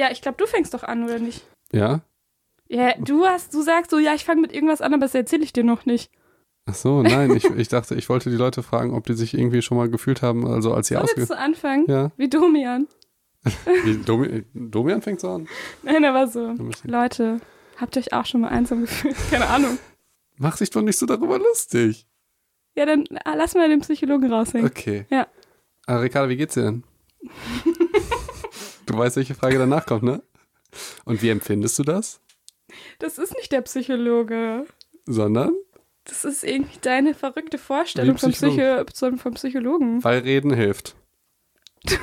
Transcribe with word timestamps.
Ja, 0.00 0.10
ich 0.10 0.22
glaube, 0.22 0.38
du 0.38 0.46
fängst 0.46 0.72
doch 0.72 0.82
an, 0.82 1.04
oder 1.04 1.18
nicht? 1.18 1.44
Ja? 1.72 2.00
Ja, 2.68 2.94
du 2.98 3.26
hast, 3.26 3.52
du 3.52 3.60
sagst 3.60 3.90
so, 3.90 3.98
ja, 3.98 4.14
ich 4.14 4.24
fange 4.24 4.40
mit 4.40 4.50
irgendwas 4.50 4.80
an, 4.80 4.94
aber 4.94 5.02
das 5.02 5.14
erzähle 5.14 5.44
ich 5.44 5.52
dir 5.52 5.62
noch 5.62 5.84
nicht. 5.84 6.10
Ach 6.64 6.74
so, 6.74 7.02
nein, 7.02 7.36
ich, 7.36 7.44
ich 7.44 7.68
dachte, 7.68 7.96
ich 7.96 8.08
wollte 8.08 8.30
die 8.30 8.36
Leute 8.36 8.62
fragen, 8.62 8.94
ob 8.94 9.04
die 9.04 9.12
sich 9.12 9.34
irgendwie 9.34 9.60
schon 9.60 9.76
mal 9.76 9.90
gefühlt 9.90 10.22
haben, 10.22 10.46
also 10.46 10.72
als 10.72 10.88
sie 10.88 10.96
ausge... 10.96 11.18
willst 11.18 11.32
du 11.32 11.36
anfangen? 11.36 11.84
Ja. 11.86 12.12
Wie 12.16 12.30
Domian. 12.30 12.88
Wie, 13.84 13.98
Domi 13.98 14.46
Domian 14.54 15.02
fängt 15.02 15.20
so 15.20 15.32
an. 15.32 15.48
Nein, 15.82 16.02
aber 16.06 16.26
so. 16.28 16.54
Leute, 16.84 17.42
habt 17.76 17.94
ihr 17.96 18.00
euch 18.00 18.14
auch 18.14 18.24
schon 18.24 18.40
mal 18.40 18.48
einsam 18.48 18.80
gefühlt? 18.80 19.16
Keine 19.30 19.48
Ahnung. 19.48 19.76
Mach 20.38 20.56
dich 20.56 20.70
doch 20.70 20.80
nicht 20.80 20.96
so 20.96 21.04
darüber 21.04 21.38
lustig. 21.38 22.06
Ja, 22.74 22.86
dann 22.86 23.04
ah, 23.24 23.34
lass 23.34 23.54
mal 23.54 23.68
den 23.68 23.80
Psychologen 23.80 24.32
raushängen. 24.32 24.66
Okay. 24.66 25.04
Ja. 25.10 25.26
Ah, 25.86 25.98
Ricardo, 25.98 26.30
wie 26.30 26.38
geht's 26.38 26.54
dir 26.54 26.62
denn? 26.62 26.84
du 28.86 28.96
weißt, 28.96 29.16
welche 29.16 29.34
Frage 29.34 29.58
danach 29.58 29.86
kommt, 29.86 30.02
ne? 30.02 30.22
Und 31.04 31.22
wie 31.22 31.30
empfindest 31.30 31.78
du 31.78 31.82
das? 31.82 32.20
Das 32.98 33.18
ist 33.18 33.34
nicht 33.34 33.50
der 33.52 33.62
Psychologe. 33.62 34.66
Sondern, 35.06 35.54
Das 36.04 36.24
ist 36.24 36.44
irgendwie 36.44 36.78
deine 36.80 37.14
verrückte 37.14 37.58
Vorstellung 37.58 38.16
vom. 38.18 38.30
Psycho, 38.30 38.84
vom 39.16 39.34
Psychologen. 39.34 40.02
weil 40.04 40.20
Reden 40.20 40.52
hilft. 40.52 40.94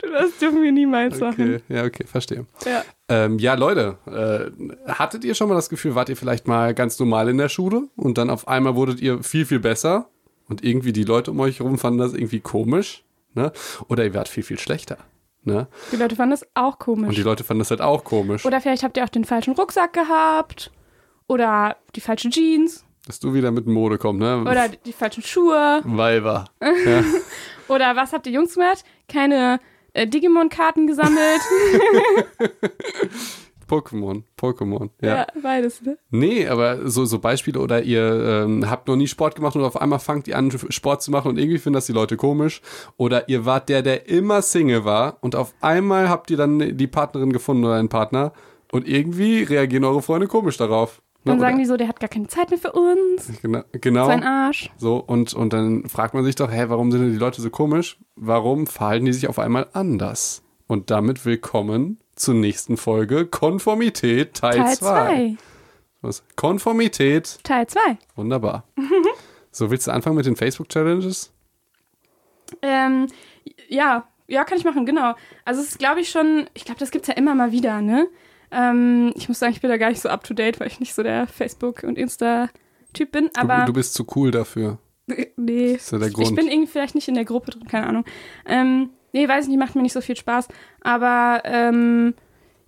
Du, 0.00 0.10
das 0.10 0.38
dürfen 0.38 0.62
wir 0.62 0.72
niemals 0.72 1.20
machen. 1.20 1.56
Okay, 1.56 1.74
ja, 1.74 1.84
okay, 1.84 2.06
verstehe. 2.06 2.46
Ja. 2.64 2.82
Ähm, 3.08 3.38
ja, 3.38 3.54
Leute, 3.54 3.98
äh, 4.06 4.90
hattet 4.90 5.24
ihr 5.24 5.34
schon 5.34 5.48
mal 5.48 5.54
das 5.54 5.68
Gefühl, 5.68 5.94
wart 5.94 6.08
ihr 6.08 6.16
vielleicht 6.16 6.48
mal 6.48 6.74
ganz 6.74 6.98
normal 6.98 7.28
in 7.28 7.36
der 7.38 7.48
Schule 7.48 7.88
und 7.96 8.16
dann 8.18 8.30
auf 8.30 8.48
einmal 8.48 8.74
wurdet 8.74 9.00
ihr 9.00 9.22
viel, 9.22 9.44
viel 9.44 9.60
besser 9.60 10.08
und 10.48 10.64
irgendwie 10.64 10.92
die 10.92 11.04
Leute 11.04 11.30
um 11.30 11.40
euch 11.40 11.58
herum 11.58 11.76
fanden 11.78 11.98
das 11.98 12.14
irgendwie 12.14 12.40
komisch, 12.40 13.04
ne? 13.34 13.52
Oder 13.88 14.04
ihr 14.04 14.14
wart 14.14 14.28
viel, 14.28 14.42
viel 14.42 14.58
schlechter, 14.58 14.98
ne? 15.46 15.68
Die 15.92 15.96
Leute 15.96 16.16
fanden 16.16 16.32
das 16.32 16.46
auch 16.54 16.78
komisch. 16.78 17.08
Und 17.08 17.16
die 17.16 17.22
Leute 17.22 17.44
fanden 17.44 17.60
das 17.60 17.70
halt 17.70 17.80
auch 17.80 18.04
komisch, 18.04 18.44
Oder 18.44 18.60
vielleicht 18.60 18.82
habt 18.82 18.96
ihr 18.96 19.04
auch 19.04 19.08
den 19.08 19.24
falschen 19.24 19.54
Rucksack 19.54 19.92
gehabt. 19.92 20.70
Oder 21.28 21.76
die 21.94 22.00
falschen 22.00 22.30
Jeans. 22.30 22.84
dass 23.06 23.18
du 23.20 23.34
wieder 23.34 23.50
mit 23.50 23.66
Mode 23.66 23.98
kommst, 23.98 24.20
ne? 24.20 24.40
Oder 24.42 24.68
die 24.68 24.92
falschen 24.92 25.22
Schuhe. 25.22 25.80
Weiber. 25.84 26.44
Ja. 26.86 27.02
Oder 27.68 27.96
was 27.96 28.12
habt 28.12 28.26
ihr 28.26 28.32
Jungs 28.32 28.54
gemacht? 28.54 28.84
Keine 29.08 29.58
äh, 29.92 30.06
Digimon-Karten 30.06 30.86
gesammelt. 30.86 31.40
Pokémon, 33.68 34.22
Pokémon, 34.38 34.90
ja. 35.00 35.16
ja. 35.16 35.26
beides, 35.42 35.82
ne? 35.82 35.98
Nee, 36.10 36.46
aber 36.46 36.88
so, 36.88 37.04
so 37.04 37.18
Beispiele 37.18 37.60
oder 37.60 37.82
ihr 37.82 38.44
ähm, 38.44 38.70
habt 38.70 38.88
noch 38.88 38.96
nie 38.96 39.08
Sport 39.08 39.34
gemacht 39.34 39.56
und 39.56 39.64
auf 39.64 39.80
einmal 39.80 39.98
fangt 39.98 40.28
ihr 40.28 40.36
an, 40.36 40.50
Sport 40.70 41.02
zu 41.02 41.10
machen 41.10 41.28
und 41.28 41.38
irgendwie 41.38 41.58
finden 41.58 41.74
das 41.74 41.86
die 41.86 41.92
Leute 41.92 42.16
komisch. 42.16 42.62
Oder 42.96 43.28
ihr 43.28 43.44
wart 43.44 43.68
der, 43.68 43.82
der 43.82 44.08
immer 44.08 44.42
Single 44.42 44.84
war 44.84 45.18
und 45.20 45.34
auf 45.34 45.54
einmal 45.60 46.08
habt 46.08 46.30
ihr 46.30 46.36
dann 46.36 46.76
die 46.76 46.86
Partnerin 46.86 47.32
gefunden 47.32 47.64
oder 47.64 47.74
einen 47.74 47.88
Partner 47.88 48.32
und 48.72 48.88
irgendwie 48.88 49.42
reagieren 49.42 49.84
eure 49.84 50.02
Freunde 50.02 50.26
komisch 50.26 50.56
darauf. 50.56 51.02
Ne? 51.24 51.32
Dann 51.32 51.40
sagen 51.40 51.54
Oder- 51.54 51.62
die 51.62 51.68
so, 51.68 51.76
der 51.76 51.88
hat 51.88 51.98
gar 51.98 52.08
keine 52.08 52.28
Zeit 52.28 52.50
mehr 52.50 52.58
für 52.58 52.72
uns. 52.72 53.32
Genau, 53.42 53.62
genau. 53.72 54.06
Sein 54.06 54.22
Arsch. 54.22 54.70
So, 54.76 54.96
und, 54.96 55.34
und 55.34 55.52
dann 55.52 55.88
fragt 55.88 56.14
man 56.14 56.24
sich 56.24 56.36
doch, 56.36 56.50
hä, 56.50 56.66
warum 56.68 56.92
sind 56.92 57.02
denn 57.02 57.12
die 57.12 57.18
Leute 57.18 57.42
so 57.42 57.50
komisch? 57.50 57.98
Warum 58.14 58.66
verhalten 58.66 59.06
die 59.06 59.12
sich 59.12 59.28
auf 59.28 59.38
einmal 59.38 59.66
anders? 59.72 60.42
Und 60.68 60.90
damit 60.90 61.24
willkommen 61.24 62.00
zur 62.16 62.34
nächsten 62.34 62.76
Folge 62.76 63.26
Konformität 63.26 64.34
Teil 64.34 64.56
Teil 64.56 64.76
2. 64.76 64.76
2. 64.76 65.36
Was? 66.02 66.24
Konformität 66.34 67.38
Teil 67.44 67.66
2. 67.66 67.80
Wunderbar. 68.16 68.64
so, 69.50 69.70
willst 69.70 69.86
du 69.86 69.92
anfangen 69.92 70.16
mit 70.16 70.26
den 70.26 70.36
Facebook-Challenges? 70.36 71.32
Ähm, 72.62 73.06
ja, 73.68 74.06
ja, 74.28 74.44
kann 74.44 74.58
ich 74.58 74.64
machen, 74.64 74.86
genau. 74.86 75.14
Also 75.44 75.60
es 75.60 75.70
ist, 75.70 75.78
glaube 75.78 76.00
ich, 76.00 76.10
schon, 76.10 76.48
ich 76.54 76.64
glaube, 76.64 76.80
das 76.80 76.90
gibt's 76.90 77.08
ja 77.08 77.14
immer 77.14 77.34
mal 77.34 77.52
wieder, 77.52 77.80
ne? 77.80 78.08
Ähm, 78.50 79.12
ich 79.16 79.28
muss 79.28 79.38
sagen, 79.38 79.52
ich 79.52 79.60
bin 79.60 79.70
da 79.70 79.76
gar 79.76 79.90
nicht 79.90 80.00
so 80.00 80.08
up 80.08 80.24
to 80.24 80.34
date, 80.34 80.58
weil 80.60 80.68
ich 80.68 80.80
nicht 80.80 80.94
so 80.94 81.02
der 81.02 81.26
Facebook- 81.26 81.82
und 81.82 81.98
Insta-Typ 81.98 83.12
bin, 83.12 83.30
aber. 83.36 83.60
du, 83.60 83.66
du 83.66 83.72
bist 83.74 83.94
zu 83.94 84.06
cool 84.16 84.30
dafür. 84.30 84.78
nee. 85.36 85.72
ist 85.72 85.92
ja 85.92 85.98
der 85.98 86.08
ich, 86.08 86.14
Grund. 86.14 86.28
ich 86.28 86.34
bin 86.34 86.48
irgendwie 86.48 86.70
vielleicht 86.70 86.94
nicht 86.94 87.08
in 87.08 87.14
der 87.14 87.24
Gruppe 87.24 87.52
drin, 87.52 87.66
keine 87.66 87.86
Ahnung. 87.86 88.04
Ähm, 88.46 88.90
nee, 89.16 89.28
weiß 89.28 89.44
ich 89.44 89.48
nicht, 89.48 89.58
macht 89.58 89.74
mir 89.74 89.82
nicht 89.82 89.92
so 89.92 90.00
viel 90.00 90.16
Spaß. 90.16 90.48
Aber 90.82 91.42
ähm, 91.44 92.14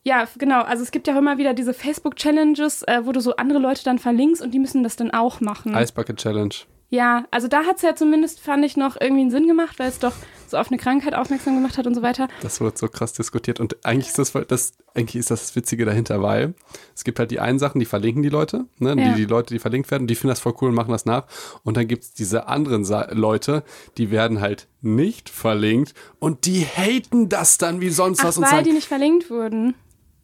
ja, 0.03 0.27
genau, 0.39 0.63
also 0.63 0.83
es 0.83 0.91
gibt 0.91 1.07
ja 1.07 1.15
auch 1.15 1.19
immer 1.19 1.39
wieder 1.39 1.55
diese 1.55 1.75
Facebook-Challenges, 1.75 2.83
äh, 2.85 3.03
wo 3.05 3.13
du 3.13 3.21
so 3.21 3.37
andere 3.37 3.59
Leute 3.59 3.85
dann 3.85 3.99
verlinkst 3.99 4.43
und 4.43 4.53
die 4.53 4.59
müssen 4.59 4.83
das 4.83 4.97
dann 4.97 5.11
auch 5.11 5.41
machen. 5.41 5.75
Ice 5.75 5.93
Bucket 5.93 6.17
Challenge. 6.17 6.55
Ja, 6.91 7.27
also 7.31 7.49
da 7.49 7.65
hat 7.65 7.77
es 7.77 7.83
ja 7.83 7.95
zumindest, 7.95 8.41
fand 8.41 8.65
ich, 8.65 8.77
noch 8.77 8.97
irgendwie 8.99 9.21
einen 9.21 9.31
Sinn 9.31 9.47
gemacht, 9.47 9.79
weil 9.79 9.89
es 9.91 9.99
doch 9.99 10.15
so 10.47 10.57
auf 10.57 10.69
eine 10.69 10.79
Krankheit 10.79 11.15
aufmerksam 11.15 11.55
gemacht 11.55 11.77
hat 11.77 11.87
und 11.87 11.95
so 11.95 12.01
weiter. 12.01 12.29
Das 12.41 12.63
wird 12.63 12.79
so 12.79 12.89
krass 12.89 13.13
diskutiert. 13.13 13.61
Und 13.61 13.85
eigentlich 13.85 14.09
ist 14.09 14.19
das, 14.19 14.33
das, 14.49 14.73
eigentlich 14.95 15.17
ist 15.17 15.31
das, 15.31 15.43
das 15.43 15.57
Witzige 15.57 15.85
dahinter, 15.85 16.23
weil 16.23 16.55
es 16.95 17.05
gibt 17.05 17.19
halt 17.19 17.31
die 17.31 17.41
einen 17.41 17.59
Sachen, 17.59 17.79
die 17.79 17.85
verlinken 17.85 18.23
die 18.23 18.31
Leute, 18.31 18.65
ne? 18.79 18.95
Ja. 18.97 19.11
die, 19.11 19.15
die 19.17 19.25
Leute, 19.27 19.53
die 19.53 19.61
verlinkt 19.61 19.91
werden, 19.91 20.07
die 20.07 20.15
finden 20.15 20.31
das 20.31 20.41
voll 20.41 20.55
cool 20.63 20.71
und 20.71 20.75
machen 20.75 20.93
das 20.93 21.05
nach. 21.05 21.27
Und 21.63 21.77
dann 21.77 21.87
gibt 21.87 22.05
es 22.05 22.15
diese 22.15 22.49
anderen 22.49 22.87
Sa 22.87 23.09
Leute, 23.13 23.65
die 23.99 24.11
werden 24.11 24.41
halt 24.41 24.67
nicht 24.81 25.29
verlinkt 25.29 25.93
und 26.19 26.47
die 26.47 26.65
haten 26.65 27.29
das 27.29 27.59
dann 27.59 27.83
wie 27.83 27.91
sonst 27.91 28.21
Ach, 28.21 28.29
was 28.29 28.39
und 28.39 28.45
weil 28.45 28.51
sagen, 28.51 28.65
die 28.65 28.73
nicht 28.73 28.89
verlinkt 28.89 29.29
wurden. 29.29 29.75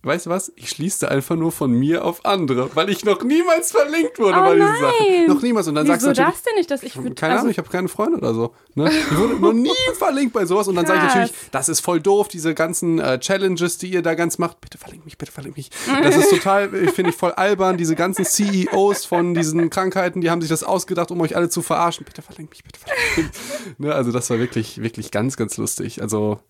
Weißt 0.05 0.27
du 0.27 0.31
was, 0.31 0.53
ich 0.57 0.69
schließe 0.71 1.09
einfach 1.11 1.37
nur 1.37 1.51
von 1.53 1.73
mir 1.73 2.05
auf 2.05 2.25
andere, 2.25 2.71
weil 2.75 2.91
ich 2.91 3.05
noch 3.05 3.23
niemals 3.23 3.73
verlinkt 3.73 4.19
wurde 4.19 4.39
Oh 4.39 4.43
bei 4.43 4.55
diesen 4.55 4.69
nein. 4.69 4.81
Sachen. 4.81 5.27
Noch 5.29 5.43
niemals. 5.43 5.69
Und 5.69 5.75
dann 5.77 5.87
sagst 5.87 6.03
Wieso 6.03 6.13
du 6.13 6.21
natürlich, 6.21 6.35
das 6.35 6.43
denn 6.45 6.55
nicht, 6.57 6.71
dass 6.71 6.83
ich 6.83 6.95
würd- 6.97 7.15
keine 7.15 7.33
also, 7.33 7.41
Ahnung, 7.43 7.51
ich 7.51 7.59
habe 7.59 7.69
keine 7.71 7.89
Freunde 7.89 8.19
oder 8.19 8.35
so. 8.35 8.55
Ne? 8.75 8.91
Ich 8.91 9.17
wurde 9.17 9.35
noch 9.37 9.53
nie 9.53 9.71
verlinkt 9.99 10.33
bei 10.33 10.45
sowas 10.47 10.69
und 10.69 10.75
dann 10.77 10.87
sage 10.87 10.99
ich 11.01 11.05
natürlich, 11.07 11.33
das 11.51 11.69
ist 11.69 11.81
voll 11.81 12.01
doof, 12.01 12.29
diese 12.29 12.55
ganzen 12.55 12.99
äh, 12.99 13.19
Challenges, 13.19 13.79
die 13.79 13.91
ihr 13.91 14.03
da 14.03 14.15
ganz 14.15 14.39
macht. 14.39 14.61
Bitte 14.61 14.79
verlinkt 14.79 15.05
mich, 15.05 15.17
bitte 15.19 15.33
verlinkt 15.33 15.57
mich. 15.57 15.71
Das 16.03 16.17
ist 16.17 16.31
total, 16.31 16.75
ich 16.75 16.91
finde 16.91 17.11
ich 17.11 17.17
voll 17.17 17.33
albern. 17.33 17.77
Diese 17.77 17.95
ganzen 17.95 18.25
CEOs 18.25 19.05
von 19.05 19.35
diesen 19.35 19.71
Krankheiten, 19.71 20.21
die 20.21 20.31
haben 20.31 20.41
sich 20.41 20.51
das 20.51 20.65
ausgedacht, 20.65 21.11
um 21.11 21.21
euch 21.21 21.37
alle 21.37 21.49
zu 21.49 21.63
verarschen. 21.63 22.05
Bitte 22.05 22.23
verlinkt 22.23 22.53
mich, 22.53 22.65
bitte 22.65 22.79
verlinkt 22.81 23.17
mich. 23.17 23.79
ne? 23.79 23.95
Also 23.95 24.13
das 24.13 24.29
war 24.31 24.39
wirklich, 24.39 24.83
wirklich 24.83 25.11
ganz, 25.11 25.37
ganz 25.37 25.57
lustig. 25.57 26.03
Also 26.03 26.41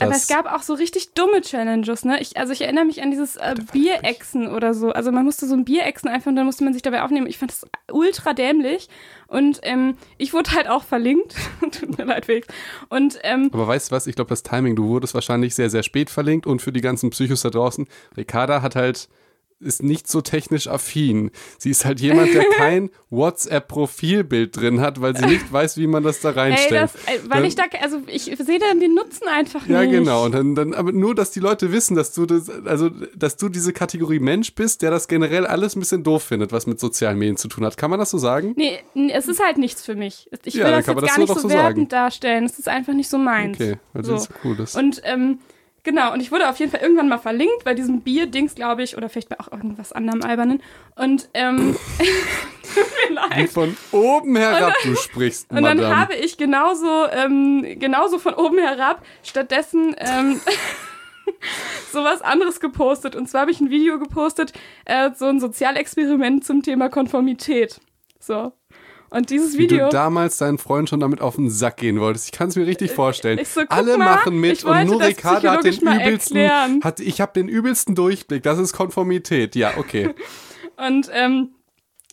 Aber 0.00 0.12
es 0.12 0.28
gab 0.28 0.46
auch 0.46 0.62
so 0.62 0.74
richtig 0.74 1.12
dumme 1.14 1.40
Challenges, 1.40 2.04
ne? 2.04 2.20
Ich, 2.20 2.36
also 2.36 2.52
ich 2.52 2.60
erinnere 2.60 2.84
mich 2.84 3.02
an 3.02 3.10
dieses 3.10 3.36
äh, 3.36 3.54
Bierechsen 3.72 4.48
oder 4.48 4.72
so. 4.74 4.90
Also 4.90 5.10
man 5.10 5.24
musste 5.24 5.46
so 5.46 5.54
ein 5.54 5.64
Bierechsen 5.64 6.08
einfach 6.08 6.28
und 6.28 6.36
dann 6.36 6.46
musste 6.46 6.64
man 6.64 6.72
sich 6.72 6.82
dabei 6.82 7.02
aufnehmen. 7.02 7.26
Ich 7.26 7.38
fand 7.38 7.50
das 7.50 7.66
ultra 7.90 8.32
dämlich. 8.32 8.88
Und 9.26 9.60
ähm, 9.62 9.96
ich 10.16 10.32
wurde 10.32 10.52
halt 10.52 10.68
auch 10.68 10.84
verlinkt. 10.84 11.34
Tut 11.60 11.98
mir 11.98 12.04
leid, 12.04 12.26
Felix. 12.26 12.46
Und 12.88 13.18
ähm, 13.22 13.50
aber 13.52 13.66
weißt 13.66 13.90
du 13.90 13.96
was? 13.96 14.06
Ich 14.06 14.14
glaube, 14.14 14.30
das 14.30 14.42
Timing, 14.42 14.76
du 14.76 14.88
wurdest 14.88 15.14
wahrscheinlich 15.14 15.54
sehr, 15.54 15.68
sehr 15.68 15.82
spät 15.82 16.10
verlinkt 16.10 16.46
und 16.46 16.62
für 16.62 16.72
die 16.72 16.80
ganzen 16.80 17.10
Psychos 17.10 17.42
da 17.42 17.50
draußen, 17.50 17.86
Ricarda 18.16 18.62
hat 18.62 18.76
halt, 18.76 19.08
ist 19.60 19.82
nicht 19.82 20.06
so 20.08 20.20
technisch 20.20 20.68
affin. 20.68 21.30
Sie 21.58 21.70
ist 21.70 21.84
halt 21.84 22.00
jemand, 22.00 22.32
der 22.32 22.44
kein 22.56 22.90
WhatsApp-Profilbild 23.10 24.56
drin 24.56 24.80
hat, 24.80 25.00
weil 25.00 25.16
sie 25.16 25.26
nicht 25.26 25.52
weiß, 25.52 25.76
wie 25.78 25.86
man 25.86 26.02
das 26.02 26.20
da 26.20 26.30
ey, 26.30 26.38
reinstellt. 26.38 26.82
das, 26.82 26.94
äh, 27.06 27.20
weil 27.28 27.38
Dann- 27.40 27.44
ich 27.44 27.54
da, 27.56 27.64
also 27.80 27.98
ich 28.06 28.24
sehe 28.24 28.58
dann 28.58 28.80
den 28.80 28.94
Nutzen 28.94 29.26
einfach 29.28 29.66
ja, 29.66 29.82
nicht. 29.82 29.90
genau. 29.90 30.24
Und 30.24 30.32
dann, 30.32 30.54
dann, 30.54 30.74
aber 30.74 30.92
nur, 30.92 31.14
dass 31.14 31.30
die 31.30 31.40
Leute 31.40 31.72
wissen, 31.72 31.96
dass 31.96 32.12
du 32.12 32.26
das, 32.26 32.48
also, 32.48 32.88
dass 33.16 33.36
du 33.36 33.48
diese 33.48 33.72
Kategorie 33.72 34.20
Mensch 34.20 34.54
bist, 34.54 34.82
der 34.82 34.90
das 34.90 35.08
generell 35.08 35.46
alles 35.46 35.76
ein 35.76 35.80
bisschen 35.80 36.04
doof 36.04 36.22
findet, 36.24 36.52
was 36.52 36.66
mit 36.66 36.78
sozialen 36.80 37.18
Medien 37.18 37.36
zu 37.36 37.48
tun 37.48 37.64
hat. 37.64 37.76
Kann 37.76 37.90
man 37.90 37.98
das 37.98 38.10
so 38.10 38.18
sagen? 38.18 38.54
Nee, 38.56 38.78
es 39.12 39.28
ist 39.28 39.42
halt 39.42 39.58
nichts 39.58 39.82
für 39.84 39.94
mich. 39.94 40.28
Ich 40.44 40.54
Ja, 40.54 40.64
will 40.64 40.70
dann 40.72 40.80
das 40.80 40.86
jetzt 40.86 40.96
das 40.96 41.04
gar 41.06 41.14
so 41.14 41.20
nicht 41.22 41.34
so 41.34 41.48
so 41.48 41.50
wertend 41.50 41.92
darstellen. 41.92 42.44
Es 42.44 42.58
ist 42.58 42.68
einfach 42.68 42.94
nicht 42.94 43.08
so 43.10 43.18
meins. 43.18 43.58
Okay, 43.60 43.76
weil 43.92 44.04
so. 44.04 44.12
das 44.12 44.24
so 44.24 44.30
cool 44.44 44.60
ist. 44.60 44.76
Und 44.76 45.00
ähm, 45.04 45.38
genau, 45.88 46.12
und 46.12 46.20
ich 46.20 46.30
wurde 46.30 46.50
auf 46.50 46.58
jeden 46.58 46.70
Fall 46.70 46.82
irgendwann 46.82 47.08
mal 47.08 47.18
verlinkt 47.18 47.64
bei 47.64 47.72
diesem 47.72 48.02
Bier-Dings, 48.02 48.54
glaube 48.54 48.82
ich, 48.82 48.96
oder 48.96 49.08
vielleicht 49.08 49.30
bei 49.30 49.40
auch 49.40 49.50
irgendwas 49.50 49.92
anderem 49.92 50.22
Albernen. 50.22 50.62
Und 50.96 51.30
ähm, 51.32 51.76
Wie 53.36 53.46
von 53.46 53.74
oben 53.90 54.36
herab 54.36 54.74
du 54.84 54.94
sprichst, 54.94 55.50
Und 55.50 55.62
dann 55.62 55.78
Madame. 55.78 55.96
habe 55.96 56.14
ich 56.14 56.36
genauso, 56.36 57.06
ähm, 57.10 57.64
genauso 57.78 58.18
von 58.18 58.34
oben 58.34 58.58
herab 58.58 59.02
stattdessen 59.22 59.96
ähm, 59.98 60.38
sowas 61.92 62.20
anderes 62.20 62.60
gepostet. 62.60 63.16
Und 63.16 63.28
zwar 63.30 63.42
habe 63.42 63.50
ich 63.50 63.60
ein 63.60 63.70
Video 63.70 63.98
gepostet, 63.98 64.52
äh, 64.84 65.10
so 65.14 65.24
ein 65.24 65.40
Sozialexperiment 65.40 66.44
zum 66.44 66.62
Thema 66.62 66.90
Konformität. 66.90 67.80
So. 68.20 68.52
Und 69.10 69.30
dieses 69.30 69.54
Wie 69.54 69.60
Video. 69.64 69.86
du 69.86 69.90
damals 69.90 70.36
deinen 70.38 70.58
Freund 70.58 70.88
schon 70.88 71.00
damit 71.00 71.20
auf 71.20 71.36
den 71.36 71.48
Sack 71.50 71.78
gehen 71.78 71.98
wolltest. 72.00 72.26
Ich 72.26 72.32
kann 72.32 72.48
es 72.48 72.56
mir 72.56 72.66
richtig 72.66 72.90
vorstellen. 72.92 73.38
ich 73.38 73.48
so, 73.48 73.62
Alle 73.68 73.96
mal, 73.96 74.16
machen 74.16 74.38
mit 74.38 74.58
ich 74.58 74.64
und 74.64 74.84
nur 74.86 74.98
das 74.98 75.08
Ricarda 75.08 75.52
hat 75.52 75.64
den 75.64 75.74
übelsten. 75.74 76.84
Hat, 76.84 77.00
ich 77.00 77.20
habe 77.20 77.32
den 77.34 77.48
übelsten 77.48 77.94
Durchblick. 77.94 78.42
Das 78.42 78.58
ist 78.58 78.72
Konformität. 78.74 79.56
Ja, 79.56 79.72
okay. 79.78 80.14
Und 80.76 81.10
ähm, 81.12 81.50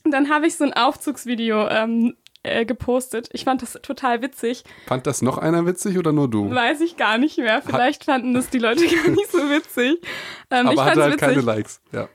dann 0.05 0.29
habe 0.29 0.47
ich 0.47 0.55
so 0.55 0.63
ein 0.63 0.73
Aufzugsvideo 0.73 1.67
ähm, 1.67 2.15
äh, 2.41 2.65
gepostet. 2.65 3.29
Ich 3.31 3.43
fand 3.43 3.61
das 3.61 3.73
total 3.83 4.21
witzig. 4.23 4.63
Fand 4.87 5.05
das 5.05 5.21
noch 5.21 5.37
einer 5.37 5.65
witzig 5.67 5.97
oder 5.99 6.11
nur 6.11 6.29
du? 6.29 6.49
Weiß 6.49 6.81
ich 6.81 6.97
gar 6.97 7.17
nicht 7.19 7.37
mehr. 7.37 7.61
Vielleicht 7.61 8.05
fanden 8.05 8.33
das 8.33 8.49
die 8.49 8.57
Leute 8.57 8.85
gar 8.87 9.09
nicht 9.09 9.31
so 9.31 9.37
witzig. 9.49 9.99
Ähm, 10.49 10.67
ich 10.71 10.79
Aber 10.79 10.85
hatte 10.85 11.01
fand's 11.01 11.01
halt 11.01 11.13
witzig. 11.13 11.19
keine 11.27 11.41
Likes. 11.41 11.81
Ja. 11.91 12.09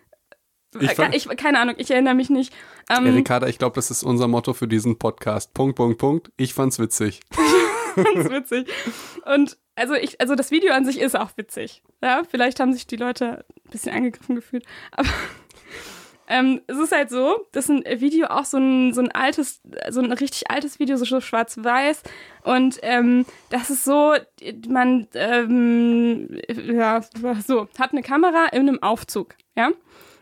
Ich 0.74 0.82
Ich, 0.82 0.90
fand- 0.92 1.14
ich, 1.14 1.28
keine 1.36 1.58
Ahnung, 1.58 1.74
ich 1.78 1.90
erinnere 1.90 2.14
mich 2.14 2.30
nicht. 2.30 2.52
Ähm, 2.90 3.06
Ey, 3.06 3.12
Ricarda, 3.12 3.46
ich 3.46 3.58
glaube, 3.58 3.76
das 3.76 3.92
ist 3.92 4.02
unser 4.02 4.26
Motto 4.26 4.52
für 4.52 4.66
diesen 4.66 4.98
Podcast. 4.98 5.54
Punkt, 5.54 5.76
Punkt, 5.76 5.98
Punkt. 5.98 6.32
Ich 6.36 6.54
fand's 6.54 6.80
witzig. 6.80 7.20
ganz 7.94 8.28
witzig. 8.28 8.68
Und 9.24 9.58
also 9.76 9.94
ich, 9.94 10.20
also 10.20 10.34
das 10.34 10.50
Video 10.50 10.74
an 10.74 10.84
sich 10.84 11.00
ist 11.00 11.16
auch 11.16 11.30
witzig. 11.36 11.84
Ja, 12.02 12.22
vielleicht 12.28 12.58
haben 12.58 12.72
sich 12.72 12.88
die 12.88 12.96
Leute 12.96 13.44
ein 13.64 13.70
bisschen 13.70 13.94
angegriffen 13.94 14.34
gefühlt. 14.34 14.64
Aber 14.90 15.08
ähm, 16.26 16.62
es 16.66 16.78
ist 16.78 16.90
halt 16.90 17.10
so, 17.10 17.46
dass 17.52 17.68
ein 17.68 17.84
Video 18.00 18.26
auch 18.26 18.44
so 18.44 18.58
ein, 18.58 18.92
so 18.92 19.02
ein 19.02 19.12
altes, 19.12 19.60
so 19.90 20.00
ein 20.00 20.10
richtig 20.10 20.50
altes 20.50 20.80
Video, 20.80 20.96
so 20.96 21.20
schwarz-weiß. 21.20 22.02
Und 22.42 22.80
ähm, 22.82 23.24
das 23.50 23.70
ist 23.70 23.84
so, 23.84 24.16
man, 24.68 25.06
ähm, 25.14 26.40
ja, 26.48 27.02
so, 27.46 27.68
hat 27.78 27.92
eine 27.92 28.02
Kamera 28.02 28.46
in 28.46 28.68
einem 28.68 28.82
Aufzug, 28.82 29.36
ja. 29.56 29.70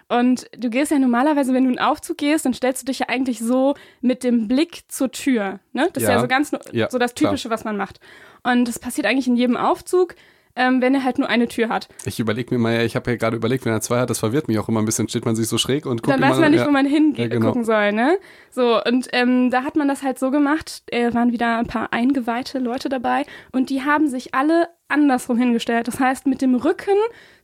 Und 0.08 0.46
du 0.56 0.70
gehst 0.70 0.90
ja 0.90 0.98
normalerweise, 0.98 1.52
wenn 1.52 1.64
du 1.64 1.70
in 1.70 1.78
einen 1.78 1.86
Aufzug 1.90 2.16
gehst, 2.18 2.46
dann 2.46 2.54
stellst 2.54 2.82
du 2.82 2.86
dich 2.86 3.00
ja 3.00 3.06
eigentlich 3.08 3.38
so 3.40 3.74
mit 4.00 4.24
dem 4.24 4.48
Blick 4.48 4.82
zur 4.88 5.10
Tür. 5.12 5.60
Ne? 5.72 5.88
Das 5.92 6.02
Ja. 6.02 6.08
ist 6.10 6.14
ja 6.14 6.20
so 6.20 6.28
ganz 6.28 6.50
Ja, 6.72 6.90
so 6.90 6.98
das 6.98 7.14
klar. 7.14 7.30
Typische, 7.32 7.50
was 7.50 7.64
man 7.64 7.76
macht. 7.76 8.00
Und 8.42 8.66
das 8.66 8.78
passiert 8.78 9.06
eigentlich 9.06 9.26
in 9.26 9.36
jedem 9.36 9.56
Aufzug, 9.58 10.14
ähm, 10.56 10.80
wenn 10.80 10.94
er 10.94 11.04
halt 11.04 11.18
nur 11.18 11.28
eine 11.28 11.46
Tür 11.46 11.68
hat. 11.68 11.88
Ich 12.04 12.18
überlege 12.18 12.52
mir 12.54 12.58
mal, 12.58 12.74
ja, 12.74 12.82
ich 12.82 12.96
habe 12.96 13.10
ja 13.10 13.16
gerade 13.18 13.36
überlegt, 13.36 13.64
wenn 13.66 13.72
er 13.72 13.80
zwei 13.82 14.00
hat, 14.00 14.08
das 14.10 14.18
verwirrt 14.18 14.48
mich 14.48 14.58
auch 14.58 14.68
immer 14.68 14.80
ein 14.80 14.86
bisschen. 14.86 15.08
Steht 15.08 15.24
man 15.26 15.36
sich 15.36 15.46
so 15.46 15.58
schräg 15.58 15.84
und 15.86 16.02
guckt 16.02 16.18
Dann 16.18 16.22
weiß 16.28 16.38
man 16.38 16.50
nicht, 16.52 16.60
ja. 16.60 16.66
wo 16.66 16.70
man 16.70 16.86
hingucken 16.86 17.22
Ja, 17.22 17.28
genau. 17.28 17.62
soll, 17.62 17.92
ne? 17.92 18.18
So, 18.50 18.82
und 18.82 19.08
ähm, 19.12 19.50
da 19.50 19.62
hat 19.62 19.76
man 19.76 19.88
das 19.88 20.02
halt 20.02 20.18
so 20.18 20.30
gemacht, 20.30 20.82
äh, 20.86 21.12
waren 21.14 21.32
wieder 21.32 21.58
ein 21.58 21.66
paar 21.66 21.92
eingeweihte 21.92 22.58
Leute 22.58 22.88
dabei 22.88 23.24
und 23.52 23.68
die 23.70 23.82
haben 23.82 24.08
sich 24.08 24.34
alle 24.34 24.68
andersrum 24.88 25.36
hingestellt. 25.36 25.86
Das 25.86 26.00
heißt, 26.00 26.26
mit 26.26 26.40
dem 26.42 26.54
Rücken 26.54 26.96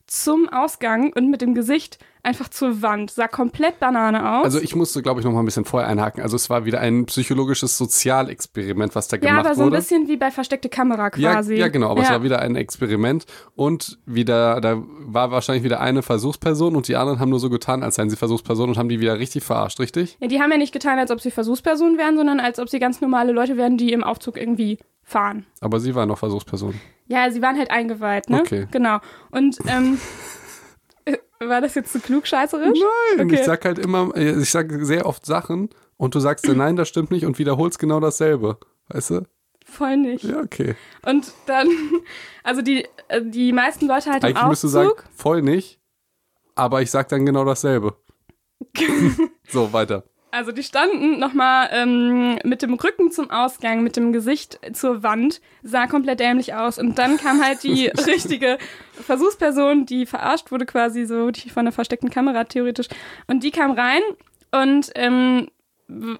zum 0.07 0.49
Ausgang 0.49 1.13
und 1.15 1.31
mit 1.31 1.41
dem 1.41 1.55
Gesicht 1.55 1.99
einfach 2.25 2.49
zur 2.49 2.83
Wand. 2.83 3.11
Sah 3.11 3.29
komplett 3.29 3.79
Banane 3.81 4.39
aus. 4.39 4.45
Also 4.45 4.61
ich 4.61 4.75
musste, 4.75 5.03
glaube 5.03 5.21
ich, 5.21 5.27
noch 5.27 5.33
mal 5.33 5.41
ein 5.41 5.45
bisschen 5.45 5.65
vorher 5.65 5.89
einhaken. 5.89 6.23
Also 6.23 6.37
es 6.37 6.51
war 6.51 6.65
wieder 6.65 6.81
ein 6.81 7.07
psychologisches 7.07 7.77
Sozialexperiment, 7.79 8.95
was 8.95 9.09
da 9.09 9.17
ja, 9.17 9.21
gemacht 9.21 9.47
aber 9.47 9.55
so 9.55 9.63
ein 9.63 9.67
wurde. 9.67 9.77
bisschen 9.77 10.09
wie 10.09 10.17
bei 10.17 10.31
versteckte 10.31 10.69
Kamera 10.69 11.11
Ja, 11.17 11.33
quasi. 11.35 11.55
ja, 11.57 11.69
genau, 11.69 11.91
aber 11.91 12.03
es 12.03 12.09
Ja. 12.09 12.15
war 12.15 12.23
wieder 12.23 12.41
ein 12.41 12.57
Experiment 12.57 13.27
und 13.55 13.99
wieder, 14.07 14.61
da 14.61 14.83
war 15.01 15.31
wahrscheinlich 15.31 15.65
wieder 15.65 15.81
eine 15.81 16.03
Versuchsperson 16.03 16.77
und 16.77 16.89
die 16.89 16.97
anderen 16.97 17.21
haben 17.21 17.31
nur 17.31 17.41
so 17.41 17.51
getan, 17.51 17.83
als 17.83 17.97
seien 17.97 18.11
sie 18.11 18.17
Versuchspersonen 18.17 18.71
und 18.71 18.79
haben 18.79 18.89
die 18.89 19.01
wieder 19.01 19.19
richtig 19.19 19.45
verarscht, 19.45 19.79
richtig? 19.81 20.17
Ja, 20.21 20.29
die 20.29 20.41
haben 20.41 20.51
ja 20.51 20.59
nicht 20.59 20.73
getan, 20.73 20.99
als 20.99 21.11
ob 21.11 21.21
sie 21.21 21.31
Versuchspersonen 21.31 21.99
wären, 21.99 22.17
sondern 22.17 22.41
als 22.41 22.59
ob 22.59 22.69
sie 22.69 22.79
ganz 22.79 23.01
normale 23.01 23.33
Leute 23.33 23.57
wären, 23.57 23.77
die 23.77 23.93
im 23.93 24.03
Aufzug 24.05 24.37
irgendwie 24.37 24.79
fahren. 25.03 25.45
Aber 25.61 25.81
sie 25.81 25.95
waren 25.95 26.09
noch 26.09 26.19
Versuchspersonen. 26.19 26.81
Ja, 27.07 27.31
sie 27.31 27.43
waren 27.43 27.59
halt 27.59 27.71
eingeweiht, 27.71 28.31
ne? 28.31 28.41
Okay. 28.41 28.67
Genau. 28.71 28.99
Und 29.31 29.59
ähm, 29.69 29.95
äh, 29.95 29.99
war 31.41 31.61
das 31.61 31.75
jetzt 31.75 31.93
zu 31.93 32.01
klugscheißerisch? 32.01 32.79
Nein, 33.17 33.27
Okay. 33.27 33.35
ich 33.41 33.45
sag 33.45 33.65
halt 33.65 33.79
immer, 33.79 34.15
äh, 34.17 34.41
ich 34.41 34.51
sag 34.51 34.71
sehr 34.85 35.07
oft 35.07 35.25
Sachen 35.27 35.71
und 35.97 36.15
du 36.15 36.21
sagst 36.21 36.47
dir, 36.47 36.55
nein, 36.55 36.77
das 36.77 36.89
stimmt 36.89 37.11
nicht 37.11 37.25
und 37.27 37.39
wiederholst 37.39 37.79
genau 37.79 38.01
dasselbe. 38.01 38.59
Weißt 38.89 39.11
du? 39.11 39.27
Voll 39.67 39.97
nicht. 39.97 40.25
Ja, 40.25 40.41
okay. 40.41 40.75
Und 41.07 41.33
dann, 41.47 41.69
also 42.45 42.63
die, 42.63 42.87
äh, 43.09 43.23
die 43.23 43.53
meisten 43.53 43.87
Leute 43.87 44.11
halt 44.11 44.25
im 44.25 44.37
Eigentlich 44.37 44.49
müsstest 44.49 44.75
du 44.75 44.79
Aufzug. 44.81 44.99
sagen, 45.01 45.11
voll 45.17 45.43
nicht, 45.43 45.81
aber 46.55 46.83
ich 46.83 46.91
sag 46.91 47.09
dann 47.09 47.25
genau 47.27 47.45
dasselbe. 47.45 47.97
so, 49.49 49.73
weiter. 49.73 50.05
Also 50.35 50.51
die 50.51 50.65
standen 50.65 51.21
nochmal 51.21 51.69
ähm, 51.71 52.41
mit 52.43 52.61
dem 52.63 52.75
Rücken 52.75 53.13
zum 53.13 53.31
Ausgang, 53.31 53.85
mit 53.85 53.97
dem 53.97 54.13
Gesicht 54.13 54.59
zur 54.73 55.05
Wand, 55.05 55.41
sah 55.63 55.87
komplett 55.87 56.19
dämlich 56.19 56.55
aus. 56.55 56.77
Und 56.77 56.99
dann 56.99 57.19
kam 57.19 57.41
halt 57.41 57.63
die 57.63 57.87
richtige 58.07 58.59
Versuchsperson, 58.95 59.87
die 59.87 60.07
verarscht 60.07 60.51
wurde 60.51 60.67
quasi 60.67 61.05
so, 61.05 61.31
die 61.31 61.51
von 61.51 61.67
der 61.67 61.71
versteckten 61.71 62.11
Kamera 62.11 62.43
theoretisch. 62.43 62.89
Und 63.29 63.45
die 63.45 63.53
kam 63.53 63.71
rein 63.71 64.03
und 64.51 64.91
ähm, 64.97 65.47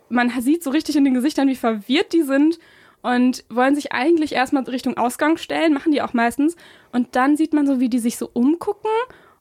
man 0.09 0.31
sieht 0.41 0.63
so 0.63 0.71
richtig 0.71 0.95
in 0.95 1.05
den 1.05 1.15
Gesichtern, 1.15 1.49
wie 1.49 1.57
verwirrt 1.57 2.13
die 2.13 2.23
sind 2.23 2.61
und 3.03 3.45
wollen 3.49 3.75
sich 3.75 3.91
eigentlich 3.91 4.31
erstmal 4.31 4.63
Richtung 4.63 4.97
Ausgang 4.97 5.39
stellen, 5.39 5.75
machen 5.75 5.91
die 5.91 6.03
auch 6.03 6.13
meistens. 6.13 6.55
Und 6.93 7.17
dann 7.17 7.37
sieht 7.37 7.53
man 7.53 7.67
so, 7.67 7.81
wie 7.81 7.89
die 7.89 7.99
sich 7.99 8.17
so 8.17 8.31
umgucken 8.33 8.93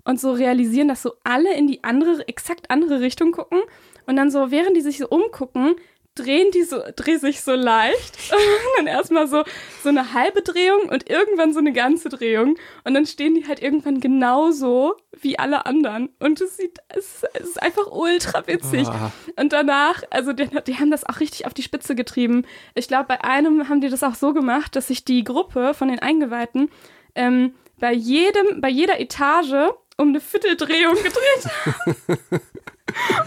und 0.03 0.19
so 0.19 0.31
realisieren, 0.31 0.87
dass 0.87 1.03
so 1.03 1.13
alle 1.23 1.53
in 1.55 1.67
die 1.67 1.83
andere, 1.83 2.27
exakt 2.27 2.71
andere 2.71 3.01
Richtung 3.01 3.33
gucken. 3.33 3.59
Und 4.05 4.15
dann 4.15 4.31
so, 4.31 4.51
während 4.51 4.75
die 4.75 4.81
sich 4.81 4.97
so 4.97 5.07
umgucken, 5.07 5.75
drehen 6.15 6.51
die 6.51 6.63
so, 6.63 6.79
drehen 6.95 7.19
sich 7.19 7.41
so 7.41 7.53
leicht. 7.53 8.17
Und 8.31 8.77
dann 8.77 8.88
erstmal 8.88 9.27
so, 9.27 9.44
so 9.81 9.89
eine 9.89 10.13
halbe 10.13 10.41
Drehung 10.41 10.89
und 10.89 11.09
irgendwann 11.09 11.53
so 11.53 11.59
eine 11.59 11.73
ganze 11.73 12.09
Drehung. 12.09 12.55
Und 12.83 12.94
dann 12.94 13.05
stehen 13.05 13.33
die 13.35 13.47
halt 13.47 13.61
irgendwann 13.61 14.00
genauso 14.00 14.95
wie 15.19 15.39
alle 15.39 15.65
anderen. 15.65 16.09
Und 16.19 16.39
es 16.41 16.57
sieht, 16.57 16.79
es, 16.89 17.23
es 17.33 17.50
ist 17.50 17.61
einfach 17.61 17.91
ultra 17.91 18.45
witzig. 18.47 18.88
Ah. 18.88 19.11
Und 19.39 19.53
danach, 19.53 20.03
also 20.11 20.33
die, 20.33 20.47
die 20.67 20.79
haben 20.79 20.91
das 20.91 21.03
auch 21.03 21.19
richtig 21.19 21.45
auf 21.45 21.53
die 21.53 21.63
Spitze 21.63 21.95
getrieben. 21.95 22.45
Ich 22.75 22.88
glaube, 22.88 23.05
bei 23.07 23.23
einem 23.23 23.69
haben 23.69 23.81
die 23.81 23.89
das 23.89 24.03
auch 24.03 24.15
so 24.15 24.33
gemacht, 24.33 24.75
dass 24.75 24.88
sich 24.88 25.05
die 25.05 25.23
Gruppe 25.23 25.73
von 25.73 25.88
den 25.88 26.00
Eingeweihten 26.00 26.69
ähm, 27.15 27.55
bei 27.79 27.94
jedem, 27.94 28.61
bei 28.61 28.69
jeder 28.69 29.00
Etage 29.00 29.73
um 29.97 30.09
eine 30.09 30.21
Vierteldrehung 30.21 30.95
gedreht 30.95 31.50
hat. 32.31 32.41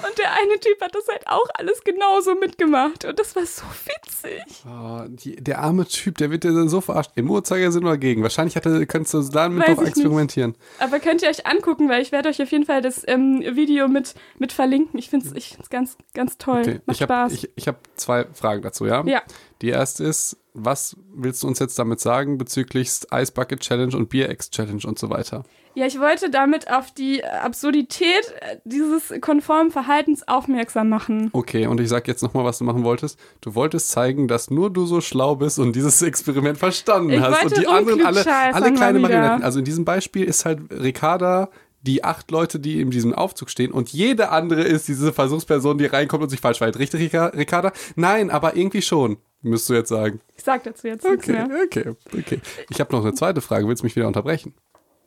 Und 0.07 0.19
der 0.19 0.33
eine 0.33 0.59
Typ 0.61 0.81
hat 0.81 0.95
das 0.95 1.07
halt 1.09 1.27
auch 1.27 1.49
alles 1.55 1.83
genauso 1.85 2.35
mitgemacht. 2.35 3.05
Und 3.05 3.19
das 3.19 3.35
war 3.37 3.45
so 3.47 3.65
witzig. 3.85 4.65
Oh, 4.67 5.05
die, 5.09 5.37
der 5.37 5.61
arme 5.61 5.87
Typ, 5.87 6.19
der 6.19 6.31
wird 6.31 6.45
dann 6.45 6.69
so 6.69 6.81
verarscht. 6.81 7.13
Im 7.15 7.31
Uhrzeigersinn 7.31 7.85
oder 7.85 7.99
gegen? 7.99 8.23
Wahrscheinlich 8.23 8.57
hat 8.57 8.67
er, 8.67 8.85
könntest 8.87 9.15
du 9.15 9.23
damit 9.23 9.67
Weiß 9.67 9.81
ich 9.81 9.89
experimentieren. 9.89 10.55
Aber 10.79 10.99
könnt 11.01 11.23
ihr 11.23 11.29
euch 11.29 11.47
angucken, 11.47 11.89
weil 11.89 12.03
ich 12.03 12.13
werde 12.13 12.29
euch 12.29 12.43
auf 12.43 12.51
jeden 12.51 12.65
Fall 12.65 12.83
das 12.83 13.03
ähm, 13.07 13.43
Video 13.43 13.89
mit, 13.89 14.15
mit 14.39 14.53
verlinken. 14.53 14.99
Ich 14.99 15.11
finde 15.11 15.27
es 15.27 15.35
ich 15.35 15.51
find's 15.51 15.71
ganz, 15.71 15.97
ganz 16.15 16.39
toll. 16.39 16.61
Okay. 16.61 16.81
Macht 16.87 16.97
Ich 16.97 17.03
habe 17.03 17.13
Spaß. 17.13 17.33
ich, 17.33 17.51
ich 17.57 17.69
hab 17.69 17.81
zwei 17.97 18.27
Fragen 18.33 18.63
dazu, 18.63 18.87
ja? 18.87 19.05
ja. 19.07 19.23
Die 19.63 19.69
erste 19.69 20.05
ist, 20.05 20.37
was 20.57 20.97
willst 21.15 21.43
du 21.43 21.47
uns 21.49 21.59
jetzt 21.59 21.79
damit 21.79 22.01
sagen 22.01 22.39
bezüglich 22.39 22.89
Ice 23.13 23.33
Bucket 23.33 23.61
Challenge 23.61 23.97
und 23.97 24.09
Beer 24.09 24.31
X 24.31 24.51
Challenge 24.51 24.83
und 24.87 24.99
so 24.99 25.11
weiter? 25.11 25.45
ja, 25.79 25.85
ich 25.85 26.01
wollte 26.01 26.31
damit 26.31 26.71
auf 26.73 26.91
die 26.93 27.23
Absurdität 27.23 28.33
dieses 28.65 29.13
konformen 29.21 29.71
Verhaltens 29.71 30.27
aufmerksam 30.27 30.89
machen. 30.89 31.29
Okay, 31.35 31.67
und 31.67 31.81
ich 31.81 31.89
sag 31.91 32.09
jetzt 32.09 32.23
nochmal, 32.23 32.45
was 32.47 32.57
du 32.57 32.65
machen 32.65 32.83
wolltest. 32.85 33.19
Du 33.43 33.55
wolltest 33.55 33.91
zeigen, 33.91 34.27
dass 34.27 34.51
nur 34.51 34.71
du 34.71 34.87
so 34.87 35.03
schlau 35.03 35.37
bist 35.37 35.59
und 35.59 35.77
dieses 35.77 36.01
Experiment 36.01 36.57
verstanden 36.57 37.11
Ich 37.11 37.21
hast. 37.21 37.45
Und 37.45 37.57
die 37.59 37.67
anderen 37.67 38.07
alle, 38.07 38.27
alle 38.55 38.73
kleine. 38.73 38.99
Marionetten. 39.01 39.43
Also 39.43 39.59
in 39.59 39.67
diesem 39.67 39.85
Beispiel 39.85 40.25
ist 40.25 40.47
halt 40.47 40.61
Ricarda 40.71 41.51
die 41.83 42.03
acht 42.03 42.31
Leute, 42.31 42.59
die 42.59 42.81
in 42.81 42.91
diesem 42.91 43.15
Aufzug 43.15 43.49
stehen 43.49 43.71
und 43.71 43.91
jede 43.91 44.31
andere 44.31 44.63
ist 44.63 44.89
diese 44.89 45.13
Versuchsperson, 45.13 45.79
die 45.79 45.87
reinkommt 45.87 46.23
und 46.25 46.31
sich 46.31 46.41
falsch 46.41 46.59
verhält. 46.59 46.79
Richtig, 46.81 47.01
Rica- 47.01 47.27
Ricarda? 47.27 47.71
Nein, 47.95 48.31
aber 48.31 48.57
irgendwie 48.57 48.83
schon, 48.83 49.19
müsst 49.43 49.69
du 49.69 49.75
jetzt 49.75 49.89
sagen. 49.89 50.21
Ich 50.37 50.45
sag 50.45 50.65
dazu 50.65 50.87
jetzt 50.89 51.05
nichts 51.09 51.29
Okay, 51.29 51.33
mehr. 51.33 51.49
okay, 51.65 51.95
okay. 52.19 52.41
Ich 52.71 52.81
habe 52.81 52.93
noch 52.95 53.03
eine 53.05 53.15
zweite 53.15 53.41
Frage. 53.41 53.67
Willst 53.69 53.83
du 53.83 53.87
mich 53.87 53.97
wieder 53.97 54.07
unterbrechen? 54.09 54.55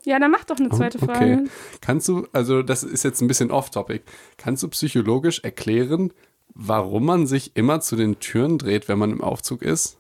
Ja, 0.06 0.18
dann 0.18 0.32
mach 0.32 0.46
doch 0.46 0.58
eine 0.58 0.70
zweite 0.70 0.98
Frage. 0.98 1.40
Okay. 1.42 1.50
Kannst 1.82 2.08
du, 2.08 2.28
also 2.32 2.62
das 2.64 2.84
ist 2.84 3.04
jetzt 3.04 3.22
ein 3.22 3.28
bisschen 3.28 3.52
off-topic, 3.52 4.04
kannst 4.38 4.64
du 4.64 4.70
psychologisch 4.70 5.42
erklären, 5.44 6.14
warum 6.56 7.06
man 7.06 7.28
sich 7.28 7.56
immer 7.56 7.82
zu 7.82 7.96
den 7.98 8.20
Türen 8.20 8.58
dreht, 8.58 8.88
wenn 8.88 8.98
man 8.98 9.12
im 9.12 9.22
Aufzug 9.22 9.62
ist? 9.62 9.98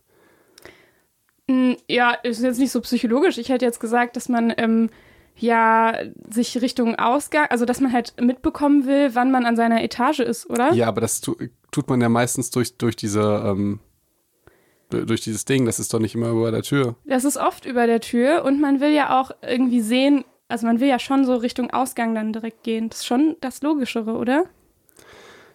Mm, 1.48 1.74
Ja, 1.88 2.12
ist 2.12 2.41
jetzt 2.41 2.59
nicht 2.59 2.71
so 2.71 2.79
psychologisch. 2.81 3.38
Ich 3.38 3.50
hätte 3.50 3.65
jetzt 3.65 3.79
gesagt, 3.79 4.15
dass 4.15 4.29
man 4.29 4.53
ähm, 4.57 4.89
ja 5.36 5.98
sich 6.29 6.62
Richtung 6.62 6.95
Ausgang, 6.95 7.48
also 7.50 7.65
dass 7.65 7.81
man 7.81 7.91
halt 7.91 8.13
mitbekommen 8.21 8.86
will, 8.86 9.13
wann 9.15 9.31
man 9.31 9.45
an 9.45 9.55
seiner 9.57 9.83
Etage 9.83 10.19
ist, 10.21 10.50
oder? 10.50 10.74
Ja, 10.74 10.88
aber 10.88 11.01
das 11.01 11.21
tu, 11.21 11.36
tut 11.71 11.89
man 11.89 12.00
ja 12.01 12.09
meistens 12.09 12.51
durch, 12.51 12.77
durch 12.77 12.95
diese, 12.95 13.43
ähm, 13.45 13.79
durch 14.89 15.22
dieses 15.22 15.46
Ding, 15.46 15.65
das 15.65 15.79
ist 15.79 15.93
doch 15.93 16.00
nicht 16.00 16.15
immer 16.15 16.29
über 16.29 16.51
der 16.51 16.63
Tür. 16.63 16.96
Das 17.05 17.24
ist 17.25 17.38
oft 17.38 17.65
über 17.65 17.88
der 17.88 18.00
Tür 18.01 18.43
und 18.43 18.60
man 18.60 18.79
will 18.81 18.91
ja 18.91 19.19
auch 19.19 19.31
irgendwie 19.41 19.81
sehen, 19.81 20.25
also 20.48 20.65
man 20.65 20.79
will 20.79 20.88
ja 20.88 21.00
schon 21.00 21.25
so 21.25 21.36
Richtung 21.36 21.69
Ausgang 21.72 22.15
dann 22.15 22.34
direkt 22.34 22.63
gehen. 22.63 22.89
Das 22.89 23.00
ist 23.00 23.05
schon 23.05 23.36
das 23.41 23.62
Logischere, 23.62 24.13
oder? 24.13 24.46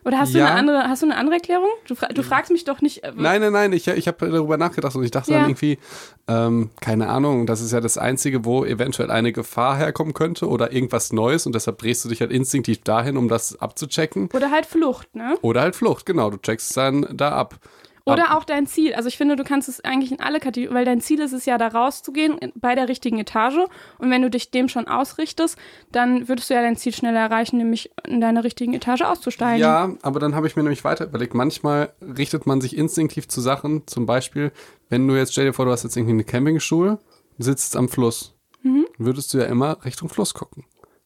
Oder 0.07 0.19
hast 0.19 0.35
du 0.35 0.38
Ja. 0.38 0.49
eine 0.49 0.55
andere, 0.59 0.88
hast 0.88 1.00
du 1.03 1.07
eine 1.07 1.17
andere 1.17 1.37
Erklärung? 1.37 1.69
Du, 1.87 1.95
fra 1.95 2.09
du 2.09 2.23
fragst 2.23 2.50
mich 2.53 2.64
doch 2.64 2.83
nicht. 2.83 3.03
äh, 3.05 3.12
Nein, 3.17 3.41
nein, 3.41 3.53
nein, 3.55 3.73
ich, 3.73 3.88
ich 3.88 4.07
habe 4.07 4.31
darüber 4.31 4.59
nachgedacht 4.59 4.95
und 4.97 5.03
ich 5.03 5.11
dachte 5.11 5.33
Ja. 5.33 5.38
dann 5.41 5.49
irgendwie, 5.49 5.79
ähm, 6.29 6.71
keine 6.83 7.09
Ahnung, 7.09 7.47
das 7.47 7.62
ist 7.62 7.73
ja 7.73 7.81
das 7.81 7.97
Einzige, 7.97 8.45
wo 8.45 8.67
eventuell 8.67 9.11
eine 9.11 9.33
Gefahr 9.33 9.79
herkommen 9.79 10.12
könnte 10.12 10.47
oder 10.47 10.73
irgendwas 10.73 11.12
Neues 11.14 11.47
und 11.47 11.55
deshalb 11.55 11.79
drehst 11.79 12.05
du 12.05 12.11
dich 12.11 12.21
halt 12.21 12.33
instinktiv 12.33 12.83
dahin, 12.83 13.17
um 13.17 13.29
das 13.29 13.59
abzuchecken. 13.62 14.29
Oder 14.35 14.50
halt 14.50 14.67
Flucht, 14.67 15.17
ne? 15.17 15.38
Oder 15.41 15.62
halt 15.62 15.75
Flucht, 15.75 16.05
genau, 16.05 16.29
du 16.29 16.37
checkst 16.37 16.76
dann 16.76 17.07
da 17.11 17.31
ab. 17.33 17.55
Oder 18.06 18.37
auch 18.37 18.44
dein 18.44 18.66
Ziel. 18.66 18.94
Also 18.94 19.08
ich 19.08 19.16
finde, 19.16 19.34
du 19.34 19.44
kannst 19.44 19.68
es 19.68 19.82
eigentlich 19.82 20.12
in 20.12 20.20
alle 20.20 20.38
Kategorien, 20.38 20.75
weil 20.75 20.84
dein 20.84 21.00
Ziel 21.00 21.20
ist 21.20 21.32
es 21.32 21.46
ja, 21.46 21.56
da 21.56 21.68
rauszugehen 21.68 22.38
bei 22.54 22.75
der 22.75 22.88
richtigen 22.88 23.18
Etage. 23.18 23.66
Und 23.99 24.11
wenn 24.11 24.20
du 24.20 24.28
dich 24.28 24.50
dem 24.50 24.68
schon 24.68 24.87
ausrichtest, 24.87 25.56
dann 25.90 26.28
würdest 26.28 26.50
du 26.50 26.54
ja 26.54 26.61
dein 26.61 26.76
Ziel 26.76 26.92
schneller 26.92 27.20
erreichen, 27.20 27.56
nämlich 27.56 27.90
in 28.06 28.20
deiner 28.20 28.44
richtigen 28.44 28.75
Etage 28.75 29.02
auszusteigen. 29.02 29.61
Ja, 29.61 29.94
aber 30.02 30.20
dann 30.20 30.34
habe 30.34 30.46
ich 30.46 30.54
mir 30.54 30.62
nämlich 30.62 30.84
weiter 30.84 31.06
überlegt, 31.06 31.32
manchmal 31.32 31.94
richtet 32.00 32.46
man 32.46 32.61
sich 32.61 32.76
instinktiv 32.76 33.26
zu 33.26 33.40
Sachen, 33.40 33.87
zum 33.87 34.04
Beispiel, 34.04 34.52
wenn 34.90 35.08
du 35.08 35.14
jetzt, 35.14 35.32
stell 35.32 35.46
dir 35.46 35.54
vor, 35.54 35.64
du 35.64 35.70
hast 35.70 35.84
jetzt 35.84 35.96
irgendwie 35.96 36.12
eine 36.12 36.25
Campingstuhl, 36.25 36.99
sitzt 37.38 37.75
am 37.75 37.88
Fluss, 37.88 38.34
würdest 38.99 39.32
du 39.32 39.38
ja 39.38 39.44
immer 39.44 39.82
Richtung 39.84 40.08
Fluss 40.11 40.34
gucken. 40.34 40.64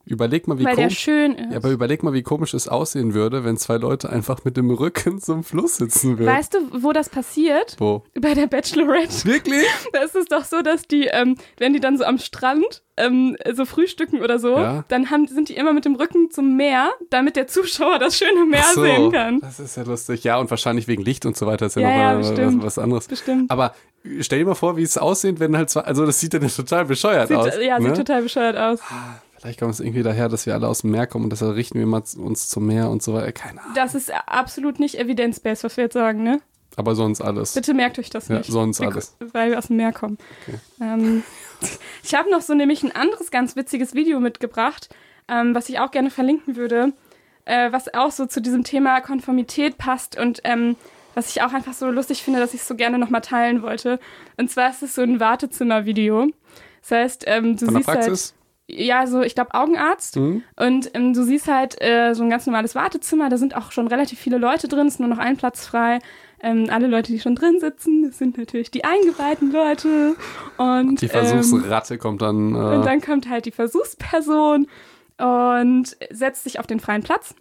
Überleg 0.09 0.49
mal, 0.49 0.59
wie 0.59 0.65
weil 0.65 0.75
der 0.75 0.87
komisch. 0.87 0.99
schön 0.99 1.35
ist. 1.35 1.51
Ja, 1.53 1.57
aber 1.59 1.71
überleg 1.71 2.03
mal, 2.03 2.13
wie 2.15 2.23
komisch 2.23 2.55
es 2.55 2.67
aussehen 2.67 3.15
würde, 3.15 3.45
wenn 3.45 3.57
zwei 3.57 3.77
Leute 3.77 4.09
einfach 4.11 4.45
mit 4.45 4.57
dem 4.57 4.71
Rücken 4.71 5.21
zum 5.21 5.45
Fluss 5.45 5.77
sitzen 5.77 6.19
würden. 6.19 6.27
weißt 6.33 6.55
du, 6.55 6.83
wo 6.83 6.93
das 6.93 7.09
passiert? 7.11 7.77
Wo? 7.79 8.03
Bei 8.19 8.35
der 8.35 8.47
Bachelorette. 8.47 9.25
Wirklich? 9.25 9.65
Da 9.93 10.01
ist 10.01 10.15
es 10.15 10.27
doch 10.27 10.45
so, 10.45 10.63
dass 10.63 10.83
die, 10.89 11.05
ähm, 11.07 11.37
wenn 11.59 11.73
die 11.73 11.81
dann 11.81 11.97
so 11.99 12.05
am 12.05 12.19
Strand 12.19 12.83
ähm, 12.97 13.37
so 13.55 13.65
frühstücken 13.65 14.21
oder 14.23 14.39
so, 14.39 14.57
Ja. 14.57 14.85
dann 14.89 15.11
haben, 15.11 15.27
sind 15.29 15.49
die 15.51 15.55
immer 15.57 15.73
mit 15.73 15.85
dem 15.85 15.95
Rücken 15.95 16.31
zum 16.31 16.57
Meer, 16.57 16.91
damit 17.11 17.37
der 17.37 17.47
Zuschauer 17.47 17.99
das 17.99 18.17
schöne 18.19 18.45
Meer 18.45 18.65
so, 18.75 18.83
sehen 18.83 19.13
kann. 19.13 19.41
Das 19.41 19.61
ist 19.61 19.77
ja 19.77 19.83
lustig. 19.85 20.25
Ja, 20.25 20.39
und 20.39 20.51
wahrscheinlich 20.51 20.89
wegen 20.89 21.03
Licht 21.03 21.25
und 21.27 21.37
so 21.37 21.47
weiter 21.47 21.67
ist 21.67 21.77
ja, 21.77 21.83
Ja, 21.83 21.89
ja, 21.91 21.97
noch 22.15 22.23
mal 22.23 22.29
bestimmt. 22.31 22.59
was, 22.59 22.77
was 22.77 22.79
anderes. 22.83 23.07
Bestimmt. 23.09 23.51
Aber 23.51 23.75
stell 24.21 24.41
dir 24.41 24.47
mal 24.47 24.55
vor, 24.55 24.77
wie 24.77 24.83
es 24.83 24.99
aussehen, 24.99 25.39
wenn 25.39 25.57
halt 25.57 25.71
zwei, 25.71 25.83
also 25.83 26.05
das 26.07 26.19
sieht 26.19 26.35
ja 26.35 26.41
total 26.41 26.85
bescheuert 26.87 27.29
Sieht, 27.29 27.37
aus. 27.37 27.53
ja, 27.63 27.79
ne? 27.79 27.87
sieht 27.89 27.97
total 27.97 28.23
bescheuert 28.23 28.57
aus. 28.57 28.81
Vielleicht 29.41 29.61
kommt 29.61 29.73
es 29.73 29.81
irgendwie 29.81 30.03
daher, 30.03 30.29
dass 30.29 30.47
wir 30.47 30.55
alle 30.55 30.67
aus 30.69 30.81
dem 30.83 30.91
Meer 30.91 31.07
kommen 31.07 31.25
und 31.25 31.31
deshalb 31.31 31.55
richten 31.55 31.79
wir 31.79 31.87
mal 31.87 32.03
uns 32.17 32.49
zum 32.49 32.67
Meer 32.67 32.91
und 32.91 33.03
so 33.03 33.15
weiter. 33.15 33.31
Keine 33.33 33.61
Ahnung. 33.63 33.75
Das 33.75 33.95
ist 33.95 34.13
absolut 34.27 34.81
nicht 34.81 34.97
evidence-based, 34.99 35.65
was 35.65 35.77
wir 35.77 35.85
jetzt 35.85 35.95
sagen, 35.95 36.23
ne? 36.23 36.41
Aber 36.77 36.95
sonst 36.95 37.21
alles. 37.21 37.55
Bitte 37.55 37.75
merkt 37.75 37.99
euch 37.99 38.11
das 38.11 38.29
Ja, 38.29 38.39
nicht. 38.39 38.51
sonst 38.51 38.81
Wir- 38.81 38.89
alles. 38.89 39.17
Weil 39.33 39.51
wir 39.51 39.59
aus 39.59 39.67
dem 39.69 39.77
Meer 39.77 39.93
kommen. 39.93 40.19
Ähm, 40.81 41.23
ich 42.03 42.15
habe 42.15 42.31
noch 42.31 42.41
so 42.43 42.55
nämlich 42.55 42.83
ein 42.83 42.95
anderes 42.95 43.31
ganz 43.31 43.57
witziges 43.57 43.95
Video 43.95 44.21
mitgebracht, 44.21 44.89
ähm, 45.29 45.55
was 45.55 45.69
ich 45.69 45.79
auch 45.81 45.91
gerne 45.91 46.11
verlinken 46.11 46.57
würde, 46.57 46.93
äh, 47.45 47.73
was 47.73 47.93
auch 47.95 48.11
so 48.13 48.27
zu 48.27 48.41
diesem 48.41 48.65
Thema 48.65 49.01
Konformität 49.01 49.77
passt 49.79 50.19
und 50.19 50.41
ähm, 50.45 50.77
was 51.15 51.31
ich 51.31 51.43
auch 51.43 51.53
einfach 51.53 51.73
so 51.75 51.91
lustig 51.91 52.23
finde, 52.23 52.39
dass 52.39 52.55
ich 52.55 52.61
es 52.61 52.69
so 52.69 52.77
gerne 52.77 52.99
nochmal 52.99 53.23
teilen 53.23 53.63
wollte. 53.63 53.99
Und 54.37 54.51
zwar 54.51 54.71
ist 54.71 54.83
es 54.83 54.95
so 54.95 55.03
ein 55.03 55.19
Wartezimmer-Video. 55.21 56.29
Das 56.83 56.91
heißt, 56.93 57.25
ähm, 57.27 57.57
du 57.57 57.67
Von 57.67 57.77
siehst 57.77 57.89
halt? 57.89 58.35
Ja, 58.69 59.07
so, 59.07 59.23
ich 59.23 59.35
glaube, 59.35 59.55
Augenarzt. 59.55 60.17
Mhm. 60.17 60.43
Und 60.57 60.91
ähm, 60.95 61.15
du 61.15 61.23
siehst 61.23 61.49
halt 61.49 61.81
äh, 61.81 62.15
so 62.15 62.23
ein 62.23 62.31
ganz 62.31 62.47
normales 62.47 62.75
Wartezimmer. 62.75 63.31
Da 63.31 63.39
sind 63.39 63.57
auch 63.57 63.73
schon 63.73 63.89
relativ 63.89 64.19
viele 64.19 64.39
Leute 64.39 64.69
drin. 64.69 64.87
Es 64.87 64.95
ist 64.95 65.01
nur 65.01 65.09
noch 65.09 65.19
ein 65.19 65.39
Platz 65.39 65.67
frei. 65.67 66.01
Ähm, 66.41 66.69
alle 66.71 66.87
Leute, 66.87 67.11
die 67.11 67.19
schon 67.19 67.35
drin 67.35 67.59
sitzen, 67.59 68.05
das 68.05 68.19
sind 68.19 68.39
natürlich 68.39 68.71
die 68.71 68.85
eingeweihten 68.85 69.51
Leute. 69.51 70.15
Und, 70.59 71.01
Die 71.01 71.07
ähm, 71.07 71.11
Versuchsratte 71.11 71.99
kommt 71.99 72.23
dann. 72.23 72.55
Äh, 72.55 72.59
und 72.59 72.85
dann 72.85 73.01
kommt 73.01 73.29
halt 73.29 73.47
die 73.47 73.51
Versuchsperson 73.51 74.69
und 75.17 75.97
setzt 76.11 76.45
sich 76.45 76.61
auf 76.61 76.67
den 76.67 76.79
freien 76.79 77.03
Platz. 77.03 77.35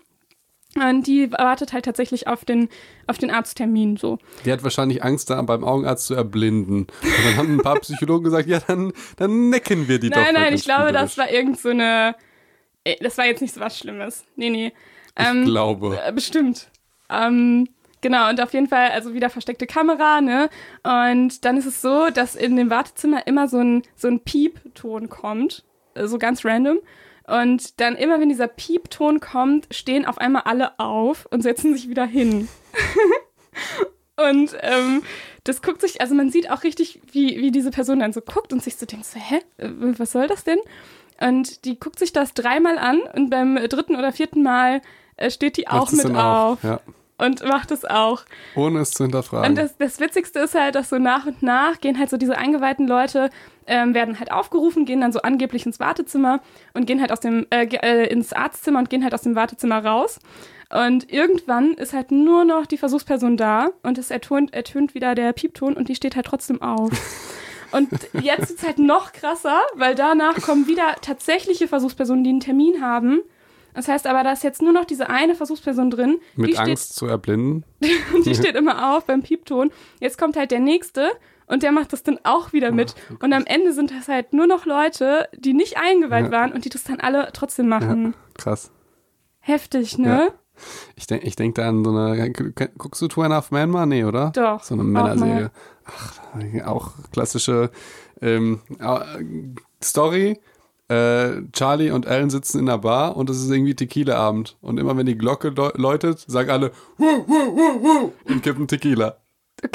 Und 0.81 1.07
die 1.07 1.31
wartet 1.31 1.73
halt 1.73 1.85
tatsächlich 1.85 2.27
auf 2.27 2.45
den, 2.45 2.69
auf 3.07 3.17
den 3.17 3.31
Arzttermin 3.31 3.97
so. 3.97 4.19
die 4.45 4.51
hat 4.51 4.63
wahrscheinlich 4.63 5.03
Angst, 5.03 5.29
da 5.29 5.41
beim 5.41 5.63
Augenarzt 5.63 6.07
zu 6.07 6.15
erblinden. 6.15 6.87
Und 7.01 7.25
dann 7.25 7.37
haben 7.37 7.53
ein 7.55 7.61
paar 7.63 7.79
Psychologen 7.79 8.23
gesagt, 8.25 8.47
ja, 8.47 8.59
dann, 8.67 8.93
dann 9.17 9.49
necken 9.49 9.87
wir 9.87 9.99
die 9.99 10.09
doch. 10.09 10.17
Nein, 10.17 10.33
mal 10.33 10.41
nein, 10.41 10.49
ganz 10.51 10.61
ich 10.61 10.65
glaube, 10.65 10.91
das 10.91 11.17
war 11.17 11.29
irgend 11.29 11.59
so 11.59 11.69
eine. 11.69 12.15
äh, 12.83 12.95
Das 13.01 13.17
war 13.17 13.25
jetzt 13.25 13.41
nicht 13.41 13.53
so 13.53 13.59
was 13.59 13.77
Schlimmes. 13.77 14.23
Nee, 14.35 14.49
nee. 14.49 14.73
Ich 15.19 15.25
Ähm, 15.27 15.45
glaube. 15.45 15.99
Äh, 16.05 16.11
Bestimmt. 16.11 16.69
Ähm, 17.09 17.67
genau, 18.01 18.29
und 18.29 18.41
auf 18.41 18.53
jeden 18.53 18.67
Fall, 18.67 18.91
also 18.91 19.13
wieder 19.13 19.29
versteckte 19.29 19.65
Kamera, 19.65 20.21
ne? 20.21 20.49
Und 20.83 21.43
dann 21.45 21.57
ist 21.57 21.65
es 21.65 21.81
so, 21.81 22.09
dass 22.13 22.35
in 22.35 22.55
dem 22.55 22.69
Wartezimmer 22.69 23.25
immer 23.27 23.47
so 23.47 23.57
ein, 23.59 23.83
so 23.95 24.07
ein 24.07 24.19
Piepton 24.19 25.09
kommt, 25.09 25.63
äh, 25.95 26.05
so 26.07 26.17
ganz 26.17 26.43
random. 26.45 26.79
Und 27.27 27.81
dann 27.81 27.95
immer, 27.95 28.19
wenn 28.19 28.29
dieser 28.29 28.47
Piepton 28.47 29.19
kommt, 29.19 29.67
stehen 29.71 30.05
auf 30.05 30.17
einmal 30.17 30.43
alle 30.45 30.79
auf 30.79 31.27
und 31.29 31.41
setzen 31.41 31.73
sich 31.73 31.89
wieder 31.89 32.05
hin. 32.05 32.47
und 34.15 34.55
ähm, 34.61 35.03
das 35.43 35.61
guckt 35.61 35.81
sich, 35.81 35.99
also 35.99 36.15
man 36.15 36.29
sieht 36.29 36.49
auch 36.49 36.63
richtig, 36.63 37.01
wie, 37.11 37.37
wie 37.37 37.51
diese 37.51 37.71
Person 37.71 37.99
dann 37.99 38.13
so 38.13 38.21
guckt 38.21 38.53
und 38.53 38.63
sich 38.63 38.77
so 38.77 38.85
denkt, 38.85 39.05
so, 39.05 39.19
hä, 39.19 39.41
was 39.57 40.13
soll 40.13 40.27
das 40.27 40.45
denn? 40.45 40.59
Und 41.19 41.65
die 41.65 41.77
guckt 41.79 41.99
sich 41.99 42.13
das 42.13 42.33
dreimal 42.33 42.77
an 42.77 43.01
und 43.13 43.29
beim 43.29 43.55
dritten 43.55 43.97
oder 43.97 44.13
vierten 44.13 44.41
Mal 44.43 44.81
äh, 45.17 45.29
steht 45.29 45.57
die 45.57 45.67
auch 45.67 45.91
mit 45.91 46.05
dann 46.05 46.15
auf 46.15 46.63
Ja. 46.63 46.79
Und 47.17 47.43
macht 47.45 47.71
es 47.71 47.85
auch. 47.85 48.23
Ohne 48.55 48.79
es 48.79 48.91
zu 48.91 49.03
hinterfragen. 49.03 49.49
Und 49.49 49.55
das, 49.57 49.77
das 49.77 49.99
Witzigste 49.99 50.39
ist 50.39 50.55
halt, 50.55 50.75
dass 50.75 50.89
so 50.89 50.97
nach 50.97 51.25
und 51.25 51.41
nach 51.41 51.79
gehen 51.79 51.97
halt 51.97 52.09
so 52.09 52.17
diese 52.17 52.37
eingeweihten 52.37 52.87
Leute, 52.87 53.29
ähm, 53.65 53.93
werden 53.93 54.19
halt 54.19 54.31
aufgerufen, 54.31 54.85
gehen 54.85 55.01
dann 55.01 55.11
so 55.11 55.21
angeblich 55.21 55.65
ins 55.65 55.79
Wartezimmer 55.79 56.41
und 56.73 56.85
gehen 56.85 57.01
halt 57.01 57.11
aus 57.11 57.19
dem, 57.19 57.45
äh, 57.49 57.65
äh, 57.65 58.07
ins 58.07 58.33
Arztzimmer 58.33 58.79
und 58.79 58.89
gehen 58.89 59.03
halt 59.03 59.13
aus 59.13 59.23
dem 59.23 59.35
Wartezimmer 59.35 59.83
raus. 59.83 60.19
Und 60.69 61.11
irgendwann 61.11 61.73
ist 61.73 61.93
halt 61.93 62.11
nur 62.11 62.43
noch 62.43 62.65
die 62.65 62.77
Versuchsperson 62.77 63.37
da 63.37 63.69
und 63.83 63.97
es 63.97 64.11
ertönt, 64.11 64.53
ertönt 64.53 64.95
wieder 64.95 65.15
der 65.15 65.31
Piepton 65.33 65.73
und 65.73 65.87
die 65.87 65.95
steht 65.95 66.15
halt 66.15 66.25
trotzdem 66.25 66.61
auf. 66.61 66.91
Und 67.71 67.89
jetzt 68.13 68.49
ist 68.49 68.59
es 68.59 68.65
halt 68.65 68.79
noch 68.79 69.11
krasser, 69.11 69.59
weil 69.75 69.93
danach 69.93 70.41
kommen 70.41 70.67
wieder 70.67 70.95
tatsächliche 71.01 71.67
Versuchspersonen, 71.67 72.23
die 72.23 72.29
einen 72.29 72.39
Termin 72.39 72.81
haben. 72.81 73.19
Das 73.77 73.87
heißt 73.87 74.07
aber, 74.07 74.23
da 74.23 74.31
ist 74.31 74.43
jetzt 74.43 74.63
nur 74.63 74.73
noch 74.73 74.85
diese 74.85 75.07
eine 75.07 75.35
Versuchsperson 75.35 75.91
drin. 75.91 76.17
Mit 76.35 76.49
die 76.49 76.53
steht 76.55 76.67
Angst 76.67 76.95
zu 76.95 77.05
erblinden. 77.05 77.63
und 78.15 78.25
die 78.25 78.33
steht 78.33 78.55
immer 78.55 78.97
auf 78.97 79.05
beim 79.05 79.21
Piepton. 79.21 79.69
Jetzt 79.99 80.17
kommt 80.17 80.35
halt 80.35 80.49
der 80.49 80.59
nächste 80.59 81.11
und 81.45 81.61
der 81.61 81.71
macht 81.71 81.93
das 81.93 82.01
dann 82.01 82.17
auch 82.23 82.53
wieder 82.53 82.71
mit. 82.71 82.95
Und 83.21 83.33
am 83.33 83.45
Ende 83.45 83.73
sind 83.73 83.91
das 83.91 84.07
halt 84.07 84.33
nur 84.33 84.47
noch 84.47 84.65
Leute, 84.65 85.29
die 85.37 85.53
nicht 85.53 85.77
eingeweiht 85.77 86.25
Ja. 86.25 86.31
waren 86.31 86.53
und 86.53 86.65
die 86.65 86.69
das 86.69 86.85
dann 86.85 86.99
alle 86.99 87.29
trotzdem 87.33 87.67
machen. 87.67 88.15
Krass. 88.35 88.71
Heftig, 89.41 89.99
ne? 89.99 90.33
Ich 90.95 91.05
denke 91.05 91.27
ich 91.27 91.35
denk 91.35 91.53
da 91.53 91.69
an 91.69 91.85
so 91.85 91.91
eine. 91.91 92.31
Guckst 92.31 92.99
du 92.99 93.07
Two 93.07 93.21
and 93.21 93.31
a 93.31 93.35
Half 93.35 93.51
Men 93.51 93.69
mal? 93.69 93.85
Nee, 93.85 94.05
oder? 94.05 94.31
Doch, 94.33 94.63
So 94.63 94.73
eine 94.73 94.85
Männerserie. 94.85 95.51
Ach, 95.85 96.19
auch 96.65 96.93
klassische 97.11 97.69
ähm, 98.21 98.61
äh, 98.79 98.99
Story. 99.83 100.39
Äh, 100.89 101.41
Charlie 101.51 101.91
und 101.91 102.05
Ellen 102.05 102.29
sitzen 102.29 102.59
in 102.59 102.65
der 102.67 102.77
Bar 102.77 103.17
und 103.17 103.29
es 103.29 103.37
ist 103.43 103.49
irgendwie 103.49 103.75
Tequila-Abend. 103.75 104.57
Und 104.61 104.79
immer 104.79 104.95
wenn 104.95 105.05
die 105.05 105.17
Glocke 105.17 105.49
läu- 105.49 105.75
läutet, 105.77 106.19
sagen 106.27 106.49
alle 106.49 106.71
Wuh, 106.97 107.23
wuh, 107.27 107.55
wuh, 107.57 107.83
wuh, 107.83 108.11
und 108.29 108.41
kippen 108.43 108.67
Tequila. 108.67 109.17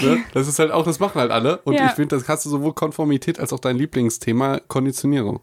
Ne? 0.01 0.23
Das 0.33 0.49
ist 0.49 0.59
halt 0.59 0.71
auch, 0.71 0.85
das 0.85 1.01
machen 1.01 1.21
halt 1.21 1.31
alle. 1.33 1.59
Und 1.65 1.75
Ja. 1.75 1.87
ich 1.87 1.93
finde, 1.93 2.17
das 2.17 2.29
hast 2.29 2.47
du 2.47 2.51
sowohl 2.51 2.73
Konformität 2.73 3.39
als 3.41 3.53
auch 3.53 3.59
dein 3.59 3.77
Lieblingsthema 3.77 4.61
Konditionierung. 4.69 5.41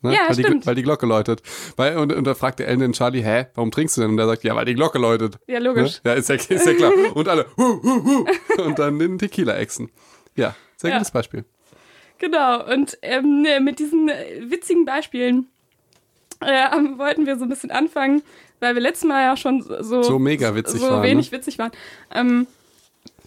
Ne? 0.00 0.14
Ja, 0.14 0.20
weil, 0.28 0.34
die, 0.36 0.42
stimmt. 0.42 0.66
weil 0.66 0.74
die 0.74 0.82
Glocke 0.82 1.06
läutet. 1.06 1.42
Weil, 1.76 1.96
und, 1.98 2.12
und 2.12 2.24
da 2.26 2.34
fragt 2.34 2.58
der 2.58 2.66
Ellen 2.66 2.80
den 2.80 2.92
Charlie, 2.92 3.22
hä, 3.22 3.46
warum 3.54 3.70
trinkst 3.70 3.96
du 3.96 4.00
denn? 4.00 4.10
Und 4.10 4.16
der 4.16 4.26
sagt, 4.26 4.42
ja, 4.42 4.56
weil 4.56 4.64
die 4.64 4.74
Glocke 4.74 4.98
läutet. 4.98 5.38
Ja, 5.46 5.60
logisch. 5.60 6.00
Ne? 6.02 6.10
Ja, 6.10 6.16
ist 6.16 6.28
ja, 6.28 6.34
ist 6.34 6.48
ja 6.66 6.74
klar. 6.74 6.90
Und 7.14 7.28
alle, 7.28 7.46
hu, 7.56 7.80
hu, 7.82 8.04
hu. 8.04 8.62
und 8.64 8.78
dann 8.80 8.98
den 8.98 9.18
Tequila-Echsen. 9.18 9.90
Ja, 10.34 10.56
sehr 10.76 10.90
Ja. 10.90 10.96
gutes 10.96 11.12
Beispiel. 11.12 11.44
Genau, 12.22 12.64
und 12.72 12.96
ähm, 13.02 13.42
ne, 13.42 13.58
mit 13.58 13.80
diesen 13.80 14.08
äh, 14.08 14.48
witzigen 14.48 14.84
Beispielen 14.84 15.48
äh, 16.38 16.70
wollten 16.96 17.26
wir 17.26 17.36
so 17.36 17.44
ein 17.44 17.48
bisschen 17.48 17.72
anfangen, 17.72 18.22
weil 18.60 18.76
wir 18.76 18.80
letztes 18.80 19.08
Mal 19.08 19.22
ja 19.22 19.36
schon 19.36 19.60
so, 19.60 20.04
So 20.04 20.20
mega 20.20 20.54
witzig 20.54 20.80
so 20.80 20.88
waren, 20.88 21.02
wenig 21.02 21.32
ne? 21.32 21.38
witzig 21.38 21.58
waren. 21.58 21.72
Ähm, 22.14 22.46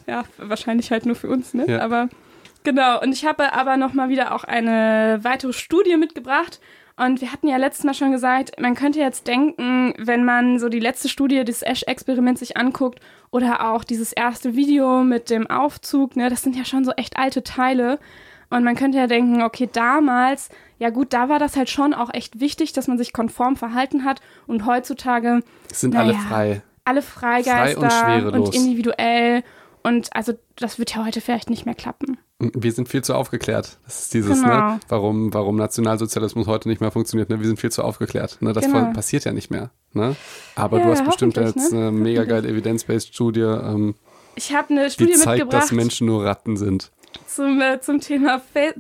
ja, 0.07 0.23
wahrscheinlich 0.37 0.91
halt 0.91 1.05
nur 1.05 1.15
für 1.15 1.27
uns, 1.27 1.53
ne? 1.53 1.65
Ja. 1.67 1.81
Aber 1.81 2.07
genau, 2.63 3.01
und 3.01 3.11
ich 3.11 3.25
habe 3.25 3.51
aber 3.51 3.75
noch 3.75 3.91
mal 3.93 4.07
wieder 4.07 4.33
auch 4.33 4.45
eine 4.45 5.19
weitere 5.23 5.51
Studie 5.51 5.97
mitgebracht. 5.97 6.61
Und 6.95 7.19
wir 7.19 7.33
hatten 7.33 7.49
ja 7.49 7.57
letztes 7.57 7.83
Mal 7.83 7.95
schon 7.95 8.13
gesagt, 8.13 8.57
man 8.61 8.75
könnte 8.75 8.99
jetzt 8.99 9.27
denken, 9.27 9.93
wenn 9.97 10.23
man 10.23 10.57
so 10.57 10.69
die 10.69 10.79
letzte 10.79 11.09
Studie 11.09 11.43
des 11.43 11.63
Ash-Experiments 11.63 12.39
sich 12.39 12.55
anguckt 12.55 13.01
oder 13.29 13.69
auch 13.69 13.83
dieses 13.83 14.13
erste 14.13 14.55
Video 14.55 15.03
mit 15.03 15.29
dem 15.29 15.47
Aufzug, 15.47 16.15
ne, 16.15 16.29
das 16.29 16.43
sind 16.43 16.55
ja 16.55 16.63
schon 16.63 16.85
so 16.85 16.91
echt 16.91 17.17
alte 17.17 17.43
Teile. 17.43 17.99
Und 18.49 18.63
man 18.63 18.75
könnte 18.75 18.97
ja 18.97 19.07
denken, 19.07 19.41
okay, 19.41 19.67
damals, 19.71 20.49
ja 20.79 20.89
gut, 20.89 21.13
da 21.13 21.29
war 21.29 21.39
das 21.39 21.55
halt 21.55 21.69
schon 21.69 21.93
auch 21.93 22.13
echt 22.13 22.39
wichtig, 22.39 22.73
dass 22.73 22.87
man 22.87 22.97
sich 22.97 23.13
konform 23.13 23.55
verhalten 23.55 24.03
hat. 24.05 24.21
Und 24.47 24.65
heutzutage 24.65 25.41
sind 25.71 25.93
Naja. 25.93 26.09
alle 26.13 26.17
frei. 26.19 26.61
alle 26.85 27.01
Freigeister 27.01 27.89
Frei 27.89 28.25
und 28.25 28.35
und 28.35 28.55
individuell. 28.55 29.43
Und 29.83 30.09
also 30.15 30.33
das 30.55 30.79
wird 30.79 30.95
ja 30.95 31.05
heute 31.05 31.21
vielleicht 31.21 31.49
nicht 31.49 31.65
mehr 31.65 31.75
klappen. 31.75 32.17
Wir 32.39 32.71
sind 32.71 32.89
viel 32.89 33.03
zu 33.03 33.13
aufgeklärt. 33.15 33.77
Das 33.85 34.01
ist 34.01 34.13
dieses, 34.13 34.41
Genau. 34.41 34.71
ne, 34.73 34.79
warum, 34.89 35.33
warum 35.33 35.55
Nationalsozialismus 35.55 36.47
heute 36.47 36.67
nicht 36.69 36.81
mehr 36.81 36.91
funktioniert. 36.91 37.29
Ne? 37.29 37.39
Wir 37.39 37.47
sind 37.47 37.59
viel 37.59 37.71
zu 37.71 37.83
aufgeklärt. 37.83 38.37
Ne? 38.41 38.51
Das 38.53 38.65
Genau. 38.65 38.91
passiert 38.93 39.25
ja 39.25 39.31
nicht 39.31 39.51
mehr. 39.51 39.69
Ne? 39.93 40.15
Aber 40.55 40.79
Ja, 40.79 40.85
du 40.85 40.91
hast 40.91 41.05
bestimmt 41.05 41.37
jetzt 41.37 41.71
ne? 41.71 41.79
eine 41.79 41.91
mega 41.91 42.23
geile 42.25 42.47
Evidence-Based 42.47 43.13
Studie, 43.13 43.41
ähm, 43.41 43.95
Ich 44.35 44.53
habe 44.53 44.69
eine 44.71 44.85
die 44.85 44.91
Studie 44.91 45.13
zeigt, 45.13 45.39
mitgebracht 45.43 45.63
dass 45.63 45.71
Menschen 45.71 46.07
nur 46.07 46.25
Ratten 46.25 46.57
sind. 46.57 46.91
Zum, 47.27 47.61
äh, 47.61 47.79
zum 47.81 47.99
Thema 47.99 48.39
Fa 48.39 48.73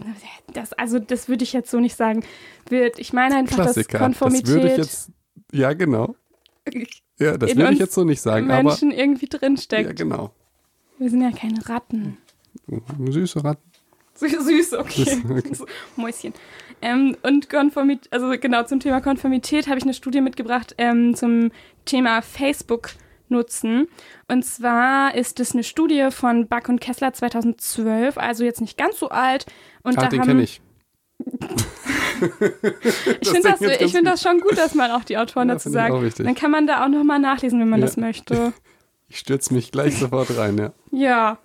das 0.53 0.73
Also 0.73 0.99
das 0.99 1.27
würde 1.27 1.43
ich 1.43 1.53
jetzt 1.53 1.71
so 1.71 1.79
nicht 1.79 1.95
sagen. 1.95 2.23
Wird, 2.69 2.99
ich 2.99 3.13
meine 3.13 3.35
einfach, 3.35 3.57
dass 3.57 3.73
Klassiker. 3.73 3.99
Konformität 3.99 4.47
Das 4.47 4.53
würde 4.53 4.71
ich 4.71 4.77
jetzt, 4.77 5.11
ja 5.51 5.73
genau. 5.73 6.15
Ja, 7.19 7.37
das 7.37 7.55
würde 7.55 7.73
ich 7.73 7.79
jetzt 7.79 7.93
so 7.93 8.03
nicht 8.03 8.21
sagen, 8.21 8.47
Menschen 8.47 8.91
irgendwie 8.91 9.27
aber, 9.27 9.35
ja 9.35 9.39
drinsteckt. 9.39 9.95
genau. 9.95 10.33
Wir 10.97 11.09
sind 11.09 11.21
ja 11.21 11.31
keine 11.31 11.67
Ratten. 11.67 12.17
Süße 13.09 13.43
Ratten. 13.43 13.71
Süß, 14.15 14.73
okay. 14.73 15.03
Süß, 15.03 15.25
okay. 15.29 15.53
So, 15.53 15.65
Mäuschen. 15.97 16.33
Ähm, 16.81 17.17
und 17.23 17.49
Konformität, 17.49 18.11
also 18.13 18.29
genau 18.39 18.63
zum 18.63 18.79
Thema 18.79 19.01
Konformität 19.01 19.67
habe 19.67 19.77
ich 19.77 19.83
eine 19.83 19.93
Studie 19.93 20.21
mitgebracht 20.21 20.75
ähm, 20.77 21.15
zum 21.15 21.51
Thema 21.85 22.21
Facebook 22.21 22.91
nutzen. 23.29 23.87
Und 24.27 24.43
zwar 24.45 25.15
ist 25.15 25.39
es 25.39 25.53
eine 25.53 25.63
Studie 25.63 26.07
von 26.11 26.47
Buck 26.47 26.69
und 26.69 26.81
Kessler 26.81 27.13
2012, 27.13 28.17
also 28.17 28.43
jetzt 28.43 28.61
nicht 28.61 28.77
ganz 28.77 28.99
so 28.99 29.09
alt. 29.09 29.45
Und 29.83 29.97
Ah, 29.97 30.01
da 30.01 30.07
den 30.09 30.21
kenne 30.21 30.41
ich. 30.43 30.61
ich 33.21 33.29
finde 33.29 33.49
das, 33.49 33.61
ich 33.61 33.91
find 33.91 34.07
das 34.07 34.21
schon 34.21 34.39
gut, 34.39 34.57
dass 34.57 34.75
man 34.75 34.91
auch 34.91 35.03
die 35.03 35.17
Autoren 35.17 35.47
Ja, 35.49 35.55
dazu 35.55 35.69
sagt. 35.69 36.19
Dann 36.19 36.35
kann 36.35 36.51
man 36.51 36.67
da 36.67 36.83
auch 36.83 36.89
nochmal 36.89 37.19
nachlesen, 37.19 37.59
wenn 37.59 37.69
man 37.69 37.79
Ja. 37.79 37.85
das 37.85 37.97
möchte. 37.97 38.53
Ich 39.07 39.19
stürze 39.19 39.53
mich 39.53 39.71
gleich 39.71 39.99
sofort 39.99 40.35
rein, 40.35 40.57
ja. 40.57 40.73
Ja, 40.91 41.37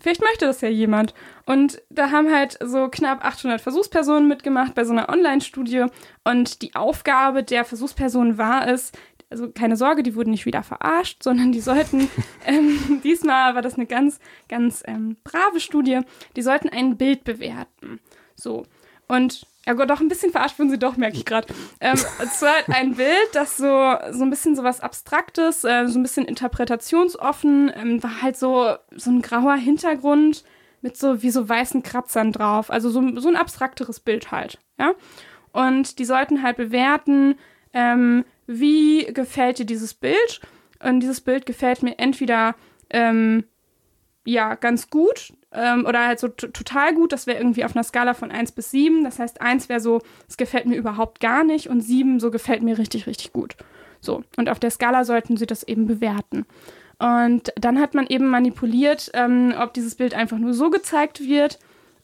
vielleicht 0.00 0.20
möchte 0.22 0.46
das 0.46 0.60
ja 0.60 0.68
jemand. 0.68 1.12
Und 1.44 1.82
da 1.90 2.12
haben 2.12 2.32
halt 2.32 2.56
so 2.64 2.86
knapp 2.88 3.24
800 3.24 3.60
Versuchspersonen 3.60 4.28
mitgemacht 4.28 4.76
bei 4.76 4.84
so 4.84 4.92
einer 4.92 5.08
Online-Studie. 5.08 5.86
Und 6.22 6.62
die 6.62 6.76
Aufgabe 6.76 7.42
der 7.42 7.64
Versuchspersonen 7.64 8.38
war 8.38 8.68
es, 8.68 8.92
also 9.30 9.50
keine 9.50 9.76
Sorge, 9.76 10.02
die 10.02 10.14
wurden 10.14 10.30
nicht 10.30 10.46
wieder 10.46 10.62
verarscht, 10.62 11.22
sondern 11.22 11.52
die 11.52 11.60
sollten, 11.60 12.10
ähm, 12.44 13.00
diesmal 13.04 13.54
war 13.54 13.62
das 13.62 13.74
eine 13.74 13.86
ganz, 13.86 14.18
ganz 14.48 14.82
ähm, 14.86 15.16
brave 15.24 15.60
Studie, 15.60 16.00
die 16.36 16.42
sollten 16.42 16.68
ein 16.68 16.96
Bild 16.96 17.24
bewerten. 17.24 18.00
So. 18.34 18.66
Und 19.08 19.46
ja 19.66 19.74
Gott, 19.74 19.90
doch 19.90 20.00
ein 20.00 20.08
bisschen 20.08 20.32
verarscht 20.32 20.58
wurden 20.58 20.70
sie 20.70 20.78
doch, 20.78 20.96
merke 20.96 21.16
ich 21.16 21.24
gerade. 21.24 21.48
Ähm, 21.80 21.98
es 22.22 22.42
war 22.42 22.54
halt 22.54 22.68
ein 22.68 22.94
Bild, 22.94 23.28
das 23.34 23.56
so, 23.56 23.94
so 24.10 24.22
ein 24.22 24.30
bisschen 24.30 24.56
so 24.56 24.64
was 24.64 24.80
Abstraktes, 24.80 25.64
äh, 25.64 25.86
so 25.86 25.98
ein 25.98 26.02
bisschen 26.02 26.24
interpretationsoffen, 26.24 27.70
ähm, 27.74 28.02
war 28.02 28.22
halt 28.22 28.36
so, 28.36 28.74
so 28.96 29.10
ein 29.10 29.20
grauer 29.20 29.56
Hintergrund 29.56 30.44
mit 30.80 30.96
so 30.96 31.22
wie 31.22 31.30
so 31.30 31.46
weißen 31.48 31.82
Kratzern 31.82 32.32
drauf. 32.32 32.70
Also 32.70 32.88
so, 32.90 33.02
so 33.20 33.28
ein 33.28 33.36
abstrakteres 33.36 34.00
Bild 34.00 34.30
halt, 34.30 34.58
ja. 34.78 34.94
Und 35.52 35.98
die 35.98 36.04
sollten 36.04 36.42
halt 36.42 36.56
bewerten, 36.56 37.36
ähm, 37.74 38.24
wie 38.50 39.04
gefällt 39.06 39.58
dir 39.58 39.64
dieses 39.64 39.94
Bild? 39.94 40.40
Und 40.82 41.00
dieses 41.00 41.20
Bild 41.20 41.46
gefällt 41.46 41.82
mir 41.82 41.98
entweder 41.98 42.56
ähm, 42.90 43.44
ja 44.24 44.54
ganz 44.54 44.90
gut 44.90 45.32
ähm, 45.52 45.86
oder 45.86 46.06
halt 46.06 46.18
so 46.18 46.28
total 46.28 46.94
gut. 46.94 47.12
Das 47.12 47.26
wäre 47.26 47.38
irgendwie 47.38 47.64
auf 47.64 47.76
einer 47.76 47.84
Skala 47.84 48.14
von 48.14 48.30
1 48.30 48.52
bis 48.52 48.70
7. 48.70 49.04
Das 49.04 49.18
heißt, 49.18 49.40
1 49.40 49.68
wäre 49.68 49.80
so, 49.80 50.00
es 50.28 50.36
gefällt 50.36 50.66
mir 50.66 50.76
überhaupt 50.76 51.20
gar 51.20 51.44
nicht 51.44 51.68
und 51.68 51.80
7 51.80 52.18
so 52.18 52.30
gefällt 52.30 52.62
mir 52.62 52.78
richtig, 52.78 53.06
richtig 53.06 53.32
gut. 53.32 53.56
So, 54.00 54.24
und 54.36 54.48
auf 54.48 54.58
der 54.58 54.70
Skala 54.70 55.04
sollten 55.04 55.36
sie 55.36 55.46
das 55.46 55.62
eben 55.62 55.86
bewerten. 55.86 56.46
Und 56.98 57.52
dann 57.56 57.80
hat 57.80 57.94
man 57.94 58.06
eben 58.06 58.28
manipuliert, 58.28 59.10
ähm, 59.14 59.54
ob 59.58 59.74
dieses 59.74 59.94
Bild 59.94 60.14
einfach 60.14 60.38
nur 60.38 60.54
so 60.54 60.70
gezeigt 60.70 61.20
wird 61.20 61.58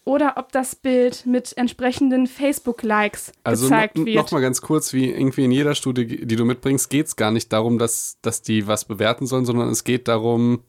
oder 0.06 0.34
ob 0.36 0.52
das 0.52 0.76
Bild 0.76 1.26
mit 1.26 1.54
entsprechenden 1.58 2.28
Facebook-Likes 2.28 3.32
Also 3.42 3.64
gezeigt 3.66 3.96
wird. 3.96 4.16
noch 4.16 4.30
mal 4.30 4.40
ganz 4.40 4.62
kurz, 4.62 4.92
wie 4.92 5.10
irgendwie 5.10 5.44
in 5.44 5.50
jeder 5.50 5.74
Studie, 5.74 6.24
die 6.24 6.36
du 6.36 6.44
mitbringst, 6.44 6.88
geht 6.88 7.06
es 7.06 7.16
gar 7.16 7.32
nicht 7.32 7.52
darum, 7.52 7.76
dass, 7.76 8.16
dass 8.22 8.40
die 8.40 8.68
was 8.68 8.84
bewerten 8.84 9.26
sollen, 9.26 9.44
sondern 9.44 9.68
es 9.68 9.82
geht 9.82 10.06
darum, 10.06 10.60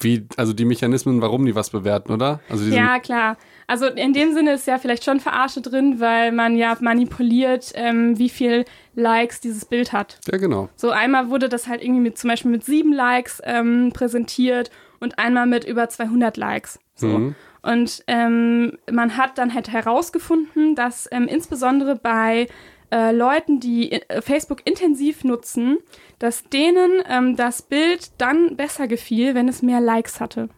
wie, 0.00 0.26
also 0.38 0.54
die 0.54 0.64
Mechanismen, 0.64 1.20
warum 1.20 1.44
die 1.44 1.54
was 1.54 1.68
bewerten, 1.68 2.12
oder? 2.12 2.40
Also 2.48 2.64
Ja, 2.64 2.98
klar. 2.98 3.36
Also 3.66 3.86
in 3.86 4.14
dem 4.14 4.32
Sinne 4.32 4.54
ist 4.54 4.66
ja 4.66 4.78
vielleicht 4.78 5.04
schon 5.04 5.20
Verarsche 5.20 5.60
drin, 5.60 6.00
weil 6.00 6.32
man 6.32 6.56
ja 6.56 6.74
manipuliert, 6.80 7.72
ähm, 7.74 8.18
wie 8.18 8.30
viel 8.30 8.64
Likes 8.94 9.40
dieses 9.40 9.66
Bild 9.66 9.92
hat. 9.92 10.18
ja, 10.32 10.38
genau. 10.38 10.70
So 10.76 10.90
einmal 10.90 11.28
wurde 11.28 11.50
das 11.50 11.68
halt 11.68 11.82
irgendwie 11.82 12.00
mit 12.00 12.16
zum 12.16 12.30
Beispiel 12.30 12.50
mit 12.50 12.64
sieben 12.64 12.94
Likes 12.94 13.42
ähm, 13.44 13.92
präsentiert 13.92 14.70
und 14.98 15.18
einmal 15.18 15.46
mit 15.46 15.64
über 15.64 15.90
200 15.90 16.38
Likes. 16.38 16.78
So. 16.94 17.06
Mhm. 17.06 17.34
Und 17.62 18.02
ähm, 18.08 18.76
man 18.90 19.16
hat 19.16 19.38
dann 19.38 19.54
halt 19.54 19.70
herausgefunden, 19.70 20.74
dass 20.74 21.08
ähm, 21.12 21.28
insbesondere 21.28 21.94
bei 21.96 22.48
äh, 22.90 23.12
Leuten, 23.12 23.60
die 23.60 23.92
äh, 23.92 24.20
Facebook 24.20 24.60
intensiv 24.64 25.24
nutzen, 25.24 25.78
dass 26.18 26.44
denen 26.44 27.02
ähm, 27.08 27.36
das 27.36 27.62
Bild 27.62 28.10
dann 28.18 28.56
besser 28.56 28.88
gefiel, 28.88 29.34
wenn 29.34 29.48
es 29.48 29.62
mehr 29.62 29.80
Likes 29.80 30.20
hatte. 30.20 30.48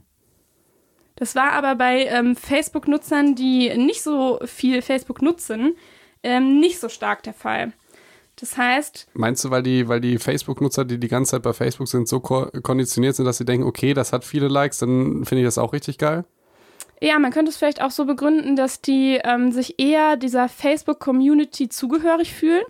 Das 1.17 1.37
war 1.37 1.53
aber 1.53 1.77
bei 1.77 2.07
ähm, 2.07 2.35
Facebook-Nutzern, 2.35 3.35
die 3.35 3.77
nicht 3.77 4.03
so 4.03 4.41
viel 4.45 4.83
Facebook 4.83 5.23
nutzen, 5.23 5.77
ähm, 6.23 6.59
nicht 6.59 6.81
so 6.81 6.89
stark 6.89 7.23
der 7.23 7.35
Fall. 7.35 7.73
Das 8.37 8.57
heißt, 8.57 9.07
Meinst 9.15 9.45
du, 9.45 9.51
weil 9.51 9.63
die, 9.63 9.87
weil 9.87 10.01
die 10.01 10.19
Facebook-Nutzer, 10.19 10.85
die 10.85 10.99
die 10.99 11.09
ganze 11.09 11.33
Zeit 11.33 11.43
bei 11.43 11.53
Facebook 11.53 11.87
sind, 11.87 12.09
so 12.09 12.19
ko 12.19 12.51
konditioniert 12.63 13.15
sind, 13.15 13.27
dass 13.27 13.39
sie 13.39 13.45
denken, 13.45 13.65
okay, 13.65 13.95
das 13.95 14.13
hat 14.13 14.25
viele 14.25 14.49
Likes, 14.49 14.79
dann 14.79 15.25
finde 15.25 15.43
ich 15.43 15.47
das 15.47 15.59
auch 15.59 15.73
richtig 15.73 15.99
geil? 15.99 16.25
Ja, 17.05 17.19
man 17.19 17.33
könnte 17.33 17.51
es 17.51 17.59
vielleicht 17.59 17.83
auch 17.83 17.91
so 17.91 18.07
begründen, 18.07 18.57
dass 18.57 18.81
die 18.81 19.21
ähm, 19.23 19.53
sich 19.53 19.79
eher 19.79 20.17
dieser 20.17 20.49
Facebook-Community 20.49 21.69
zugehörig 21.69 22.33
fühlen. 22.33 22.65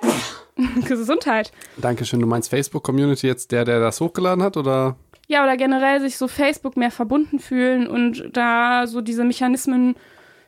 Gesundheit. 0.86 1.50
Dankeschön. 1.76 2.20
Du 2.20 2.28
meinst 2.28 2.48
Facebook-Community 2.48 3.26
jetzt 3.26 3.50
der, 3.50 3.64
der 3.64 3.80
das 3.80 4.00
hochgeladen 4.00 4.44
hat, 4.44 4.56
oder? 4.56 4.96
Ja, 5.26 5.42
oder 5.42 5.56
generell 5.56 6.00
sich 6.00 6.16
so 6.16 6.28
Facebook 6.28 6.76
mehr 6.76 6.92
verbunden 6.92 7.40
fühlen 7.40 7.88
und 7.88 8.30
da 8.32 8.86
so 8.86 9.00
diese 9.00 9.24
Mechanismen 9.24 9.96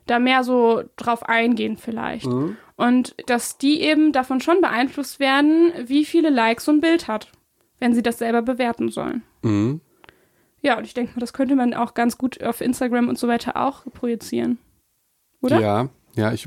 da 0.06 0.20
mehr 0.20 0.44
so 0.44 0.84
drauf 0.94 1.28
eingehen 1.28 1.76
vielleicht. 1.76 2.26
Und 2.76 3.16
dass 3.26 3.58
die 3.58 3.80
eben 3.80 4.12
davon 4.12 4.40
schon 4.40 4.60
beeinflusst 4.60 5.18
werden, 5.18 5.72
wie 5.86 6.04
viele 6.04 6.30
Likes 6.30 6.66
so 6.66 6.72
ein 6.72 6.80
Bild 6.80 7.08
hat, 7.08 7.32
wenn 7.80 7.94
sie 7.94 8.02
das 8.02 8.18
selber 8.18 8.42
bewerten 8.42 8.90
sollen. 8.90 9.22
Mhm. 9.42 9.80
Ja, 10.62 10.78
und 10.78 10.84
ich 10.84 10.94
denke 10.94 11.12
mal, 11.14 11.20
das 11.20 11.32
könnte 11.32 11.56
man 11.56 11.74
auch 11.74 11.94
ganz 11.94 12.16
gut 12.18 12.42
auf 12.42 12.60
Instagram 12.60 13.08
und 13.08 13.18
so 13.18 13.28
weiter 13.28 13.56
auch 13.56 13.84
projizieren. 13.92 14.58
Oder? 15.40 15.60
Ja, 15.60 15.88
ja, 16.14 16.32
ich, 16.32 16.46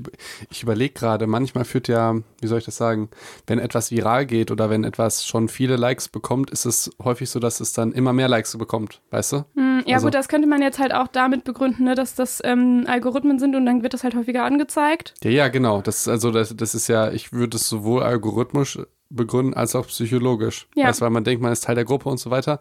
ich 0.51 0.61
überlege 0.63 0.93
gerade, 0.93 1.25
manchmal 1.27 1.65
führt 1.65 1.87
ja, 1.87 2.15
wie 2.39 2.47
soll 2.47 2.59
ich 2.59 2.65
das 2.65 2.77
sagen, 2.77 3.09
wenn 3.47 3.57
etwas 3.59 3.89
viral 3.91 4.25
geht 4.27 4.51
oder 4.51 4.69
wenn 4.69 4.83
etwas 4.83 5.25
schon 5.25 5.49
viele 5.49 5.75
Likes 5.75 6.07
bekommt, 6.07 6.51
ist 6.51 6.65
es 6.65 6.91
häufig 7.03 7.29
so, 7.29 7.39
dass 7.39 7.59
es 7.59 7.73
dann 7.73 7.91
immer 7.91 8.13
mehr 8.13 8.27
Likes 8.29 8.55
bekommt, 8.57 9.01
weißt 9.09 9.31
du? 9.33 9.45
Hm, 9.55 9.83
Ja, 9.87 9.95
Also- 9.95 10.07
gut, 10.07 10.13
das 10.13 10.27
könnte 10.29 10.47
man 10.47 10.61
jetzt 10.61 10.79
halt 10.79 10.93
auch 10.93 11.07
damit 11.07 11.43
begründen, 11.43 11.83
ne, 11.83 11.95
dass 11.95 12.15
das 12.15 12.41
ähm, 12.45 12.85
Algorithmen 12.87 13.37
sind 13.39 13.55
und 13.55 13.65
dann 13.65 13.81
wird 13.83 13.93
das 13.93 14.03
halt 14.03 14.15
häufiger 14.15 14.43
angezeigt. 14.45 15.13
Ja, 15.23 15.31
ja, 15.31 15.47
genau. 15.49 15.81
Das, 15.81 16.07
also 16.07 16.31
das, 16.31 16.55
das 16.55 16.73
ist 16.75 16.87
ja, 16.87 17.11
ich 17.11 17.33
würde 17.33 17.57
es 17.57 17.67
sowohl 17.67 18.03
algorithmisch 18.03 18.79
begründen 19.09 19.53
als 19.53 19.75
auch 19.75 19.87
psychologisch. 19.87 20.67
Ja. 20.75 20.87
Weißt, 20.87 21.01
weil 21.01 21.09
man 21.09 21.23
denkt, 21.23 21.41
man 21.41 21.51
ist 21.51 21.63
Teil 21.63 21.75
der 21.75 21.85
Gruppe 21.85 22.09
und 22.09 22.17
so 22.17 22.31
weiter. 22.31 22.59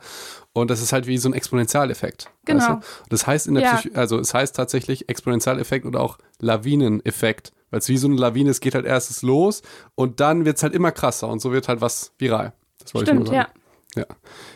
Und 0.53 0.71
das 0.71 0.83
ist 0.83 0.93
halt 0.93 1.07
wie 1.07 1.19
so 1.19 1.29
ein 1.29 1.33
Exponentialeffekt. 1.33 2.31
Genau. 2.45 2.61
Weißt 2.61 2.69
du? 2.71 2.81
Das 3.09 3.27
heißt 3.27 3.47
in 3.47 3.55
der 3.55 3.65
Ja. 3.65 3.77
Psycho 3.77 3.99
also 3.99 4.19
es 4.19 4.35
heißt 4.35 4.55
tatsächlich 4.55 5.09
Exponentialeffekt 5.09 5.87
oder 5.87 6.01
auch 6.01 6.19
Lawineneffekt. 6.41 7.53
Weil 7.71 7.81
es 7.81 7.89
wie 7.89 7.97
so 7.97 8.07
eine 8.07 8.17
Lawine, 8.17 8.51
es 8.51 8.61
geht 8.61 8.75
halt 8.75 8.87
erstes 8.87 9.23
los 9.23 9.63
und 9.95 10.21
dann 10.21 10.45
wird 10.45 10.59
es 10.59 10.63
halt 10.63 10.75
immer 10.75 10.93
krasser 10.93 11.29
und 11.29 11.41
so 11.41 11.53
wird 11.53 11.69
halt 11.69 11.81
was 11.81 12.13
viral. 12.19 12.53
Das 12.79 12.95
wollte 12.95 13.11
ich 13.11 13.15
Stimmt, 13.15 13.27
nur 13.27 13.35
ja. 13.35 13.43
sagen. 13.43 13.53
Ja. 13.57 13.64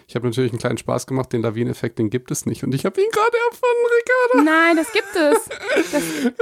Ich 0.07 0.15
habe 0.15 0.27
natürlich 0.27 0.53
einen 0.53 0.59
kleinen 0.59 0.79
Spaß 0.79 1.07
gemacht, 1.07 1.33
den 1.33 1.43
Lawineneffekt, 1.43 1.99
den 1.99 2.11
gibt 2.11 2.31
es 2.31 2.47
nicht. 2.47 2.65
Und 2.65 2.75
ich 2.75 2.85
habe 2.85 3.01
ihn 3.01 3.09
gerade 3.11 3.37
erfunden, 3.51 3.87
Ricardo. 3.99 4.51
Nein, 4.51 4.77
das 4.77 4.93
gibt 4.93 5.15
es. 5.15 5.93
Das, 5.93 6.03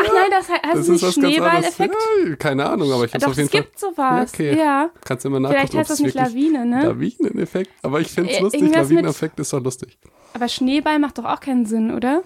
ach 0.00 0.12
nein, 0.14 0.30
das 0.30 0.48
heißt, 0.48 0.88
du 0.88 0.92
nicht 0.92 1.12
Schneeballeffekt? 1.14 1.94
Ja, 2.28 2.36
keine 2.36 2.66
Ahnung, 2.68 2.92
aber 2.92 3.04
ich 3.04 3.14
habe 3.14 3.24
es 3.24 3.30
auf 3.30 3.36
jeden 3.36 3.46
es 3.46 3.52
Fall. 3.52 3.60
gibt 3.62 3.78
sowas. 3.78 3.96
Ja, 3.98 4.22
okay. 4.34 4.58
Ja. 4.58 4.90
Kannst 5.04 5.24
du 5.24 5.28
immer 5.28 5.40
nachgucken, 5.40 5.60
Vielleicht 5.60 5.74
heißt 5.78 5.90
das 5.90 5.98
es 5.98 6.04
nicht 6.04 6.14
Lawine, 6.14 6.66
ne? 6.66 6.84
Lawineneffekt. 6.86 7.70
Aber 7.82 8.00
ich 8.00 8.08
finde 8.08 8.30
es 8.30 8.38
Äh, 8.38 8.42
lustig. 8.42 8.60
irgendwas 8.62 8.82
mit- 8.88 8.90
Lawineneffekt 8.96 9.40
ist 9.40 9.52
doch 9.52 9.60
lustig. 9.62 9.98
Aber 10.34 10.48
Schneeball 10.48 10.98
macht 10.98 11.18
doch 11.18 11.24
auch 11.24 11.40
keinen 11.40 11.66
Sinn, 11.66 11.90
oder? 11.94 12.22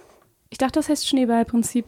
Ich 0.51 0.59
dachte, 0.59 0.79
das 0.79 0.89
heißt 0.89 1.09
Schneeballprinzip. 1.09 1.87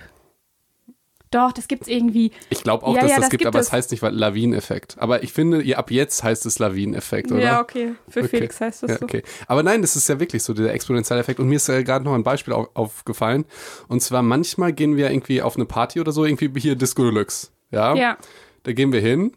Doch, 1.31 1.53
das 1.53 1.69
gibt's 1.69 1.89
irgendwie. 1.89 2.33
Ich 2.51 2.63
glaube 2.63 2.85
auch, 2.87 2.95
Ja, 2.95 3.03
dass 3.03 3.11
ja, 3.11 3.17
das, 3.17 3.25
das 3.27 3.31
gibt, 3.31 3.41
gibt 3.43 3.49
aber 3.49 3.59
es 3.61 3.67
es. 3.67 3.73
heißt 3.73 3.91
nicht 3.91 4.03
weil- 4.03 4.15
Lawineneffekt. 4.15 4.97
Aber 4.99 5.23
ich 5.23 5.33
finde, 5.33 5.63
ja, 5.63 5.77
ab 5.79 5.91
jetzt 5.91 6.23
heißt 6.23 6.47
es 6.47 6.59
Lawineneffekt, 6.59 7.31
oder? 7.33 7.41
Ja, 7.43 7.61
okay. 7.61 7.95
Für 8.09 8.21
Okay. 8.21 8.29
Felix 8.29 8.61
heißt 8.61 8.83
das 8.83 8.91
Ja, 8.93 8.99
so. 8.99 9.05
okay. 9.05 9.23
Aber 9.47 9.63
nein, 9.63 9.83
das 9.83 9.95
ist 9.97 10.09
ja 10.09 10.19
wirklich 10.21 10.43
so, 10.43 10.55
dieser 10.55 10.73
Exponentialeffekt. 10.73 11.39
Und 11.41 11.49
mir 11.49 11.57
ist 11.57 11.69
äh, 11.69 11.85
gerade 11.85 12.05
noch 12.05 12.15
ein 12.15 12.23
Beispiel 12.23 12.55
au 12.55 12.69
aufgefallen. 12.75 13.45
Und 13.89 14.01
zwar 14.03 14.23
manchmal 14.23 14.73
gehen 14.73 14.97
wir 14.97 15.11
irgendwie 15.11 15.43
auf 15.43 15.57
eine 15.57 15.67
Party 15.67 16.01
oder 16.01 16.13
so, 16.13 16.25
irgendwie 16.25 16.51
hier 16.61 16.77
Disco 16.77 17.05
Deluxe. 17.05 17.49
Ja? 17.71 17.95
Ja. 17.95 18.17
Da 18.63 18.73
gehen 18.73 18.93
wir 18.93 19.01
hin. 19.01 19.33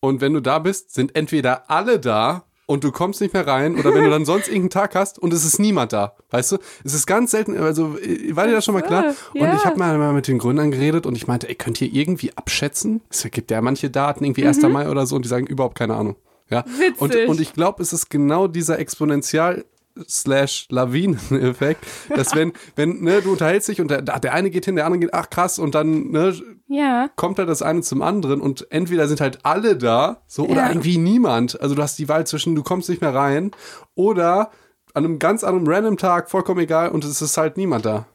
Und 0.00 0.20
wenn 0.20 0.32
du 0.34 0.40
da 0.40 0.58
bist, 0.58 0.92
sind 0.94 1.14
entweder 1.14 1.70
alle 1.70 2.00
da 2.00 2.44
und 2.72 2.84
du 2.84 2.90
kommst 2.90 3.20
nicht 3.20 3.34
mehr 3.34 3.46
rein 3.46 3.76
oder 3.76 3.94
wenn 3.94 4.02
du 4.02 4.10
dann 4.10 4.24
sonst 4.24 4.48
irgendeinen 4.48 4.70
Tag 4.70 4.94
hast 4.94 5.18
und 5.18 5.32
es 5.34 5.44
ist 5.44 5.58
niemand 5.58 5.92
da. 5.92 6.16
Weißt 6.30 6.52
du? 6.52 6.58
Es 6.84 6.94
ist 6.94 7.06
ganz 7.06 7.30
selten, 7.30 7.56
also 7.58 7.98
äh, 7.98 8.34
war 8.34 8.46
dir 8.46 8.54
das 8.54 8.64
schon 8.64 8.74
mal 8.74 8.80
klar? 8.80 9.14
Und 9.34 9.40
ja. 9.40 9.54
ich 9.54 9.64
habe 9.64 9.78
mal, 9.78 9.98
mal 9.98 10.14
mit 10.14 10.26
den 10.26 10.38
Gründern 10.38 10.70
geredet 10.70 11.04
und 11.04 11.14
ich 11.14 11.26
meinte, 11.26 11.48
ey, 11.48 11.54
könnt 11.54 11.80
ihr 11.82 11.92
irgendwie 11.92 12.32
abschätzen? 12.34 13.02
Es 13.10 13.28
gibt 13.30 13.50
ja 13.50 13.60
manche 13.60 13.90
Daten, 13.90 14.24
irgendwie 14.24 14.46
1. 14.46 14.62
Mai 14.62 14.88
oder 14.88 15.06
so 15.06 15.16
und 15.16 15.24
die 15.24 15.28
sagen 15.28 15.46
überhaupt 15.46 15.76
keine 15.76 15.94
Ahnung. 15.94 16.16
Ja? 16.48 16.64
Witzig. 16.66 17.00
Und, 17.00 17.14
und 17.28 17.40
ich 17.40 17.52
glaube, 17.52 17.82
es 17.82 17.92
ist 17.92 18.08
genau 18.08 18.48
dieser 18.48 18.78
Exponential 18.78 19.64
slash 20.08 20.66
Lawineneffekt, 20.70 21.84
dass 22.08 22.34
wenn, 22.34 22.52
wenn, 22.76 23.02
ne, 23.02 23.20
du 23.20 23.32
unterhältst 23.32 23.68
dich 23.68 23.80
und 23.82 23.90
der, 23.90 24.00
der 24.00 24.32
eine 24.32 24.50
geht 24.50 24.64
hin, 24.64 24.76
der 24.76 24.86
andere 24.86 25.00
geht, 25.00 25.12
ach 25.14 25.28
krass, 25.28 25.58
und 25.58 25.74
dann, 25.74 26.10
ne, 26.10 26.34
Ja. 26.72 27.08
kommt 27.16 27.38
halt 27.38 27.48
das 27.48 27.62
eine 27.62 27.82
zum 27.82 28.02
anderen 28.02 28.40
und 28.40 28.66
entweder 28.70 29.06
sind 29.08 29.20
halt 29.20 29.40
alle 29.44 29.76
da, 29.76 30.22
so, 30.26 30.44
oder 30.46 30.62
Ja. 30.62 30.68
irgendwie 30.68 30.98
niemand. 30.98 31.60
Also 31.60 31.74
du 31.74 31.82
hast 31.82 31.98
die 31.98 32.08
Wahl 32.08 32.26
zwischen, 32.26 32.54
du 32.54 32.62
kommst 32.62 32.88
nicht 32.88 33.00
mehr 33.02 33.14
rein, 33.14 33.50
oder 33.94 34.50
an 34.94 35.04
einem 35.04 35.18
ganz 35.18 35.44
anderen 35.44 35.66
random 35.66 35.96
Tag, 35.96 36.30
vollkommen 36.30 36.60
egal, 36.60 36.90
und 36.90 37.04
es 37.04 37.20
ist 37.22 37.36
halt 37.36 37.56
niemand 37.56 37.84
da. 37.84 38.06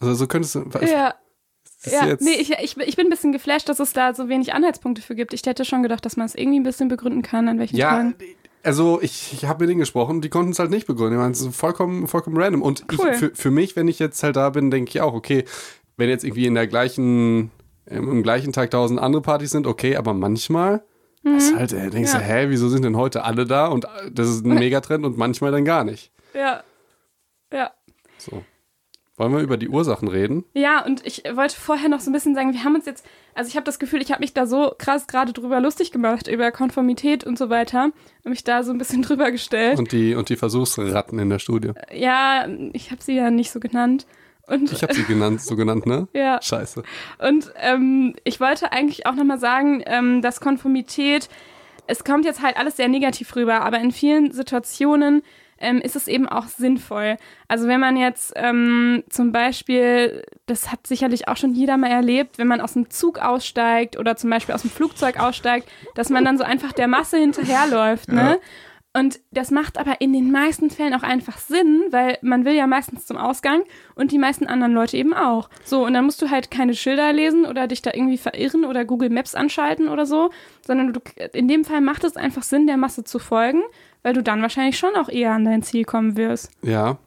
Also 0.00 0.14
so 0.14 0.26
könntest 0.26 0.54
du. 0.54 0.64
Ja. 0.82 1.14
ist 1.82 1.92
Ja, 1.92 2.16
nee, 2.20 2.34
ich, 2.38 2.50
ich, 2.52 2.76
ich 2.78 2.96
bin 2.96 3.06
ein 3.06 3.10
bisschen 3.10 3.32
geflasht, 3.32 3.68
dass 3.68 3.78
es 3.80 3.92
da 3.92 4.14
so 4.14 4.28
wenig 4.28 4.52
Anhaltspunkte 4.54 5.02
für 5.02 5.14
gibt. 5.14 5.32
Ich 5.34 5.42
hätte 5.44 5.64
schon 5.64 5.82
gedacht, 5.82 6.04
dass 6.04 6.16
man 6.16 6.26
es 6.26 6.34
irgendwie 6.34 6.58
ein 6.60 6.62
bisschen 6.64 6.88
begründen 6.88 7.22
kann, 7.22 7.48
an 7.48 7.58
welchen 7.58 7.76
Ja, 7.76 7.90
Tagen. 7.90 8.14
also 8.62 9.00
ich, 9.02 9.32
ich 9.34 9.44
habe 9.46 9.64
mit 9.64 9.70
denen 9.70 9.80
gesprochen, 9.80 10.20
die 10.22 10.30
konnten 10.30 10.52
es 10.52 10.58
halt 10.58 10.70
nicht 10.70 10.86
begründen. 10.86 11.14
Die 11.14 11.18
waren 11.22 11.34
so 11.34 11.50
vollkommen, 11.50 12.06
vollkommen 12.08 12.36
random. 12.38 12.62
Und 12.62 12.84
Cool. 12.98 13.10
ich, 13.12 13.16
für, 13.18 13.30
für 13.34 13.50
mich, 13.50 13.76
wenn 13.76 13.88
ich 13.88 13.98
jetzt 13.98 14.22
halt 14.22 14.36
da 14.36 14.48
bin, 14.50 14.70
denke 14.70 14.90
ich 14.90 15.00
auch, 15.02 15.14
okay, 15.14 15.44
wenn 15.96 16.08
jetzt 16.08 16.24
irgendwie 16.24 16.46
in 16.46 16.54
der 16.54 16.66
gleichen 16.66 17.50
im, 17.86 18.10
im 18.10 18.22
gleichen 18.22 18.52
Tag 18.52 18.70
tausend 18.70 19.00
andere 19.00 19.22
Partys 19.22 19.50
sind, 19.50 19.66
okay, 19.66 19.96
aber 19.96 20.14
manchmal 20.14 20.84
mhm. 21.22 21.36
ist 21.36 21.54
halt, 21.54 21.72
äh, 21.72 21.90
denkst 21.90 22.12
Ja. 22.12 22.18
du, 22.18 22.24
hä, 22.24 22.46
wieso 22.48 22.68
sind 22.68 22.84
denn 22.84 22.96
heute 22.96 23.24
alle 23.24 23.44
da? 23.46 23.66
Und 23.66 23.84
äh, 23.84 24.10
das 24.12 24.28
ist 24.28 24.44
ein 24.44 24.54
Megatrend 24.54 25.04
und 25.04 25.16
manchmal 25.16 25.52
dann 25.52 25.64
gar 25.64 25.84
nicht. 25.84 26.10
Ja. 26.34 26.62
Ja. 27.52 27.70
So. 28.18 28.42
Wollen 29.16 29.32
wir 29.32 29.40
über 29.40 29.56
die 29.56 29.68
Ursachen 29.68 30.08
reden? 30.08 30.44
Ja, 30.54 30.84
und 30.84 31.06
ich 31.06 31.22
wollte 31.34 31.54
vorher 31.54 31.88
noch 31.88 32.00
so 32.00 32.10
ein 32.10 32.12
bisschen 32.12 32.34
sagen, 32.34 32.52
wir 32.52 32.64
haben 32.64 32.74
uns 32.74 32.84
jetzt, 32.84 33.06
also 33.32 33.48
ich 33.48 33.54
habe 33.54 33.64
das 33.64 33.78
Gefühl, 33.78 34.02
ich 34.02 34.10
habe 34.10 34.20
mich 34.20 34.34
da 34.34 34.44
so 34.44 34.74
krass 34.76 35.06
gerade 35.06 35.32
drüber 35.32 35.60
lustig 35.60 35.92
gemacht, 35.92 36.26
über 36.26 36.50
Konformität 36.50 37.22
und 37.22 37.38
so 37.38 37.48
weiter, 37.48 37.92
und 38.24 38.30
mich 38.30 38.42
da 38.42 38.64
so 38.64 38.72
ein 38.72 38.78
bisschen 38.78 39.02
drüber 39.02 39.30
gestellt. 39.30 39.78
Und 39.78 39.92
die, 39.92 40.16
und 40.16 40.30
die 40.30 40.36
Versuchsratten 40.36 41.20
in 41.20 41.30
der 41.30 41.38
Studie. 41.38 41.72
ja, 41.92 42.48
ich 42.72 42.90
habe 42.90 43.02
sie 43.02 43.14
ja 43.14 43.30
nicht 43.30 43.52
so 43.52 43.60
genannt. 43.60 44.04
Und, 44.46 44.72
Ich 44.72 44.82
habe 44.82 44.94
sie 44.94 45.04
genannt, 45.04 45.40
so 45.40 45.56
genannt, 45.56 45.86
ne? 45.86 46.08
ja, 46.14 46.40
Scheiße. 46.42 46.82
und 47.18 47.52
ähm, 47.60 48.14
ich 48.24 48.40
wollte 48.40 48.72
eigentlich 48.72 49.06
auch 49.06 49.14
nochmal 49.14 49.38
sagen, 49.38 49.82
ähm, 49.86 50.22
dass 50.22 50.40
Konformität, 50.40 51.28
es 51.86 52.04
kommt 52.04 52.24
jetzt 52.24 52.42
halt 52.42 52.56
alles 52.56 52.76
sehr 52.76 52.88
negativ 52.88 53.34
rüber, 53.36 53.62
aber 53.62 53.78
in 53.78 53.92
vielen 53.92 54.32
Situationen 54.32 55.22
ähm, 55.58 55.80
ist 55.80 55.96
es 55.96 56.08
eben 56.08 56.28
auch 56.28 56.46
sinnvoll. 56.46 57.16
Also 57.48 57.68
wenn 57.68 57.80
man 57.80 57.96
jetzt 57.96 58.32
ähm, 58.36 59.02
zum 59.08 59.32
Beispiel, 59.32 60.24
das 60.46 60.70
hat 60.70 60.86
sicherlich 60.86 61.28
auch 61.28 61.36
schon 61.36 61.54
jeder 61.54 61.76
mal 61.76 61.90
erlebt, 61.90 62.38
wenn 62.38 62.48
man 62.48 62.60
aus 62.60 62.74
dem 62.74 62.90
Zug 62.90 63.18
aussteigt 63.18 63.98
oder 63.98 64.16
zum 64.16 64.30
Beispiel 64.30 64.54
aus 64.54 64.62
dem 64.62 64.70
Flugzeug 64.70 65.18
aussteigt, 65.18 65.68
dass 65.94 66.10
man 66.10 66.24
dann 66.24 66.38
so 66.38 66.44
einfach 66.44 66.72
der 66.72 66.88
Masse 66.88 67.18
hinterherläuft, 67.18 68.10
ne? 68.10 68.40
Und 68.96 69.18
das 69.32 69.50
macht 69.50 69.76
aber 69.76 70.00
in 70.00 70.12
den 70.12 70.30
meisten 70.30 70.70
Fällen 70.70 70.94
auch 70.94 71.02
einfach 71.02 71.38
Sinn, 71.38 71.86
weil 71.90 72.16
man 72.22 72.44
will 72.44 72.54
ja 72.54 72.68
meistens 72.68 73.06
zum 73.06 73.16
Ausgang 73.16 73.64
und 73.96 74.12
die 74.12 74.18
meisten 74.18 74.46
anderen 74.46 74.72
Leute 74.72 74.96
eben 74.96 75.12
auch. 75.12 75.50
So, 75.64 75.84
und 75.84 75.94
dann 75.94 76.04
musst 76.04 76.22
du 76.22 76.30
halt 76.30 76.52
keine 76.52 76.74
Schilder 76.74 77.12
lesen 77.12 77.44
oder 77.44 77.66
dich 77.66 77.82
da 77.82 77.90
irgendwie 77.92 78.18
verirren 78.18 78.64
oder 78.64 78.84
Google 78.84 79.10
Maps 79.10 79.34
anschalten 79.34 79.88
oder 79.88 80.06
so, 80.06 80.30
sondern 80.64 80.92
du, 80.92 81.00
in 81.32 81.48
dem 81.48 81.64
Fall 81.64 81.80
macht 81.80 82.04
es 82.04 82.16
einfach 82.16 82.44
Sinn, 82.44 82.68
der 82.68 82.76
Masse 82.76 83.02
zu 83.02 83.18
folgen, 83.18 83.62
weil 84.04 84.12
du 84.12 84.22
dann 84.22 84.42
wahrscheinlich 84.42 84.78
schon 84.78 84.94
auch 84.94 85.08
eher 85.08 85.32
an 85.32 85.44
dein 85.44 85.64
Ziel 85.64 85.84
kommen 85.84 86.16
wirst. 86.16 86.52
Ja. 86.62 86.98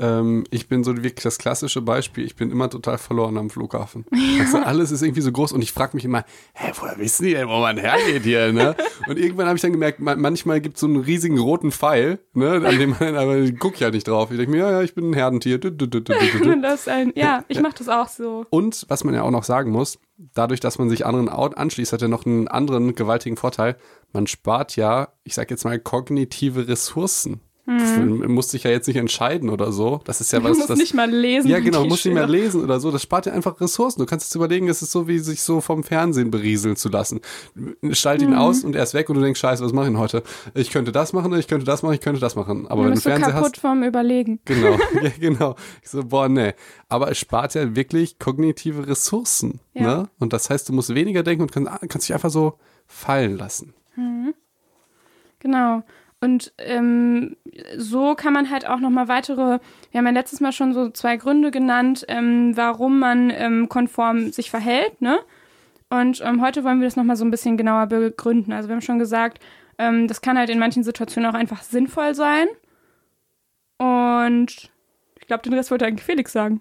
Ähm, 0.00 0.44
ich 0.50 0.66
bin 0.66 0.82
so 0.82 0.96
wirklich 0.96 1.22
das 1.22 1.38
klassische 1.38 1.82
Beispiel. 1.82 2.24
Ich 2.24 2.34
bin 2.34 2.50
immer 2.50 2.70
total 2.70 2.96
verloren 2.96 3.36
am 3.36 3.50
Flughafen. 3.50 4.06
Also 4.40 4.58
alles 4.58 4.90
ist 4.90 5.02
irgendwie 5.02 5.20
so 5.20 5.30
groß 5.30 5.52
und 5.52 5.60
ich 5.60 5.72
frage 5.72 5.94
mich 5.94 6.04
immer, 6.04 6.24
hä, 6.54 6.72
woher 6.80 6.96
wissen 6.98 7.26
die 7.26 7.34
denn, 7.34 7.46
wo 7.48 7.58
man 7.58 7.76
hergeht 7.76 8.22
hier, 8.22 8.52
ne? 8.52 8.74
Und 9.06 9.18
irgendwann 9.18 9.46
habe 9.46 9.56
ich 9.56 9.62
dann 9.62 9.72
gemerkt, 9.72 10.00
man, 10.00 10.20
manchmal 10.20 10.60
gibt 10.60 10.76
es 10.76 10.80
so 10.80 10.86
einen 10.86 10.96
riesigen 10.96 11.38
roten 11.38 11.72
Pfeil, 11.72 12.20
ne, 12.32 12.52
an 12.52 12.78
dem 12.78 12.96
man, 12.98 13.16
aber 13.16 13.38
ich 13.38 13.58
gucke 13.58 13.78
ja 13.78 13.90
nicht 13.90 14.08
drauf. 14.08 14.30
Ich 14.30 14.36
denke 14.36 14.52
mir, 14.52 14.58
ja, 14.58 14.70
ja, 14.70 14.82
ich 14.82 14.94
bin 14.94 15.10
ein 15.10 15.14
Herdentier. 15.14 15.58
Du, 15.58 15.70
du, 15.70 15.86
du. 15.86 16.00
Das 16.62 16.88
ein, 16.88 17.12
ja, 17.16 17.44
ich 17.48 17.60
mache 17.60 17.74
das 17.78 17.88
auch 17.88 18.08
so. 18.08 18.46
Und 18.50 18.86
was 18.88 19.04
man 19.04 19.14
ja 19.14 19.22
auch 19.22 19.30
noch 19.30 19.44
sagen 19.44 19.70
muss, 19.70 19.98
dadurch, 20.34 20.60
dass 20.60 20.78
man 20.78 20.88
sich 20.88 21.06
anderen 21.06 21.28
anschließt, 21.28 21.92
hat 21.92 22.02
er 22.02 22.08
noch 22.08 22.26
einen 22.26 22.48
anderen 22.48 22.94
gewaltigen 22.94 23.36
Vorteil. 23.36 23.76
Man 24.12 24.26
spart 24.26 24.76
ja, 24.76 25.08
ich 25.24 25.34
sag 25.34 25.50
jetzt 25.50 25.64
mal, 25.64 25.78
kognitive 25.78 26.68
Ressourcen. 26.68 27.40
Man 27.78 28.32
muss 28.32 28.50
sich 28.50 28.64
ja 28.64 28.70
jetzt 28.70 28.88
nicht 28.88 28.96
entscheiden 28.96 29.48
oder 29.48 29.70
so. 29.70 30.00
Das 30.04 30.20
ist 30.20 30.32
ja 30.32 30.38
Du 30.40 30.46
was, 30.48 30.56
musst 30.58 30.70
das. 30.70 30.78
nicht 30.78 30.92
mal 30.94 31.08
lesen. 31.10 31.48
ja, 31.48 31.60
genau, 31.60 31.84
musst 31.84 32.04
nicht 32.04 32.14
mehr 32.14 32.26
lesen 32.26 32.62
oder 32.64 32.80
so. 32.80 32.90
Das 32.90 33.02
spart 33.02 33.26
dir 33.26 33.32
einfach 33.32 33.60
Ressourcen. 33.60 34.00
Du 34.00 34.06
kannst 34.06 34.26
jetzt 34.26 34.34
überlegen, 34.34 34.68
es 34.68 34.82
ist 34.82 34.90
so 34.90 35.06
wie 35.06 35.18
sich 35.20 35.42
so 35.42 35.60
vom 35.60 35.84
Fernsehen 35.84 36.30
berieseln 36.30 36.74
zu 36.76 36.88
lassen. 36.88 37.20
Schalt 37.92 38.22
Mhm. 38.22 38.28
ihn 38.28 38.34
aus 38.34 38.64
und 38.64 38.74
er 38.74 38.82
ist 38.82 38.94
weg 38.94 39.08
und 39.08 39.16
du 39.16 39.22
denkst, 39.22 39.38
scheiße, 39.38 39.64
was 39.64 39.72
mache 39.72 39.84
ich 39.86 39.90
denn 39.92 39.98
heute? 39.98 40.22
Ich 40.54 40.70
könnte 40.70 40.90
das 40.92 41.12
machen, 41.12 41.32
ich 41.34 41.46
könnte 41.46 41.64
das 41.64 41.82
machen, 41.82 41.94
ich 41.94 42.00
könnte 42.00 42.20
das 42.20 42.34
machen. 42.34 42.66
Aber 42.68 42.82
wenn 42.82 42.88
du 42.90 42.94
bist 42.94 43.06
du 43.06 43.10
Fernseher 43.10 43.32
kaputt 43.34 43.52
hast, 43.54 43.60
vom 43.60 43.82
Überlegen. 43.84 44.40
Genau, 44.44 44.72
ja, 45.02 45.10
genau. 45.20 45.54
Ich 45.82 45.90
so, 45.90 46.02
boah, 46.04 46.28
nee. 46.28 46.54
Aber 46.88 47.10
es 47.10 47.18
spart 47.18 47.54
ja 47.54 47.76
wirklich 47.76 48.18
kognitive 48.18 48.86
Ressourcen. 48.88 49.60
Ja. 49.74 49.82
Ne? 49.82 50.08
Und 50.18 50.32
das 50.32 50.50
heißt, 50.50 50.68
du 50.68 50.72
musst 50.72 50.92
weniger 50.94 51.22
denken 51.22 51.42
und 51.42 51.52
kannst, 51.52 51.70
kannst 51.88 52.08
dich 52.08 52.14
einfach 52.14 52.30
so 52.30 52.54
fallen 52.86 53.36
lassen. 53.36 53.74
Genau. 55.38 55.82
Und 56.20 56.52
ähm, 56.58 57.36
so 57.76 58.14
kann 58.14 58.34
man 58.34 58.50
halt 58.50 58.66
auch 58.66 58.78
nochmal 58.78 59.08
weitere, 59.08 59.58
wir 59.90 59.98
haben 59.98 60.06
ja 60.06 60.12
letztes 60.12 60.40
Mal 60.40 60.52
schon 60.52 60.74
so 60.74 60.90
zwei 60.90 61.16
Gründe 61.16 61.50
genannt, 61.50 62.04
ähm, 62.08 62.56
warum 62.56 62.98
man 62.98 63.30
ähm, 63.30 63.68
konform 63.68 64.30
sich 64.30 64.50
verhält, 64.50 65.00
ne? 65.00 65.18
Und 65.88 66.20
ähm, 66.24 66.40
heute 66.40 66.62
wollen 66.62 66.80
wir 66.80 66.86
das 66.86 66.96
nochmal 66.96 67.16
so 67.16 67.24
ein 67.24 67.32
bisschen 67.32 67.56
genauer 67.56 67.86
begründen. 67.86 68.52
Also 68.52 68.68
wir 68.68 68.74
haben 68.74 68.82
schon 68.82 69.00
gesagt, 69.00 69.42
ähm, 69.78 70.06
das 70.06 70.20
kann 70.20 70.38
halt 70.38 70.50
in 70.50 70.58
manchen 70.58 70.84
Situationen 70.84 71.28
auch 71.28 71.34
einfach 71.34 71.62
sinnvoll 71.62 72.14
sein. 72.14 72.46
Und 73.78 74.70
ich 75.18 75.26
glaube, 75.26 75.42
den 75.42 75.54
Rest 75.54 75.70
wollte 75.70 75.86
eigentlich 75.86 76.04
Felix 76.04 76.32
sagen. 76.32 76.60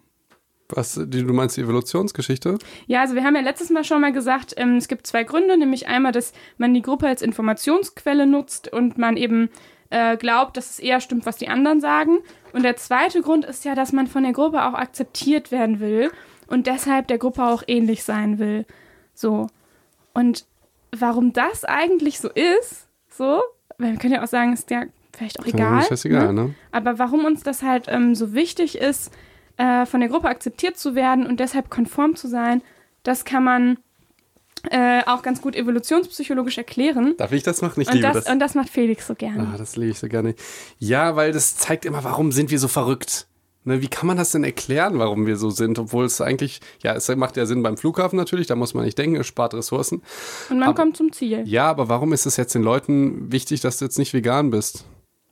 Was, 0.69 0.93
die, 0.93 1.25
du 1.25 1.33
meinst 1.33 1.57
die 1.57 1.61
Evolutionsgeschichte? 1.61 2.59
Ja, 2.85 3.01
also 3.01 3.15
wir 3.15 3.23
haben 3.23 3.35
ja 3.35 3.41
letztes 3.41 3.71
Mal 3.71 3.83
schon 3.83 4.01
mal 4.01 4.13
gesagt, 4.13 4.53
ähm, 4.57 4.77
es 4.77 4.87
gibt 4.87 5.07
zwei 5.07 5.23
Gründe, 5.23 5.57
nämlich 5.57 5.87
einmal, 5.87 6.11
dass 6.11 6.31
man 6.57 6.73
die 6.73 6.83
Gruppe 6.83 7.07
als 7.07 7.23
Informationsquelle 7.23 8.27
nutzt 8.27 8.71
und 8.71 8.97
man 8.97 9.17
eben 9.17 9.49
äh, 9.89 10.15
glaubt, 10.17 10.57
dass 10.57 10.69
es 10.69 10.79
eher 10.79 11.01
stimmt, 11.01 11.25
was 11.25 11.37
die 11.37 11.47
anderen 11.47 11.81
sagen. 11.81 12.19
Und 12.53 12.63
der 12.63 12.75
zweite 12.75 13.21
Grund 13.21 13.45
ist 13.45 13.65
ja, 13.65 13.73
dass 13.73 13.91
man 13.93 14.07
von 14.07 14.23
der 14.23 14.33
Gruppe 14.33 14.63
auch 14.63 14.75
akzeptiert 14.75 15.51
werden 15.51 15.79
will 15.79 16.11
und 16.47 16.67
deshalb 16.67 17.07
der 17.07 17.17
Gruppe 17.17 17.43
auch 17.43 17.63
ähnlich 17.65 18.03
sein 18.03 18.37
will. 18.37 18.65
So. 19.15 19.47
Und 20.13 20.45
warum 20.95 21.33
das 21.33 21.65
eigentlich 21.65 22.19
so 22.19 22.29
ist, 22.29 22.87
so, 23.09 23.41
weil 23.77 23.93
wir 23.93 23.99
können 23.99 24.13
ja 24.13 24.23
auch 24.23 24.27
sagen, 24.27 24.53
ist 24.53 24.69
ja 24.69 24.83
vielleicht 25.15 25.39
auch 25.39 25.45
egal. 25.45 25.83
Ist 25.89 26.05
egal, 26.05 26.33
ne? 26.33 26.43
ne? 26.45 26.55
Aber 26.71 26.99
warum 26.99 27.25
uns 27.25 27.43
das 27.43 27.63
halt 27.63 27.85
ähm, 27.87 28.13
so 28.13 28.33
wichtig 28.33 28.77
ist, 28.77 29.11
äh, 29.59 29.85
von 29.85 29.99
der 29.99 30.09
Gruppe 30.09 30.27
akzeptiert 30.27 30.77
zu 30.77 30.95
werden 30.95 31.27
und 31.27 31.39
deshalb 31.39 31.69
konform 31.69 32.15
zu 32.15 32.27
sein, 32.27 32.61
das 33.03 33.25
kann 33.25 33.43
man 33.43 33.77
äh, 34.71 35.01
auch 35.05 35.21
ganz 35.21 35.41
gut 35.41 35.55
evolutionspsychologisch 35.55 36.57
erklären. 36.57 37.13
Darf 37.17 37.31
ich 37.31 37.43
das 37.43 37.61
machen? 37.61 37.79
Ich 37.81 37.87
Und 37.87 37.95
liebe 37.95 38.07
das, 38.07 38.23
das. 38.25 38.33
und 38.33 38.39
das 38.39 38.55
macht 38.55 38.69
Felix 38.69 39.05
so 39.07 39.15
gerne. 39.15 39.51
Ah, 39.53 39.57
das 39.57 39.75
liebe 39.75 39.91
ich 39.91 39.99
so 39.99 40.07
gerne. 40.07 40.35
Ja, 40.79 41.15
weil 41.15 41.31
das 41.31 41.55
zeigt 41.57 41.85
immer, 41.85 42.03
warum 42.03 42.31
sind 42.31 42.51
wir 42.51 42.59
so 42.59 42.67
verrückt? 42.67 43.27
Ne, 43.65 43.81
wie 43.81 43.87
kann 43.89 44.07
man 44.07 44.15
das 44.15 44.31
denn 44.31 44.45
erklären, 44.45 44.99
warum 44.99 45.25
wir 45.27 45.35
so 45.35 45.49
sind? 45.49 45.77
Obwohl 45.79 46.05
es 46.05 46.21
eigentlich, 46.21 46.61
ja, 46.81 46.93
es 46.95 47.13
macht 47.15 47.35
ja 47.35 47.45
Sinn 47.45 47.61
beim 47.61 47.75
Flughafen 47.77 48.15
natürlich, 48.17 48.47
da 48.47 48.55
muss 48.55 48.73
man 48.73 48.85
nicht 48.85 48.97
denken, 48.97 49.17
es 49.17 49.27
spart 49.27 49.53
Ressourcen. 49.53 50.01
Und 50.49 50.59
man 50.59 50.69
aber- 50.69 50.81
kommt 50.81 50.95
zum 50.97 51.11
Ziel. 51.11 51.43
Ja, 51.45 51.69
aber 51.69 51.89
warum 51.89 52.13
ist 52.13 52.25
es 52.25 52.37
jetzt 52.37 52.55
den 52.55 52.63
Leuten 52.63 53.31
wichtig, 53.31 53.59
dass 53.59 53.77
du 53.77 53.85
jetzt 53.85 53.97
nicht 53.99 54.13
vegan 54.13 54.49
bist? 54.49 54.85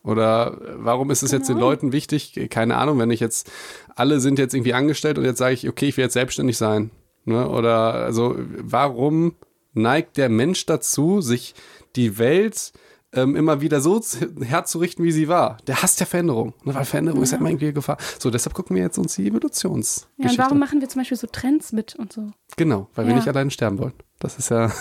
Oder 0.08 0.58
warum 0.78 1.12
ist 1.12 1.22
es 1.22 1.32
jetzt 1.32 1.50
den 1.50 1.58
Leuten 1.58 1.92
wichtig? 1.92 2.48
Keine 2.50 2.78
Ahnung, 2.78 2.98
wenn 2.98 3.12
ich 3.12 3.20
jetzt, 3.20 3.52
alle 3.96 4.22
sind 4.22 4.40
jetzt 4.40 4.54
irgendwie 4.54 4.74
angestellt 4.74 5.18
und 5.18 5.26
jetzt 5.26 5.38
sage 5.38 5.54
ich, 5.54 5.68
okay, 5.68 5.90
ich 5.90 5.98
will 5.98 6.06
jetzt 6.06 6.14
selbstständig 6.14 6.58
sein. 6.58 6.92
Ne? 7.26 7.48
Oder 7.50 7.94
also, 7.94 8.36
warum 8.38 9.36
neigt 9.74 10.16
der 10.16 10.30
Mensch 10.30 10.66
dazu, 10.66 11.20
sich 11.20 11.56
die 11.98 12.18
Welt 12.18 12.72
ähm, 13.12 13.36
immer 13.36 13.60
wieder 13.60 13.82
so 13.82 14.02
herzurichten, 14.42 15.04
wie 15.04 15.12
sie 15.12 15.28
war? 15.28 15.58
Der 15.68 15.82
hasst 15.82 16.00
ja 16.00 16.06
Veränderung. 16.06 16.54
Ne? 16.64 16.74
Weil 16.74 16.86
Veränderung 16.86 17.22
ist 17.22 17.32
ja 17.32 17.38
immer 17.38 17.50
irgendwie 17.50 17.74
Gefahr. 17.74 17.98
So, 18.18 18.30
deshalb 18.30 18.54
gucken 18.54 18.78
wir 18.78 18.84
jetzt 18.84 18.98
uns 18.98 19.16
die 19.16 19.28
Evolutionsgeschichte 19.28 20.08
Ja, 20.20 20.30
und 20.30 20.38
warum 20.38 20.60
machen 20.60 20.80
wir 20.80 20.88
zum 20.88 21.02
Beispiel 21.02 21.18
so 21.18 21.28
Trends 21.28 21.74
mit 21.74 21.96
und 21.96 22.14
so? 22.14 22.32
Genau, 22.56 22.90
weil 22.96 23.06
wir 23.06 23.12
Ja. 23.12 23.18
nicht 23.18 23.28
alleine 23.28 23.52
sterben 23.52 23.78
wollen. 23.78 23.94
Das 24.20 24.40
ist 24.40 24.50
ja. 24.50 24.72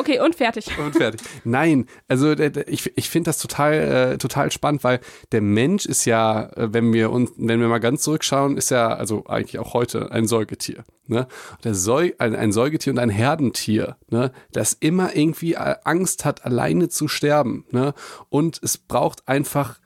Okay, 0.00 0.18
und 0.20 0.34
fertig. 0.34 0.70
Und 0.78 0.96
fertig. 0.96 1.20
Nein, 1.44 1.84
also 2.06 2.32
ich, 2.32 2.90
ich 2.96 3.10
finde 3.10 3.28
das 3.28 3.36
total, 3.38 3.74
äh, 3.74 4.18
total 4.18 4.50
spannend, 4.50 4.82
weil 4.82 5.00
der 5.32 5.42
Mensch 5.42 5.84
ist 5.84 6.06
ja, 6.06 6.44
äh, 6.56 6.72
wenn 6.72 6.90
wir 6.94 7.10
uns, 7.10 7.32
wenn 7.36 7.60
wir 7.60 7.68
mal 7.68 7.80
ganz 7.80 8.00
zurückschauen, 8.00 8.56
ist 8.56 8.70
ja, 8.70 8.88
also 8.88 9.26
eigentlich 9.26 9.58
auch 9.58 9.74
heute 9.74 10.10
ein 10.10 10.26
Säugetier. 10.26 10.84
Ne? 11.06 11.26
Der 11.64 11.74
Säu 11.74 12.10
ein, 12.16 12.34
ein 12.34 12.50
Säugetier 12.50 12.94
und 12.94 12.98
ein 12.98 13.10
Herdentier, 13.10 13.96
ne? 14.08 14.32
das 14.52 14.72
immer 14.72 15.14
irgendwie 15.14 15.52
äh, 15.54 15.74
Angst 15.84 16.24
hat, 16.24 16.46
alleine 16.46 16.88
zu 16.88 17.08
sterben. 17.08 17.66
Ne? 17.70 17.92
Und 18.30 18.58
es 18.62 18.78
braucht 18.78 19.28
einfach 19.28 19.80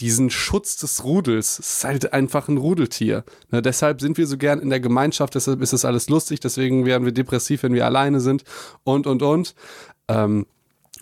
diesen 0.00 0.30
Schutz 0.30 0.76
des 0.76 1.04
Rudels. 1.04 1.58
Es 1.58 1.76
ist 1.76 1.84
halt 1.84 2.12
einfach 2.12 2.48
ein 2.48 2.56
Rudeltier. 2.56 3.24
Ne, 3.50 3.62
deshalb 3.62 4.00
sind 4.00 4.16
wir 4.16 4.26
so 4.26 4.36
gern 4.36 4.60
in 4.60 4.70
der 4.70 4.80
Gemeinschaft, 4.80 5.34
deshalb 5.34 5.60
ist 5.60 5.72
es 5.72 5.84
alles 5.84 6.08
lustig, 6.08 6.40
deswegen 6.40 6.86
werden 6.86 7.04
wir 7.04 7.12
depressiv, 7.12 7.62
wenn 7.62 7.74
wir 7.74 7.84
alleine 7.84 8.20
sind 8.20 8.44
und, 8.84 9.06
und, 9.06 9.22
und. 9.22 9.54
Ähm, 10.08 10.46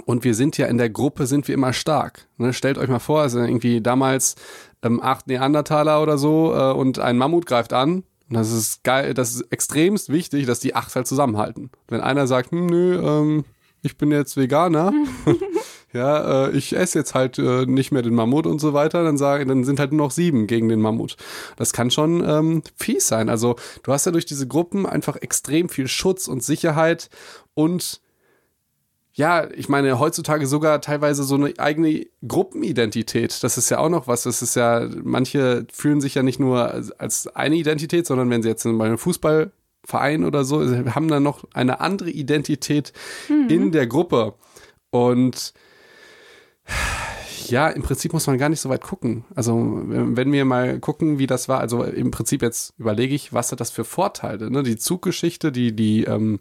und 0.05 0.25
wir 0.25 0.35
sind 0.35 0.59
ja 0.59 0.67
in 0.67 0.77
der 0.77 0.91
Gruppe, 0.91 1.27
sind 1.27 1.49
wir 1.49 1.55
immer 1.55 1.73
stark. 1.73 2.29
Ne, 2.37 2.53
stellt 2.53 2.79
euch 2.79 2.89
mal 2.89 2.99
vor, 2.99 3.23
also 3.23 3.41
irgendwie 3.41 3.81
damals 3.81 4.35
ähm, 4.83 5.01
acht 5.03 5.27
Neandertaler 5.27 6.03
oder 6.03 6.19
so 6.19 6.55
äh, 6.55 6.73
und 6.73 6.99
ein 6.99 7.17
Mammut 7.17 7.47
greift 7.47 7.73
an. 7.73 8.05
Und 8.29 8.35
das 8.35 8.51
ist 8.51 8.83
geil, 8.83 9.15
das 9.15 9.35
ist 9.35 9.53
extremst 9.53 10.11
wichtig, 10.11 10.47
dass 10.47 10.61
die 10.61 10.75
acht 10.75 10.95
halt 10.95 11.07
zusammenhalten. 11.07 11.71
Wenn 11.89 12.01
einer 12.01 12.27
sagt, 12.27 12.51
hm, 12.51 12.67
nö, 12.67 13.01
ähm, 13.01 13.45
ich 13.83 13.97
bin 13.97 14.11
jetzt 14.11 14.37
Veganer, 14.37 14.93
ja, 15.93 16.47
äh, 16.47 16.51
ich 16.57 16.77
esse 16.77 16.99
jetzt 16.99 17.15
halt 17.15 17.39
äh, 17.39 17.67
nicht 17.67 17.93
mehr 17.93 18.03
den 18.03 18.15
Mammut 18.15 18.47
und 18.47 18.61
so 18.61 18.73
weiter, 18.73 19.03
dann 19.05 19.17
sagen, 19.17 19.49
dann 19.49 19.65
sind 19.65 19.79
halt 19.79 19.93
nur 19.93 20.07
noch 20.07 20.11
sieben 20.11 20.47
gegen 20.47 20.69
den 20.69 20.81
Mammut. 20.81 21.17
Das 21.57 21.73
kann 21.73 21.91
schon 21.91 22.23
ähm, 22.29 22.63
fies 22.77 23.09
sein. 23.09 23.29
Also 23.29 23.57
du 23.83 23.93
hast 23.93 24.07
ja 24.07 24.13
durch 24.13 24.27
diese 24.27 24.47
Gruppen 24.47 24.87
einfach 24.87 25.17
extrem 25.17 25.69
viel 25.69 25.89
Schutz 25.89 26.29
und 26.29 26.43
Sicherheit 26.43 27.09
und 27.55 28.01
ja, 29.17 29.49
ich 29.51 29.71
meine, 29.71 29.99
heutzutage 29.99 30.47
sogar 30.47 30.83
teilweise 30.83 31.25
so 31.25 31.37
eine 31.37 31.55
eigene 31.57 32.07
Gruppenidentität. 32.29 33.43
Das 33.43 33.57
ist 33.57 33.71
ja 33.71 33.79
auch 33.79 33.89
noch 33.89 34.07
was. 34.07 34.25
Das 34.25 34.43
ist 34.43 34.57
ja, 34.57 34.87
manche 35.03 35.67
fühlen 35.73 36.03
sich 36.03 36.15
ja 36.15 36.23
nicht 36.23 36.39
nur 36.39 36.71
als, 36.99 37.27
eine 37.29 37.57
Identität, 37.57 38.07
sondern 38.07 38.29
wenn 38.29 38.43
sie 38.43 38.51
jetzt 38.51 38.65
bei 38.65 38.85
einem 38.85 38.99
Fußball 38.99 39.53
Verein 39.85 40.23
oder 40.23 40.45
so, 40.45 40.61
haben 40.95 41.09
dann 41.09 41.23
noch 41.23 41.45
eine 41.55 41.81
andere 41.81 42.11
Identität 42.11 42.93
in 43.49 43.73
der 43.73 43.87
Gruppe. 43.87 44.35
Und 44.91 45.55
ja, 47.47 47.69
im 47.69 47.83
Prinzip 47.83 48.13
muss 48.13 48.27
man 48.27 48.39
gar 48.39 48.49
nicht 48.49 48.61
so 48.61 48.69
weit 48.69 48.83
gucken. 48.83 49.25
Also, 49.35 49.55
wenn 49.57 50.33
wir 50.33 50.45
mal 50.45 50.79
gucken, 50.81 51.19
wie 51.19 51.27
das 51.27 51.49
war, 51.49 51.61
also 51.61 51.85
im 51.85 52.11
Prinzip 52.11 52.43
jetzt 52.43 52.75
überlege 52.79 53.15
ich, 53.15 53.33
was 53.33 53.53
hat 53.53 53.61
das 53.61 53.71
für 53.71 53.85
Vorteile? 53.85 54.51
Ne? 54.51 54.63
Die 54.63 54.77
Zuggeschichte, 54.77 55.53
die, 55.53 55.75
die 55.75 56.05
ähm, 56.05 56.41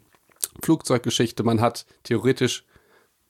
Flugzeuggeschichte, 0.64 1.44
man 1.44 1.62
hat 1.62 1.86
theoretisch 2.04 2.66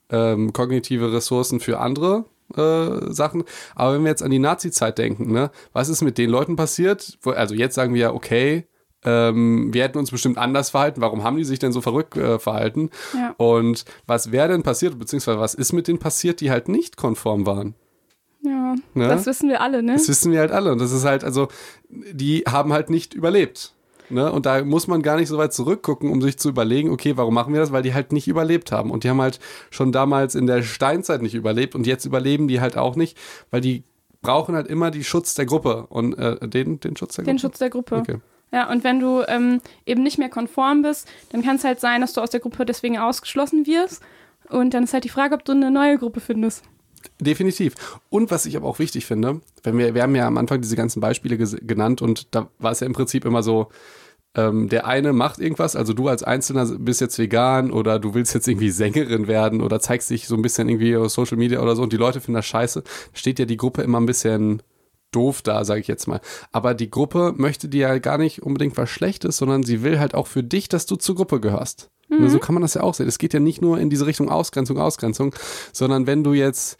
ähm, 0.09 0.53
kognitive 0.53 1.11
Ressourcen 1.11 1.59
für 1.59 1.79
andere 1.79 2.25
äh, 2.55 3.11
Sachen. 3.11 3.43
Aber 3.73 3.93
wenn 3.93 4.03
wir 4.03 4.09
jetzt 4.09 4.23
an 4.23 4.31
die 4.31 4.39
Nazi-Zeit 4.39 4.97
denken, 4.97 5.31
ne, 5.31 5.51
was 5.73 5.89
ist 5.89 6.01
mit 6.01 6.17
den 6.17 6.29
Leuten 6.29 6.55
passiert? 6.55 7.17
Also 7.23 7.55
jetzt 7.55 7.75
sagen 7.75 7.93
wir 7.93 8.01
ja, 8.01 8.13
okay, 8.13 8.65
ähm, 9.05 9.73
wir 9.73 9.83
hätten 9.83 9.97
uns 9.97 10.11
bestimmt 10.11 10.37
anders 10.37 10.69
verhalten. 10.71 11.01
Warum 11.01 11.23
haben 11.23 11.37
die 11.37 11.43
sich 11.45 11.59
denn 11.59 11.71
so 11.71 11.81
verrückt 11.81 12.17
äh, 12.17 12.39
verhalten? 12.39 12.89
Ja. 13.13 13.33
Und 13.37 13.85
was 14.07 14.31
wäre 14.31 14.49
denn 14.49 14.63
passiert, 14.63 14.97
beziehungsweise 14.99 15.39
was 15.39 15.53
ist 15.53 15.73
mit 15.73 15.87
denen 15.87 15.99
passiert, 15.99 16.41
die 16.41 16.51
halt 16.51 16.67
nicht 16.69 16.97
konform 16.97 17.45
waren? 17.45 17.75
Ja, 18.41 18.75
Ne? 18.93 19.07
das 19.07 19.25
wissen 19.25 19.49
wir 19.49 19.61
alle, 19.61 19.81
ne? 19.81 19.93
Das 19.93 20.07
wissen 20.07 20.31
wir 20.31 20.39
halt 20.39 20.51
alle. 20.51 20.71
Und 20.71 20.79
das 20.79 20.91
ist 20.91 21.05
halt, 21.05 21.23
also, 21.23 21.47
die 21.89 22.43
haben 22.47 22.73
halt 22.73 22.89
nicht 22.89 23.13
überlebt. 23.13 23.73
Ne? 24.09 24.31
Und 24.31 24.45
da 24.45 24.63
muss 24.63 24.85
man 24.87 25.01
gar 25.01 25.15
nicht 25.17 25.29
so 25.29 25.37
weit 25.39 25.51
zurückgucken, 25.53 26.11
um 26.11 26.21
sich 26.21 26.37
zu 26.37 26.49
überlegen, 26.49 26.91
okay, 26.91 27.17
warum 27.17 27.33
machen 27.33 27.53
wir 27.53 27.59
das? 27.59 27.71
Weil 27.71 27.81
die 27.81 27.95
halt 27.95 28.11
nicht 28.11 28.27
überlebt 28.27 28.71
haben. 28.71 28.91
Und 28.91 29.03
die 29.03 29.09
haben 29.09 29.19
halt 29.21 29.39
schon 29.71 29.91
damals 29.91 30.35
in 30.35 30.45
der 30.45 30.61
Steinzeit 30.61 31.23
nicht 31.23 31.33
überlebt 31.33 31.73
und 31.73 31.87
jetzt 31.87 32.05
überleben 32.05 32.47
die 32.47 32.61
halt 32.61 32.77
auch 32.77 32.95
nicht, 32.95 33.17
weil 33.49 33.61
die 33.61 33.83
brauchen 34.21 34.53
halt 34.55 34.67
immer 34.67 34.91
die 34.91 35.03
Schutz 35.03 35.33
der 35.33 35.45
Gruppe. 35.47 35.87
Und 35.89 36.13
äh, 36.19 36.47
den, 36.47 36.79
den 36.79 36.95
Schutz 36.95 37.15
der 37.15 37.23
Gruppe? 37.23 37.33
Den 37.33 37.39
Schutz 37.39 37.57
der 37.57 37.69
Gruppe. 37.71 37.95
Okay. 37.95 38.17
Ja, 38.51 38.69
und 38.69 38.83
wenn 38.83 38.99
du 38.99 39.23
ähm, 39.27 39.61
eben 39.85 40.03
nicht 40.03 40.17
mehr 40.17 40.29
konform 40.29 40.81
bist, 40.81 41.07
dann 41.31 41.43
kann 41.43 41.57
es 41.57 41.63
halt 41.63 41.79
sein, 41.79 42.01
dass 42.01 42.13
du 42.13 42.21
aus 42.21 42.29
der 42.29 42.39
Gruppe 42.39 42.65
deswegen 42.65 42.97
ausgeschlossen 42.97 43.65
wirst. 43.65 44.01
Und 44.49 44.73
dann 44.73 44.83
ist 44.83 44.93
halt 44.93 45.03
die 45.03 45.09
Frage, 45.09 45.35
ob 45.35 45.43
du 45.43 45.51
eine 45.51 45.71
neue 45.71 45.97
Gruppe 45.97 46.19
findest. 46.19 46.63
Definitiv. 47.19 47.75
Und 48.09 48.31
was 48.31 48.45
ich 48.45 48.57
aber 48.57 48.67
auch 48.67 48.79
wichtig 48.79 49.05
finde, 49.05 49.41
wenn 49.63 49.77
wir, 49.77 49.93
wir 49.93 50.03
haben 50.03 50.15
ja 50.15 50.27
am 50.27 50.37
Anfang 50.37 50.61
diese 50.61 50.75
ganzen 50.75 51.01
Beispiele 51.01 51.37
genannt 51.37 52.01
und 52.01 52.33
da 52.33 52.49
war 52.59 52.71
es 52.71 52.79
ja 52.79 52.87
im 52.87 52.93
Prinzip 52.93 53.25
immer 53.25 53.43
so, 53.43 53.69
ähm, 54.35 54.69
der 54.69 54.85
eine 54.85 55.13
macht 55.13 55.39
irgendwas, 55.39 55.75
also 55.75 55.93
du 55.93 56.07
als 56.07 56.23
Einzelner 56.23 56.65
bist 56.65 57.01
jetzt 57.01 57.17
vegan 57.17 57.71
oder 57.71 57.99
du 57.99 58.13
willst 58.13 58.33
jetzt 58.33 58.47
irgendwie 58.47 58.69
Sängerin 58.69 59.27
werden 59.27 59.61
oder 59.61 59.79
zeigst 59.79 60.09
dich 60.09 60.27
so 60.27 60.35
ein 60.35 60.41
bisschen 60.41 60.67
irgendwie 60.67 60.97
auf 60.97 61.09
Social 61.09 61.37
Media 61.37 61.61
oder 61.61 61.75
so 61.75 61.83
und 61.83 61.93
die 61.93 61.97
Leute 61.97 62.19
finden 62.19 62.35
das 62.35 62.45
scheiße, 62.45 62.83
steht 63.13 63.39
ja 63.39 63.45
die 63.45 63.57
Gruppe 63.57 63.81
immer 63.81 63.99
ein 63.99 64.05
bisschen 64.05 64.61
doof 65.15 65.41
da, 65.41 65.63
sage 65.65 65.81
ich 65.81 65.87
jetzt 65.87 66.07
mal. 66.07 66.19
Aber 66.51 66.73
die 66.73 66.89
Gruppe 66.91 67.33
möchte 67.35 67.67
dir 67.69 67.87
ja 67.87 67.97
gar 67.99 68.17
nicht 68.17 68.43
unbedingt 68.43 68.77
was 68.77 68.89
Schlechtes, 68.89 69.37
sondern 69.37 69.63
sie 69.63 69.81
will 69.83 69.99
halt 69.99 70.13
auch 70.15 70.27
für 70.27 70.43
dich, 70.43 70.67
dass 70.69 70.85
du 70.85 70.95
zur 70.97 71.15
Gruppe 71.15 71.39
gehörst. 71.39 71.89
Ne, 72.09 72.29
So 72.29 72.37
kann 72.39 72.53
man 72.53 72.61
das 72.61 72.75
ja 72.75 72.81
auch 72.83 72.93
sehen. 72.93 73.07
Es 73.07 73.17
geht 73.17 73.33
ja 73.33 73.39
nicht 73.39 73.61
nur 73.61 73.79
in 73.79 73.89
diese 73.89 74.05
Richtung 74.05 74.29
Ausgrenzung, 74.29 74.77
Ausgrenzung, 74.77 75.33
sondern 75.73 76.05
wenn 76.05 76.23
du 76.23 76.33
jetzt 76.33 76.77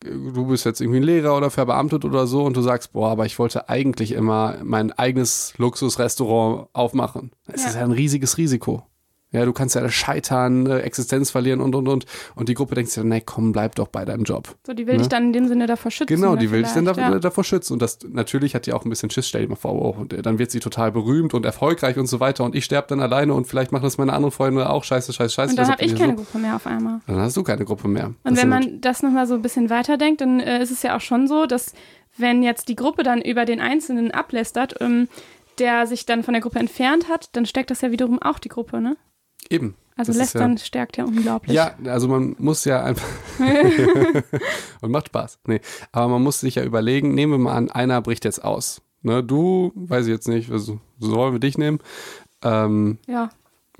du 0.00 0.46
bist 0.48 0.66
jetzt 0.66 0.80
irgendwie 0.82 0.98
ein 1.00 1.04
Lehrer 1.04 1.34
oder 1.36 1.50
verbeamtet 1.50 2.04
oder 2.04 2.26
so 2.26 2.44
und 2.44 2.56
du 2.56 2.60
sagst, 2.60 2.92
boah, 2.92 3.10
aber 3.10 3.24
ich 3.24 3.38
wollte 3.38 3.68
eigentlich 3.70 4.12
immer 4.12 4.58
mein 4.62 4.92
eigenes 4.92 5.54
Luxusrestaurant 5.56 6.68
aufmachen. 6.74 7.30
Das 7.46 7.62
Ja. 7.62 7.68
ist 7.70 7.74
ja 7.76 7.82
ein 7.84 7.92
riesiges 7.92 8.36
Risiko. 8.36 8.82
Ja, 9.34 9.44
du 9.44 9.52
kannst 9.52 9.74
ja 9.74 9.88
scheitern, 9.90 10.66
äh, 10.66 10.78
Existenz 10.78 11.30
verlieren 11.32 11.60
und 11.60 11.74
und 11.74 11.88
und. 11.88 12.06
Und 12.36 12.48
die 12.48 12.54
Gruppe 12.54 12.76
denkt 12.76 12.90
sich, 12.90 13.02
nee, 13.02 13.20
komm, 13.20 13.50
bleib 13.52 13.74
doch 13.74 13.88
bei 13.88 14.04
deinem 14.04 14.22
Job. 14.22 14.54
So, 14.64 14.72
die 14.72 14.86
will 14.86 14.94
Ne? 14.94 14.98
dich 15.00 15.08
dann 15.08 15.24
in 15.24 15.32
dem 15.32 15.48
Sinne 15.48 15.66
davor 15.66 15.90
schützen. 15.90 16.14
Genau, 16.14 16.34
ne, 16.34 16.38
die 16.38 16.50
will 16.52 16.62
dich 16.62 16.72
dann 16.72 16.84
da, 16.84 16.92
ja. 16.92 17.18
davor 17.18 17.42
schützen. 17.42 17.72
Und 17.72 17.82
das 17.82 17.98
natürlich 18.08 18.54
hat 18.54 18.66
die 18.66 18.72
auch 18.72 18.84
ein 18.84 18.90
bisschen 18.90 19.10
Schiss, 19.10 19.28
stell 19.28 19.42
dir 19.42 19.48
mal 19.48 19.56
vor, 19.56 19.74
oh, 19.74 20.00
und, 20.00 20.24
dann 20.24 20.38
wird 20.38 20.52
sie 20.52 20.60
total 20.60 20.92
berühmt 20.92 21.34
und 21.34 21.44
erfolgreich 21.44 21.98
und 21.98 22.06
so 22.06 22.20
weiter. 22.20 22.44
Und 22.44 22.54
ich 22.54 22.64
sterbe 22.64 22.86
dann 22.88 23.00
alleine 23.00 23.34
und 23.34 23.46
vielleicht 23.46 23.72
machen 23.72 23.82
das 23.82 23.98
meine 23.98 24.12
anderen 24.12 24.30
Freunde 24.32 24.70
auch 24.70 24.84
scheiße, 24.84 25.12
scheiße, 25.12 25.34
scheiße. 25.34 25.50
Und 25.50 25.56
dann 25.58 25.64
Deshalb 25.66 25.80
habe 25.80 25.90
ich 25.90 25.98
keine 25.98 26.12
so, 26.16 26.22
Gruppe 26.22 26.38
mehr 26.38 26.54
auf 26.54 26.66
einmal. 26.66 27.00
Dann 27.06 27.16
hast 27.20 27.36
du 27.36 27.42
keine 27.42 27.64
Gruppe 27.64 27.88
mehr. 27.88 28.06
Und 28.06 28.16
Das 28.24 28.40
wenn 28.40 28.48
man 28.48 28.80
das 28.80 29.02
nochmal 29.02 29.26
so 29.26 29.34
ein 29.34 29.42
bisschen 29.42 29.68
weiterdenkt, 29.68 30.20
dann 30.20 30.38
äh, 30.38 30.62
ist 30.62 30.70
es 30.70 30.82
ja 30.82 30.96
auch 30.96 31.00
schon 31.00 31.26
so, 31.26 31.46
dass 31.46 31.72
wenn 32.16 32.44
jetzt 32.44 32.68
die 32.68 32.76
Gruppe 32.76 33.02
dann 33.02 33.20
über 33.20 33.44
den 33.44 33.60
Einzelnen 33.60 34.12
ablästert, 34.12 34.76
ähm, 34.80 35.08
der 35.58 35.86
sich 35.86 36.06
dann 36.06 36.22
von 36.22 36.34
der 36.34 36.40
Gruppe 36.40 36.58
entfernt 36.58 37.08
hat, 37.08 37.28
dann 37.32 37.46
stärkt 37.46 37.70
das 37.70 37.80
ja 37.80 37.90
wiederum 37.90 38.20
auch 38.20 38.38
die 38.38 38.48
Gruppe, 38.48 38.80
ne? 38.80 38.96
Eben. 39.50 39.74
Also 39.96 40.12
Das 40.12 40.20
ist 40.26 40.34
ja- 40.34 40.40
Lästern 40.40 40.58
stärkt 40.58 40.96
ja 40.96 41.04
unglaublich. 41.04 41.54
Ja, 41.54 41.74
also 41.86 42.08
man 42.08 42.34
muss 42.38 42.64
ja 42.64 42.82
einfach. 42.82 43.06
und 44.80 44.90
macht 44.90 45.06
Spaß. 45.08 45.38
Nee. 45.46 45.60
Aber 45.92 46.08
man 46.08 46.22
muss 46.22 46.40
sich 46.40 46.56
ja 46.56 46.64
überlegen, 46.64 47.14
nehmen 47.14 47.32
wir 47.32 47.38
mal 47.38 47.54
an, 47.54 47.70
einer 47.70 48.00
bricht 48.02 48.24
jetzt 48.24 48.42
aus. 48.44 48.82
Ne, 49.02 49.22
du, 49.22 49.70
weiß 49.74 50.06
ich 50.06 50.12
jetzt 50.12 50.28
nicht, 50.28 50.50
also, 50.50 50.80
sollen 50.98 51.34
wir 51.34 51.38
dich 51.40 51.58
nehmen? 51.58 51.78
Ähm, 52.42 52.98
Ja. 53.06 53.30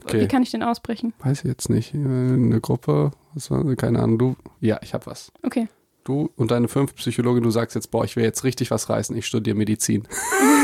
Okay. 0.02 0.20
Wie 0.20 0.28
kann 0.28 0.42
ich 0.42 0.50
denn 0.50 0.62
ausbrechen? 0.62 1.14
weiß 1.20 1.38
ich 1.40 1.44
jetzt 1.48 1.70
nicht. 1.70 1.94
Äh, 1.94 1.98
Eine 1.98 2.60
Gruppe, 2.60 3.12
was 3.32 3.50
war, 3.50 3.64
keine 3.76 4.00
Ahnung, 4.02 4.18
du. 4.18 4.36
Ja, 4.60 4.78
ich 4.82 4.92
hab 4.92 5.06
was. 5.06 5.32
Okay. 5.42 5.68
Du 6.04 6.30
und 6.36 6.50
deine 6.50 6.68
fünf 6.68 6.94
Psychologin, 6.96 7.42
du 7.42 7.50
sagst 7.50 7.74
jetzt, 7.74 7.90
boah, 7.90 8.04
ich 8.04 8.14
will 8.16 8.24
jetzt 8.24 8.44
richtig 8.44 8.70
was 8.70 8.88
reißen, 8.90 9.16
ich 9.16 9.26
studiere 9.26 9.56
Medizin. 9.56 10.06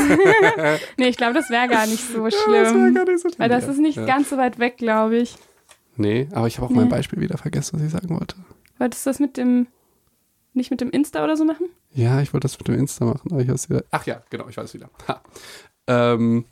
Nee, 0.97 1.07
ich 1.07 1.17
glaube, 1.17 1.33
das 1.33 1.49
wäre 1.49 1.67
gar 1.67 1.85
nicht 1.87 2.03
so 2.11 2.25
Das 2.25 2.35
schlimm. 2.35 2.93
gar 2.93 3.05
nicht 3.05 3.19
so 3.21 3.29
schlimm. 3.29 3.39
weil 3.39 3.49
das 3.49 3.65
Ja. 3.65 3.71
ist 3.71 3.77
nicht 3.79 3.97
ja. 3.97 4.05
ganz 4.05 4.29
so 4.29 4.37
weit 4.37 4.59
weg, 4.59 4.77
glaube 4.77 5.17
ich. 5.17 5.35
Nee, 5.95 6.27
aber 6.31 6.47
ich 6.47 6.57
habe 6.57 6.65
auch 6.67 6.69
Nee. 6.71 6.77
mein 6.77 6.89
Beispiel 6.89 7.19
wieder 7.19 7.37
vergessen, 7.37 7.77
was 7.79 7.85
ich 7.85 7.91
sagen 7.91 8.09
wollte. 8.19 8.35
Wolltest 8.77 9.05
du 9.05 9.09
das 9.09 9.19
mit 9.19 9.37
dem, 9.37 9.67
nicht 10.53 10.71
mit 10.71 10.81
dem 10.81 10.89
Insta 10.91 11.23
oder 11.23 11.35
so 11.37 11.45
machen? 11.45 11.67
Ja, 11.93 12.21
ich 12.21 12.33
wollte 12.33 12.45
das 12.45 12.57
mit 12.57 12.67
dem 12.67 12.75
Insta 12.75 13.05
machen, 13.05 13.31
aber 13.31 13.41
ich 13.41 13.49
weiß 13.49 13.69
wieder. 13.69 13.83
Ach 13.91 14.05
ja, 14.05 14.21
genau, 14.29 14.47
ich 14.47 14.57
weiß 14.57 14.73
wieder. 14.73 14.89
Ha. 15.07 15.21
Ähm, 15.87 16.45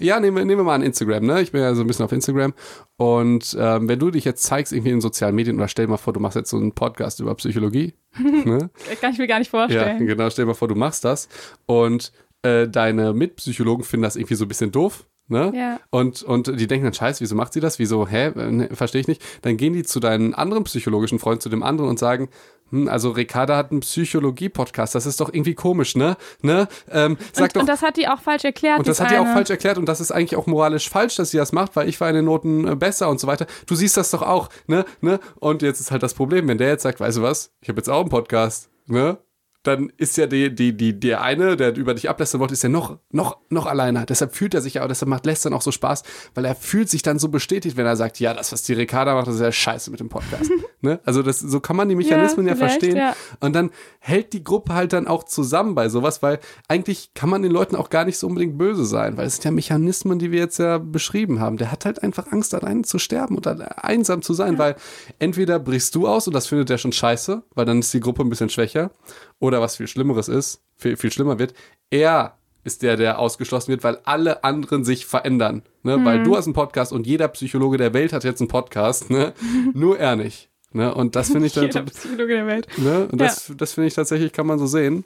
ja, 0.00 0.18
nehmen 0.18 0.36
wir, 0.36 0.44
nehmen 0.44 0.60
wir 0.60 0.64
mal 0.64 0.74
an 0.76 0.82
Instagram, 0.82 1.24
ne? 1.26 1.42
Ich 1.42 1.52
bin 1.52 1.60
ja 1.60 1.74
so 1.74 1.82
ein 1.82 1.86
bisschen 1.86 2.04
auf 2.04 2.12
Instagram. 2.12 2.54
Und 2.96 3.56
ähm, 3.58 3.88
wenn 3.88 3.98
du 3.98 4.10
dich 4.10 4.24
jetzt 4.24 4.42
zeigst, 4.44 4.72
irgendwie 4.72 4.90
in 4.92 5.00
sozialen 5.00 5.34
Medien, 5.34 5.56
oder 5.56 5.68
stell 5.68 5.86
dir 5.86 5.90
mal 5.90 5.96
vor, 5.98 6.12
du 6.12 6.20
machst 6.20 6.36
jetzt 6.36 6.50
so 6.50 6.56
einen 6.56 6.72
Podcast 6.72 7.20
über 7.20 7.34
Psychologie. 7.34 7.94
ne? 8.18 8.70
Kann 9.00 9.12
ich 9.12 9.18
mir 9.18 9.26
gar 9.26 9.38
nicht 9.38 9.52
Ja, 9.52 9.58
vorstellen. 9.60 10.06
genau, 10.06 10.30
stell 10.30 10.44
dir 10.44 10.48
mal 10.48 10.54
vor, 10.54 10.68
du 10.68 10.74
machst 10.74 11.04
das. 11.04 11.28
Und 11.66 12.12
äh, 12.42 12.68
deine 12.68 13.12
Mitpsychologen 13.12 13.84
finden 13.84 14.02
das 14.04 14.16
irgendwie 14.16 14.34
so 14.34 14.44
ein 14.44 14.48
bisschen 14.48 14.72
doof. 14.72 15.06
Ne? 15.28 15.52
Ja. 15.54 15.78
Und, 15.90 16.24
und 16.24 16.58
die 16.58 16.66
denken 16.66 16.84
dann, 16.86 16.92
scheiße, 16.94 17.20
wieso 17.20 17.36
macht 17.36 17.52
sie 17.52 17.60
das? 17.60 17.78
Wieso, 17.78 18.08
hä? 18.08 18.32
Äh, 18.36 18.50
ne, 18.50 18.68
Verstehe 18.72 19.00
ich 19.00 19.06
nicht. 19.06 19.22
Dann 19.42 19.56
gehen 19.56 19.74
die 19.74 19.84
zu 19.84 20.00
deinen 20.00 20.34
anderen 20.34 20.64
psychologischen 20.64 21.20
Freunden, 21.20 21.40
zu 21.40 21.48
dem 21.48 21.62
anderen 21.62 21.88
und 21.88 22.00
sagen, 22.00 22.28
hm, 22.70 22.88
also 22.88 23.10
Ricarda 23.10 23.56
hat 23.56 23.70
einen 23.70 23.80
Psychologie-Podcast, 23.80 24.94
das 24.94 25.06
ist 25.06 25.20
doch 25.20 25.32
irgendwie 25.32 25.54
komisch, 25.54 25.96
ne? 25.96 26.16
ne? 26.42 26.68
Ähm, 26.90 27.16
sag 27.32 27.44
Und, 27.44 27.56
doch, 27.56 27.60
und 27.62 27.68
das 27.68 27.82
hat 27.82 27.96
die 27.96 28.08
auch 28.08 28.20
falsch 28.20 28.44
erklärt. 28.44 28.78
und 28.78 28.88
das 28.88 29.00
hat 29.00 29.10
die 29.10 29.16
auch 29.16 29.26
falsch 29.26 29.50
erklärt 29.50 29.78
und 29.78 29.86
das 29.86 30.00
ist 30.00 30.10
eigentlich 30.10 30.36
auch 30.36 30.46
moralisch 30.46 30.88
falsch, 30.88 31.16
dass 31.16 31.30
sie 31.30 31.38
das 31.38 31.52
macht, 31.52 31.76
weil 31.76 31.88
ich 31.88 32.00
war 32.00 32.08
in 32.08 32.16
den 32.16 32.24
Noten 32.24 32.66
äh, 32.66 32.76
besser 32.76 33.08
und 33.08 33.20
so 33.20 33.26
weiter. 33.26 33.46
Du 33.66 33.74
siehst 33.74 33.96
das 33.96 34.10
doch 34.10 34.22
auch, 34.22 34.48
ne? 34.66 34.84
ne? 35.00 35.20
Und 35.36 35.62
jetzt 35.62 35.80
ist 35.80 35.90
halt 35.90 36.02
das 36.02 36.14
Problem, 36.14 36.48
wenn 36.48 36.58
der 36.58 36.68
jetzt 36.68 36.82
sagt, 36.82 37.00
weißt 37.00 37.18
du 37.18 37.22
was, 37.22 37.52
ich 37.60 37.68
habe 37.68 37.78
jetzt 37.78 37.88
auch 37.88 38.00
einen 38.00 38.10
Podcast, 38.10 38.70
ne? 38.86 39.18
Dann 39.62 39.92
ist 39.98 40.16
ja 40.16 40.26
die, 40.26 40.54
die, 40.54 40.74
die, 40.74 40.98
der 40.98 41.20
eine, 41.20 41.54
der 41.54 41.76
über 41.76 41.92
dich 41.92 42.08
ablästern 42.08 42.40
wollte, 42.40 42.54
ist 42.54 42.62
ja 42.62 42.70
noch, 42.70 42.98
noch, 43.10 43.36
noch 43.50 43.66
alleiner. 43.66 44.06
Deshalb 44.06 44.34
fühlt 44.34 44.54
er 44.54 44.62
sich 44.62 44.74
ja, 44.74 44.88
deshalb 44.88 45.10
macht 45.10 45.26
Lästern 45.26 45.52
auch 45.52 45.60
so 45.60 45.70
Spaß, 45.70 46.02
weil 46.34 46.46
er 46.46 46.54
fühlt 46.54 46.88
sich 46.88 47.02
dann 47.02 47.18
so 47.18 47.28
bestätigt, 47.28 47.76
wenn 47.76 47.84
er 47.84 47.96
sagt, 47.96 48.18
ja, 48.20 48.32
das, 48.32 48.52
was 48.52 48.62
die 48.62 48.72
Ricarda 48.72 49.14
macht, 49.14 49.26
das 49.26 49.34
ist 49.34 49.42
ja 49.42 49.52
scheiße 49.52 49.90
mit 49.90 50.00
dem 50.00 50.08
Podcast. 50.08 50.50
ne? 50.82 51.00
Also 51.04 51.22
das, 51.22 51.40
so 51.40 51.60
kann 51.60 51.76
man 51.76 51.88
die 51.88 51.94
Mechanismen 51.94 52.46
ja, 52.46 52.54
vielleicht, 52.54 52.80
verstehen. 52.80 52.96
ja. 52.96 53.14
Und 53.40 53.54
dann 53.54 53.70
hält 53.98 54.32
die 54.32 54.44
Gruppe 54.44 54.74
halt 54.74 54.92
dann 54.92 55.06
auch 55.06 55.24
zusammen 55.24 55.74
bei 55.74 55.88
sowas, 55.88 56.22
weil 56.22 56.38
eigentlich 56.68 57.12
kann 57.14 57.30
man 57.30 57.42
den 57.42 57.52
Leuten 57.52 57.76
auch 57.76 57.90
gar 57.90 58.04
nicht 58.04 58.18
so 58.18 58.26
unbedingt 58.26 58.58
böse 58.58 58.84
sein, 58.84 59.16
weil 59.16 59.26
es 59.26 59.36
sind 59.36 59.44
ja 59.44 59.50
Mechanismen, 59.50 60.18
die 60.18 60.30
wir 60.30 60.40
jetzt 60.40 60.58
ja 60.58 60.78
beschrieben 60.78 61.40
haben. 61.40 61.56
Der 61.56 61.72
hat 61.72 61.84
halt 61.84 62.02
einfach 62.02 62.30
Angst, 62.32 62.54
allein 62.54 62.84
zu 62.84 62.98
sterben 62.98 63.36
und 63.36 63.46
einsam 63.46 64.22
zu 64.22 64.34
sein, 64.34 64.58
weil 64.58 64.76
entweder 65.18 65.58
brichst 65.58 65.94
du 65.94 66.06
aus 66.06 66.26
und 66.26 66.34
das 66.34 66.46
findet 66.46 66.70
er 66.70 66.78
schon 66.78 66.92
scheiße, 66.92 67.42
weil 67.54 67.66
dann 67.66 67.80
ist 67.80 67.92
die 67.94 68.00
Gruppe 68.00 68.22
ein 68.22 68.30
bisschen 68.30 68.50
schwächer. 68.50 68.90
Oder 69.38 69.60
was 69.60 69.76
viel 69.76 69.86
Schlimmeres 69.86 70.28
ist, 70.28 70.62
viel, 70.76 70.96
viel 70.96 71.10
schlimmer 71.10 71.38
wird, 71.38 71.54
er 71.90 72.36
ist 72.64 72.82
der, 72.82 72.96
der 72.96 73.18
ausgeschlossen 73.18 73.70
wird, 73.70 73.84
weil 73.84 73.98
alle 74.04 74.44
anderen 74.44 74.84
sich 74.84 75.06
verändern. 75.06 75.62
Ne? 75.82 76.04
Weil 76.04 76.22
du 76.22 76.36
hast 76.36 76.46
einen 76.46 76.54
Podcast 76.54 76.92
und 76.92 77.06
jeder 77.06 77.28
Psychologe 77.28 77.78
der 77.78 77.94
Welt 77.94 78.12
hat 78.12 78.24
jetzt 78.24 78.40
einen 78.40 78.48
Podcast, 78.48 79.10
ne? 79.10 79.32
nur 79.72 79.98
er 79.98 80.16
nicht. 80.16 80.49
Ne? 80.72 80.94
Und 80.94 81.16
das 81.16 81.30
finde 81.30 81.46
ich 81.46 81.52
dann 81.54 81.64
Jeder 81.66 81.82
Psychologe 81.82 82.34
der 82.34 82.46
Welt. 82.46 82.68
Ne? 82.76 83.08
Und 83.10 83.20
das, 83.20 83.52
das 83.56 83.72
finde 83.74 83.88
ich 83.88 83.94
tatsächlich, 83.94 84.32
kann 84.32 84.46
man 84.46 84.58
so 84.58 84.66
sehen. 84.66 85.04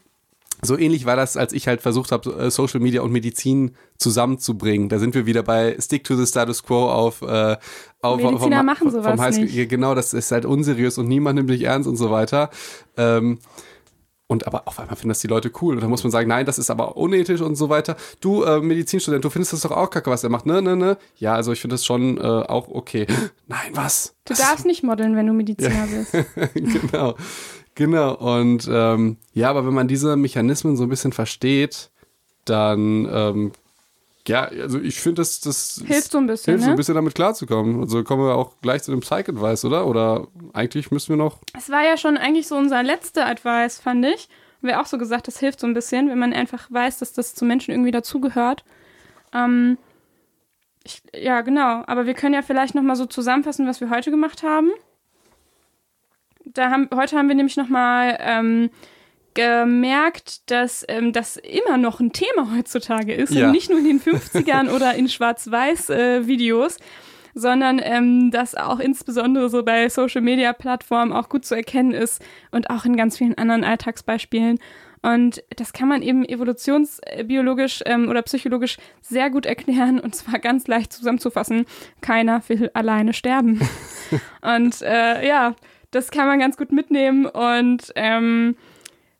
So 0.62 0.78
ähnlich 0.78 1.04
war 1.04 1.16
das, 1.16 1.36
als 1.36 1.52
ich 1.52 1.66
halt 1.68 1.82
versucht 1.82 2.12
habe, 2.12 2.30
äh, 2.34 2.50
Social 2.50 2.80
Media 2.80 3.02
und 3.02 3.12
Medizin 3.12 3.74
zusammenzubringen. 3.98 4.88
Da 4.88 4.98
sind 4.98 5.14
wir 5.14 5.26
wieder 5.26 5.42
bei 5.42 5.76
Stick 5.80 6.04
to 6.04 6.16
the 6.16 6.26
Status 6.26 6.62
Quo 6.62 6.88
auf, 6.90 7.22
äh, 7.22 7.56
auf 8.00 8.16
Mediziner 8.22 8.58
vom, 8.58 8.66
machen 8.66 8.90
sowas 8.90 9.20
Highschool- 9.20 9.40
nicht. 9.42 9.54
Ja, 9.54 9.64
Genau, 9.66 9.94
das 9.94 10.14
ist 10.14 10.30
halt 10.30 10.44
unseriös 10.46 10.96
und 10.96 11.08
niemand 11.08 11.36
nimmt 11.36 11.50
dich 11.50 11.62
ernst 11.64 11.88
und 11.88 11.96
so 11.96 12.10
weiter. 12.10 12.50
Ähm, 12.96 13.38
und 14.26 14.46
aber 14.46 14.66
auf 14.66 14.78
einmal 14.78 14.96
finden 14.96 15.10
das 15.10 15.20
die 15.20 15.26
Leute 15.26 15.50
cool. 15.60 15.74
Und 15.74 15.82
da 15.82 15.88
muss 15.88 16.02
man 16.02 16.10
sagen, 16.10 16.28
nein, 16.28 16.46
das 16.46 16.58
ist 16.58 16.70
aber 16.70 16.96
unethisch 16.96 17.40
und 17.40 17.56
so 17.56 17.68
weiter. 17.68 17.96
Du, 18.20 18.42
äh, 18.42 18.60
Medizinstudent, 18.60 19.24
du 19.24 19.30
findest 19.30 19.52
das 19.52 19.60
doch 19.60 19.70
auch 19.70 19.90
kacke, 19.90 20.10
was 20.10 20.24
er 20.24 20.30
macht, 20.30 20.46
ne, 20.46 20.62
ne, 20.62 20.76
ne? 20.76 20.96
Ja, 21.16 21.34
also 21.34 21.52
ich 21.52 21.60
finde 21.60 21.74
das 21.74 21.84
schon 21.84 22.16
äh, 22.16 22.22
auch 22.22 22.68
okay. 22.68 23.06
Nein, 23.46 23.72
was? 23.72 24.14
Du 24.24 24.34
darfst 24.34 24.64
nicht 24.64 24.82
modeln, 24.82 25.14
wenn 25.16 25.26
du 25.26 25.34
Mediziner 25.34 25.86
bist. 25.86 26.16
genau, 26.54 27.14
genau. 27.74 28.14
Und 28.14 28.68
ähm, 28.70 29.18
ja, 29.34 29.50
aber 29.50 29.66
wenn 29.66 29.74
man 29.74 29.88
diese 29.88 30.16
Mechanismen 30.16 30.76
so 30.76 30.84
ein 30.84 30.88
bisschen 30.88 31.12
versteht, 31.12 31.90
dann 32.46 33.08
ähm, 33.10 33.52
Ja, 34.26 34.44
also 34.44 34.80
ich 34.80 35.00
finde, 35.00 35.20
das, 35.20 35.40
das 35.40 35.82
Hilft 35.86 36.12
so 36.12 36.18
ein 36.18 36.26
bisschen, 36.26 36.52
hilft 36.52 36.64
so 36.64 36.70
ein 36.70 36.72
ne? 36.72 36.76
bisschen 36.76 36.94
damit 36.94 37.14
klarzukommen. 37.14 37.80
Also 37.82 38.02
kommen 38.04 38.24
wir 38.24 38.34
auch 38.34 38.52
gleich 38.62 38.82
zu 38.82 38.90
dem 38.90 39.00
Psych-Advice, 39.00 39.66
oder? 39.66 39.86
Oder 39.86 40.28
eigentlich 40.54 40.90
müssen 40.90 41.10
wir 41.10 41.16
noch. 41.16 41.38
Es 41.56 41.68
war 41.68 41.84
ja 41.84 41.98
schon 41.98 42.16
eigentlich 42.16 42.48
so 42.48 42.56
unser 42.56 42.82
letzter 42.82 43.26
Advice, 43.26 43.78
fand 43.78 44.06
ich. 44.06 44.28
Wir 44.62 44.80
auch 44.80 44.86
so 44.86 44.96
gesagt, 44.96 45.28
das 45.28 45.38
hilft 45.38 45.60
so 45.60 45.66
ein 45.66 45.74
bisschen, 45.74 46.08
wenn 46.08 46.18
man 46.18 46.32
einfach 46.32 46.70
weiß, 46.70 46.98
dass 47.00 47.12
das 47.12 47.34
zu 47.34 47.44
Menschen 47.44 47.72
irgendwie 47.72 47.90
dazugehört. 47.90 48.64
Ähm, 49.34 49.76
ich, 50.84 51.02
ja, 51.14 51.42
genau. 51.42 51.82
Aber 51.86 52.06
wir 52.06 52.14
können 52.14 52.34
ja 52.34 52.40
vielleicht 52.40 52.74
noch 52.74 52.82
mal 52.82 52.96
so 52.96 53.04
zusammenfassen, 53.04 53.66
was 53.66 53.82
wir 53.82 53.90
heute 53.90 54.10
gemacht 54.10 54.42
haben. 54.42 54.70
Da 56.46 56.70
haben 56.70 56.88
heute 56.94 57.18
haben 57.18 57.28
wir 57.28 57.34
nämlich 57.34 57.56
noch 57.56 57.68
mal 57.68 58.16
ähm, 58.20 58.70
gemerkt, 59.34 60.50
dass 60.50 60.84
ähm, 60.88 61.12
das 61.12 61.36
immer 61.36 61.76
noch 61.76 62.00
ein 62.00 62.12
Thema 62.12 62.54
heutzutage 62.56 63.12
ist 63.14 63.32
Ja. 63.32 63.46
und 63.46 63.52
nicht 63.52 63.70
nur 63.70 63.78
in 63.78 63.84
den 63.84 64.00
50ern 64.00 64.70
oder 64.70 64.94
in 64.94 65.08
Schwarz-Weiß-Videos, 65.08 66.78
sondern 67.34 67.80
ähm, 67.82 68.30
das 68.30 68.54
auch 68.54 68.78
insbesondere 68.78 69.48
so 69.50 69.62
bei 69.64 69.88
Social-Media-Plattformen 69.88 71.12
auch 71.12 71.28
gut 71.28 71.44
zu 71.44 71.54
erkennen 71.54 71.92
ist 71.92 72.22
und 72.52 72.70
auch 72.70 72.84
in 72.84 72.96
ganz 72.96 73.18
vielen 73.18 73.36
anderen 73.36 73.64
Alltagsbeispielen. 73.64 74.58
Und 75.02 75.42
das 75.56 75.74
kann 75.74 75.88
man 75.88 76.00
eben 76.00 76.24
evolutionsbiologisch 76.24 77.82
ähm, 77.84 78.08
oder 78.08 78.22
psychologisch 78.22 78.78
sehr 79.02 79.28
gut 79.28 79.44
erklären 79.44 80.00
und 80.00 80.14
zwar 80.14 80.38
ganz 80.38 80.66
leicht 80.66 80.92
zusammenzufassen. 80.94 81.66
Keiner 82.00 82.42
will 82.48 82.70
alleine 82.72 83.12
sterben. 83.12 83.60
und 84.40 84.80
äh, 84.80 85.26
ja, 85.28 85.54
das 85.90 86.10
kann 86.10 86.26
man 86.26 86.38
ganz 86.38 86.56
gut 86.56 86.72
mitnehmen 86.72 87.26
und 87.26 87.92
ähm, 87.96 88.56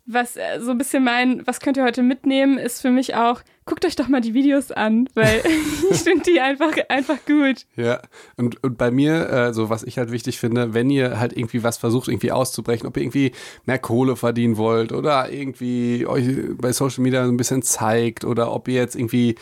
was 0.07 0.37
äh, 0.37 0.61
so 0.61 0.71
ein 0.71 0.79
bisschen 0.79 1.03
mein, 1.03 1.47
was 1.47 1.61
könnt 1.61 1.77
ihr 1.77 1.85
heute 1.85 2.03
mitnehmen, 2.03 2.59
ist 2.59 2.83
für 2.83 2.91
mich 2.91 3.15
auch, 3.15 3.41
guckt 3.65 3.87
euch 3.87 3.97
doch 3.97 4.09
mal 4.09 4.21
die 4.21 4.35
Videos 4.35 4.71
an, 4.71 5.09
weil 5.15 5.43
ich 5.91 5.99
finde 5.99 6.25
die 6.25 6.41
einfach, 6.41 6.73
einfach 6.89 7.19
gut. 7.27 7.67
Ja, 7.77 8.03
und, 8.37 8.63
und 8.63 8.77
bei 8.77 8.91
mir, 8.91 9.29
äh, 9.31 9.55
so 9.55 9.71
was 9.71 9.83
ich 9.83 9.99
halt 9.99 10.11
wichtig 10.11 10.39
finde, 10.39 10.75
wenn 10.75 10.91
ihr 10.91 11.19
halt 11.19 11.37
irgendwie 11.37 11.63
was 11.63 11.79
versucht, 11.79 12.09
irgendwie 12.09 12.33
auszubrechen, 12.33 12.87
ob 12.87 12.97
ihr 12.97 13.03
irgendwie 13.03 13.33
mehr 13.65 13.79
Kohle 13.79 14.17
verdienen 14.17 14.57
wollt 14.57 14.93
oder 14.93 15.33
irgendwie 15.33 16.07
euch 16.07 16.27
bei 16.59 16.73
Social 16.73 17.03
Media 17.03 17.25
so 17.25 17.33
ein 17.33 17.37
bisschen 17.37 17.63
zeigt 17.63 18.25
oder 18.25 18.53
ob 18.53 18.69
ihr 18.69 18.75
jetzt 18.75 18.97
irgendwie 18.97 19.37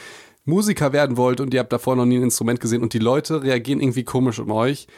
Musiker 0.44 0.92
werden 0.92 1.16
wollt 1.16 1.40
und 1.40 1.54
ihr 1.54 1.60
habt 1.60 1.72
davor 1.72 1.96
noch 1.96 2.04
nie 2.04 2.16
ein 2.16 2.24
Instrument 2.24 2.60
gesehen 2.60 2.82
und 2.82 2.94
die 2.94 2.98
Leute 2.98 3.42
reagieren 3.42 3.80
irgendwie 3.80 4.04
komisch 4.04 4.38
um 4.38 4.50
euch, 4.50 4.88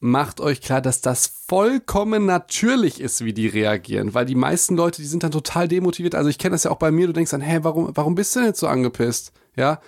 macht 0.00 0.40
euch 0.40 0.60
klar, 0.60 0.80
dass 0.80 1.00
das 1.00 1.26
vollkommen 1.48 2.26
natürlich 2.26 3.00
ist, 3.00 3.24
wie 3.24 3.32
die 3.32 3.46
reagieren, 3.46 4.14
weil 4.14 4.26
die 4.26 4.34
meisten 4.34 4.76
Leute, 4.76 5.00
die 5.00 5.08
sind 5.08 5.22
dann 5.22 5.30
total 5.30 5.68
demotiviert. 5.68 6.14
Also 6.14 6.28
ich 6.28 6.38
kenne 6.38 6.54
das 6.54 6.64
ja 6.64 6.70
auch 6.70 6.78
bei 6.78 6.90
mir, 6.90 7.06
du 7.06 7.12
denkst 7.12 7.30
dann, 7.30 7.40
hä, 7.40 7.60
warum, 7.62 7.90
warum 7.94 8.14
bist 8.14 8.34
du 8.34 8.40
denn 8.40 8.48
jetzt 8.48 8.60
so 8.60 8.66
angepisst? 8.66 9.32
Ja, 9.56 9.80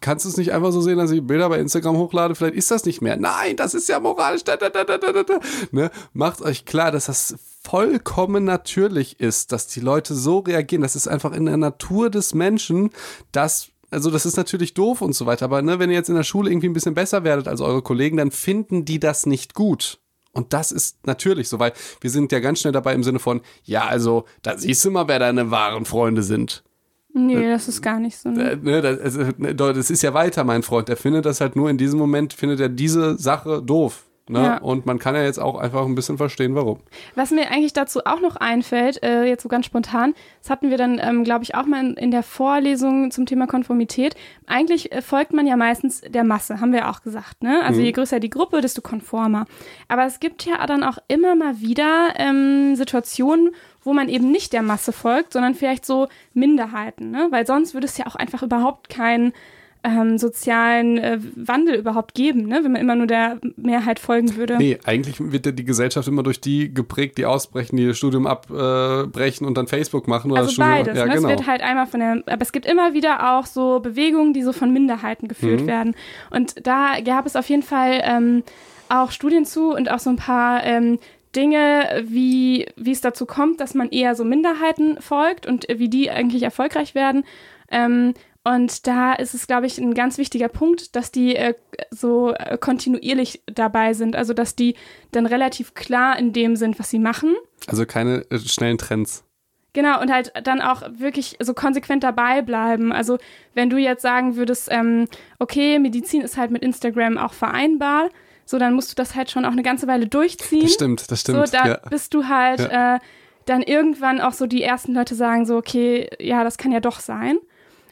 kannst 0.00 0.24
du 0.24 0.28
es 0.28 0.36
nicht 0.36 0.52
einfach 0.52 0.72
so 0.72 0.80
sehen, 0.80 0.98
dass 0.98 1.10
ich 1.10 1.26
Bilder 1.26 1.48
bei 1.48 1.58
Instagram 1.58 1.96
hochlade? 1.96 2.34
Vielleicht 2.34 2.54
ist 2.54 2.70
das 2.70 2.84
nicht 2.84 3.00
mehr. 3.00 3.16
Nein, 3.16 3.56
das 3.56 3.74
ist 3.74 3.88
ja 3.88 4.00
moralisch. 4.00 4.44
Da, 4.44 4.56
da, 4.56 4.68
da, 4.68 4.84
da, 4.84 4.98
da, 4.98 5.22
da. 5.22 5.40
Ne? 5.70 5.90
Macht 6.12 6.42
euch 6.42 6.64
klar, 6.64 6.90
dass 6.90 7.06
das 7.06 7.36
vollkommen 7.62 8.44
natürlich 8.44 9.20
ist, 9.20 9.52
dass 9.52 9.66
die 9.66 9.80
Leute 9.80 10.14
so 10.14 10.40
reagieren. 10.40 10.82
Das 10.82 10.96
ist 10.96 11.08
einfach 11.08 11.32
in 11.32 11.46
der 11.46 11.56
Natur 11.56 12.10
des 12.10 12.34
Menschen, 12.34 12.90
dass 13.32 13.69
also 13.90 14.10
das 14.10 14.26
ist 14.26 14.36
natürlich 14.36 14.74
doof 14.74 15.02
und 15.02 15.14
so 15.14 15.26
weiter, 15.26 15.44
aber 15.44 15.62
ne, 15.62 15.78
wenn 15.78 15.90
ihr 15.90 15.96
jetzt 15.96 16.08
in 16.08 16.14
der 16.14 16.22
Schule 16.22 16.50
irgendwie 16.50 16.68
ein 16.68 16.72
bisschen 16.72 16.94
besser 16.94 17.24
werdet 17.24 17.48
als 17.48 17.60
eure 17.60 17.82
Kollegen, 17.82 18.16
dann 18.16 18.30
finden 18.30 18.84
die 18.84 19.00
das 19.00 19.26
nicht 19.26 19.54
gut. 19.54 19.98
Und 20.32 20.52
das 20.52 20.70
ist 20.70 21.06
natürlich 21.06 21.48
so, 21.48 21.58
weil 21.58 21.72
wir 22.00 22.10
sind 22.10 22.30
ja 22.30 22.38
ganz 22.38 22.60
schnell 22.60 22.72
dabei 22.72 22.94
im 22.94 23.02
Sinne 23.02 23.18
von, 23.18 23.40
ja, 23.64 23.86
also, 23.86 24.24
da 24.42 24.56
siehst 24.56 24.84
du 24.84 24.90
mal, 24.90 25.08
wer 25.08 25.18
deine 25.18 25.50
wahren 25.50 25.84
Freunde 25.84 26.22
sind. 26.22 26.62
Nee, 27.12 27.50
das 27.50 27.66
ist 27.66 27.82
gar 27.82 27.98
nicht 27.98 28.16
so. 28.16 28.28
Ne? 28.28 28.52
Äh, 28.52 28.56
ne, 28.56 28.80
das, 28.80 29.00
also, 29.00 29.32
ne, 29.38 29.54
das 29.54 29.90
ist 29.90 30.02
ja 30.02 30.14
weiter, 30.14 30.44
mein 30.44 30.62
Freund. 30.62 30.88
Der 30.88 30.96
findet 30.96 31.26
das 31.26 31.40
halt 31.40 31.56
nur 31.56 31.68
in 31.68 31.76
diesem 31.76 31.98
Moment, 31.98 32.32
findet 32.32 32.60
er 32.60 32.68
diese 32.68 33.18
Sache 33.18 33.60
doof. 33.60 34.04
Ne? 34.30 34.42
Ja. 34.42 34.58
Und 34.58 34.86
man 34.86 34.98
kann 34.98 35.14
ja 35.14 35.22
jetzt 35.22 35.38
auch 35.38 35.58
einfach 35.58 35.84
ein 35.84 35.94
bisschen 35.94 36.16
verstehen, 36.16 36.54
warum. 36.54 36.78
Was 37.16 37.30
mir 37.32 37.50
eigentlich 37.50 37.72
dazu 37.72 38.00
auch 38.04 38.20
noch 38.20 38.36
einfällt, 38.36 39.02
äh, 39.02 39.24
jetzt 39.24 39.42
so 39.42 39.48
ganz 39.48 39.66
spontan, 39.66 40.14
das 40.40 40.50
hatten 40.50 40.70
wir 40.70 40.78
dann, 40.78 41.00
ähm, 41.02 41.24
glaube 41.24 41.42
ich, 41.42 41.54
auch 41.54 41.66
mal 41.66 41.84
in, 41.84 41.94
in 41.94 42.10
der 42.10 42.22
Vorlesung 42.22 43.10
zum 43.10 43.26
Thema 43.26 43.46
Konformität. 43.46 44.14
Eigentlich 44.46 44.92
äh, 44.92 45.02
folgt 45.02 45.32
man 45.32 45.46
ja 45.46 45.56
meistens 45.56 46.00
der 46.02 46.24
Masse, 46.24 46.60
haben 46.60 46.72
wir 46.72 46.80
ja 46.80 46.90
auch 46.90 47.02
gesagt. 47.02 47.42
Ne? 47.42 47.60
Also 47.64 47.80
je 47.80 47.92
größer 47.92 48.20
die 48.20 48.30
Gruppe, 48.30 48.60
desto 48.60 48.82
konformer. 48.82 49.46
Aber 49.88 50.06
es 50.06 50.20
gibt 50.20 50.44
ja 50.44 50.64
dann 50.66 50.84
auch 50.84 50.98
immer 51.08 51.34
mal 51.34 51.60
wieder 51.60 52.14
ähm, 52.16 52.76
Situationen, 52.76 53.50
wo 53.82 53.92
man 53.92 54.08
eben 54.08 54.30
nicht 54.30 54.52
der 54.52 54.62
Masse 54.62 54.92
folgt, 54.92 55.32
sondern 55.32 55.54
vielleicht 55.54 55.84
so 55.84 56.08
Minderheiten. 56.34 57.10
Ne? 57.10 57.28
Weil 57.30 57.46
sonst 57.46 57.74
würde 57.74 57.86
es 57.86 57.98
ja 57.98 58.06
auch 58.06 58.14
einfach 58.14 58.42
überhaupt 58.42 58.88
keinen 58.88 59.32
ähm, 59.82 60.18
sozialen 60.18 60.98
äh, 60.98 61.18
Wandel 61.36 61.76
überhaupt 61.76 62.14
geben, 62.14 62.46
ne? 62.46 62.60
wenn 62.62 62.72
man 62.72 62.80
immer 62.80 62.94
nur 62.96 63.06
der 63.06 63.38
Mehrheit 63.56 63.98
folgen 63.98 64.36
würde. 64.36 64.56
Nee, 64.58 64.78
eigentlich 64.84 65.16
wird 65.18 65.46
ja 65.46 65.52
die 65.52 65.64
Gesellschaft 65.64 66.06
immer 66.06 66.22
durch 66.22 66.40
die 66.40 66.72
geprägt, 66.74 67.16
die 67.18 67.24
ausbrechen, 67.26 67.76
die 67.76 67.86
das 67.86 67.96
Studium 67.96 68.26
abbrechen 68.26 69.46
und 69.46 69.56
dann 69.56 69.66
Facebook 69.68 70.06
machen 70.08 70.30
oder 70.30 70.42
das 70.42 70.48
Also 70.50 70.62
Studium. 70.62 70.76
beides. 70.84 70.98
ja, 70.98 71.06
ne? 71.06 71.14
genau. 71.14 71.28
Es 71.28 71.36
wird 71.38 71.46
halt 71.48 71.62
einmal 71.62 71.86
von 71.86 72.00
der, 72.00 72.22
aber 72.26 72.42
es 72.42 72.52
gibt 72.52 72.66
immer 72.66 72.92
wieder 72.94 73.32
auch 73.38 73.46
so 73.46 73.80
Bewegungen, 73.80 74.32
die 74.34 74.42
so 74.42 74.52
von 74.52 74.72
Minderheiten 74.72 75.24
Mhm. 75.24 75.28
geführt 75.28 75.66
werden. 75.66 75.94
Und 76.30 76.66
da 76.66 77.00
gab 77.04 77.26
es 77.26 77.36
auf 77.36 77.48
jeden 77.48 77.62
Fall 77.62 78.00
ähm, 78.04 78.42
auch 78.88 79.10
Studien 79.12 79.44
zu 79.44 79.72
und 79.74 79.90
auch 79.90 79.98
so 79.98 80.10
ein 80.10 80.16
paar 80.16 80.64
ähm, 80.64 80.98
Dinge, 81.36 82.02
wie, 82.06 82.66
wie 82.76 82.90
es 82.90 83.00
dazu 83.00 83.24
kommt, 83.24 83.60
dass 83.60 83.74
man 83.74 83.88
eher 83.90 84.14
so 84.14 84.24
Minderheiten 84.24 85.00
folgt 85.00 85.46
und 85.46 85.66
wie 85.72 85.88
die 85.88 86.10
eigentlich 86.10 86.42
erfolgreich 86.42 86.94
werden. 86.94 87.24
Ähm, 87.70 88.14
und 88.42 88.86
da 88.86 89.12
ist 89.12 89.34
es, 89.34 89.46
glaube 89.46 89.66
ich, 89.66 89.78
ein 89.78 89.92
ganz 89.92 90.16
wichtiger 90.16 90.48
Punkt, 90.48 90.96
dass 90.96 91.12
die 91.12 91.36
äh, 91.36 91.54
so 91.90 92.32
äh, 92.32 92.56
kontinuierlich 92.56 93.42
dabei 93.46 93.92
sind. 93.92 94.16
Also, 94.16 94.32
dass 94.32 94.56
die 94.56 94.76
dann 95.12 95.26
relativ 95.26 95.74
klar 95.74 96.18
in 96.18 96.32
dem 96.32 96.56
sind, 96.56 96.78
was 96.78 96.88
sie 96.88 96.98
machen. 96.98 97.34
also 97.66 97.84
keine 97.84 98.24
äh, 98.30 98.38
schnellen 98.38 98.78
Trends. 98.78 99.24
Genau, 99.72 100.00
und 100.00 100.10
halt 100.10 100.32
dann 100.42 100.60
auch 100.60 100.82
wirklich 100.98 101.36
so 101.38 101.54
konsequent 101.54 102.02
dabei 102.02 102.40
bleiben. 102.40 102.92
Also, 102.92 103.18
wenn 103.54 103.68
du 103.68 103.76
jetzt 103.76 104.02
sagen 104.02 104.36
würdest, 104.36 104.68
ähm, 104.70 105.06
okay, 105.38 105.78
Medizin 105.78 106.22
ist 106.22 106.38
halt 106.38 106.50
mit 106.50 106.62
Instagram 106.62 107.18
auch 107.18 107.34
vereinbar, 107.34 108.08
so 108.46 108.58
dann 108.58 108.74
musst 108.74 108.90
du 108.90 108.94
das 108.96 109.14
halt 109.14 109.30
schon 109.30 109.44
auch 109.44 109.52
eine 109.52 109.62
ganze 109.62 109.86
Weile 109.86 110.06
durchziehen. 110.06 110.62
Das 110.62 110.72
stimmt, 110.72 111.10
das 111.10 111.20
stimmt. 111.20 111.46
So, 111.46 111.56
da 111.56 111.68
ja. 111.68 111.80
bist 111.88 112.14
du 112.14 112.26
halt 112.26 112.60
äh, 112.60 112.98
dann 113.44 113.62
irgendwann 113.62 114.20
auch 114.20 114.32
so 114.32 114.46
die 114.46 114.62
ersten 114.62 114.94
Leute 114.94 115.14
sagen, 115.14 115.44
so, 115.46 115.56
okay, 115.56 116.08
ja, 116.18 116.42
das 116.42 116.58
kann 116.58 116.72
ja 116.72 116.80
doch 116.80 116.98
sein. 116.98 117.38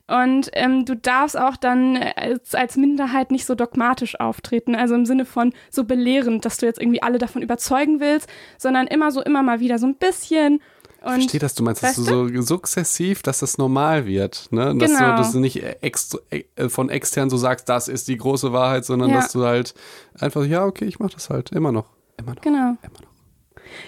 Und 0.08 0.48
ähm, 0.54 0.84
du 0.86 0.96
darfst 0.96 1.38
auch 1.38 1.56
dann 1.56 1.96
als, 2.16 2.54
als 2.54 2.76
Minderheit 2.76 3.30
nicht 3.30 3.44
so 3.44 3.54
dogmatisch 3.54 4.18
auftreten, 4.18 4.74
also 4.74 4.94
im 4.94 5.04
Sinne 5.04 5.26
von 5.26 5.52
so 5.70 5.84
belehrend, 5.84 6.44
dass 6.46 6.56
du 6.56 6.66
jetzt 6.66 6.80
irgendwie 6.80 7.02
alle 7.02 7.18
davon 7.18 7.42
überzeugen 7.42 8.00
willst, 8.00 8.28
sondern 8.56 8.86
immer 8.86 9.10
so, 9.12 9.22
immer 9.22 9.42
mal 9.42 9.60
wieder 9.60 9.78
so 9.78 9.86
ein 9.86 9.96
bisschen. 9.96 10.60
Ich 11.00 11.04
Und 11.06 11.12
verstehe, 11.12 11.40
dass 11.40 11.54
du 11.54 11.62
meinst, 11.62 11.82
dass 11.82 11.94
du 11.96 12.02
so 12.02 12.26
sukzessiv, 12.42 13.22
dass 13.22 13.38
das 13.40 13.58
normal 13.58 14.06
wird. 14.06 14.48
Ne? 14.50 14.74
Dass, 14.78 14.90
Genau. 14.90 15.10
du, 15.12 15.16
dass 15.18 15.32
du 15.32 15.38
nicht 15.40 15.62
ex, 15.82 16.16
äh, 16.30 16.68
von 16.68 16.88
extern 16.88 17.28
so 17.30 17.36
sagst, 17.36 17.68
das 17.68 17.86
ist 17.86 18.08
die 18.08 18.16
große 18.16 18.52
Wahrheit, 18.52 18.84
sondern 18.86 19.10
Ja. 19.10 19.16
dass 19.16 19.30
du 19.32 19.44
halt 19.44 19.74
einfach, 20.18 20.44
ja, 20.44 20.64
okay, 20.64 20.86
ich 20.86 20.98
mach 20.98 21.10
das 21.10 21.28
halt 21.30 21.52
immer 21.52 21.70
noch. 21.70 21.84
Immer 22.16 22.34
noch. 22.34 22.40
Genau. 22.42 22.76
Immer 22.82 23.00
noch. 23.02 23.08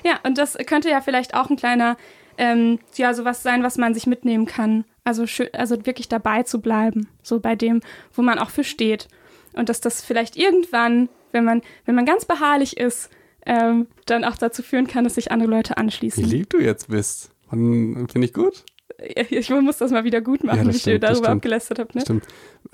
Ja, 0.05 0.21
und 0.25 0.39
das 0.39 0.57
könnte 0.67 0.91
ja 0.91 1.01
vielleicht 1.01 1.35
auch 1.35 1.51
ein 1.51 1.57
kleiner, 1.57 1.97
ähm, 2.39 2.79
ja, 2.97 3.15
sowas 3.15 3.43
sein, 3.43 3.63
was 3.63 3.79
man 3.79 3.95
sich 3.95 4.07
mitnehmen 4.07 4.47
kann. 4.47 4.85
Also, 5.05 5.27
schön, 5.27 5.49
also 5.53 5.87
wirklich 5.87 6.09
dabei 6.09 6.43
zu 6.43 6.61
bleiben, 6.61 7.09
so 7.23 7.41
bei 7.41 7.57
dem, 7.57 7.81
wo 8.15 8.23
man 8.23 8.39
auch 8.39 8.51
für 8.51 8.65
steht. 8.65 9.09
Und 9.55 9.69
dass 9.69 9.81
das 9.81 10.03
vielleicht 10.03 10.37
irgendwann, 10.37 11.09
wenn 11.33 11.45
man, 11.45 11.63
wenn 11.87 11.95
man 11.95 12.05
ganz 12.07 12.25
beharrlich 12.25 12.77
ist, 12.77 13.11
ähm, 13.47 13.87
dann 14.07 14.25
auch 14.25 14.37
dazu 14.37 14.63
führen 14.63 14.87
kann, 14.87 15.05
dass 15.05 15.15
sich 15.15 15.33
andere 15.33 15.51
Leute 15.51 15.71
Wie 15.75 15.77
anschließen. 15.79 16.23
lieb 16.25 16.51
du 16.51 16.59
jetzt 16.59 16.89
bist. 16.89 17.31
Finde 17.49 18.07
ich 18.23 18.33
gut. 18.35 18.65
Ich, 19.03 19.33
ich 19.33 19.51
muss 19.51 19.79
das 19.79 19.91
mal 19.91 20.05
wieder 20.05 20.21
gut 20.21 20.45
machen, 20.45 20.59
Ja, 20.59 20.67
wie 20.67 20.71
ich 20.77 20.83
stimmt, 20.83 21.03
darüber 21.03 21.31
abgelästert 21.31 21.79
habe. 21.79 21.91
Ne? 21.95 22.03
Stimmt. 22.03 22.27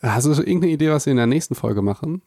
Hast 0.03 0.27
du 0.27 0.31
irgendeine 0.33 0.73
Idee, 0.73 0.91
was 0.91 1.07
wir 1.07 1.13
in 1.13 1.17
der 1.19 1.27
nächsten 1.29 1.55
Folge 1.55 1.83
machen? 1.83 2.21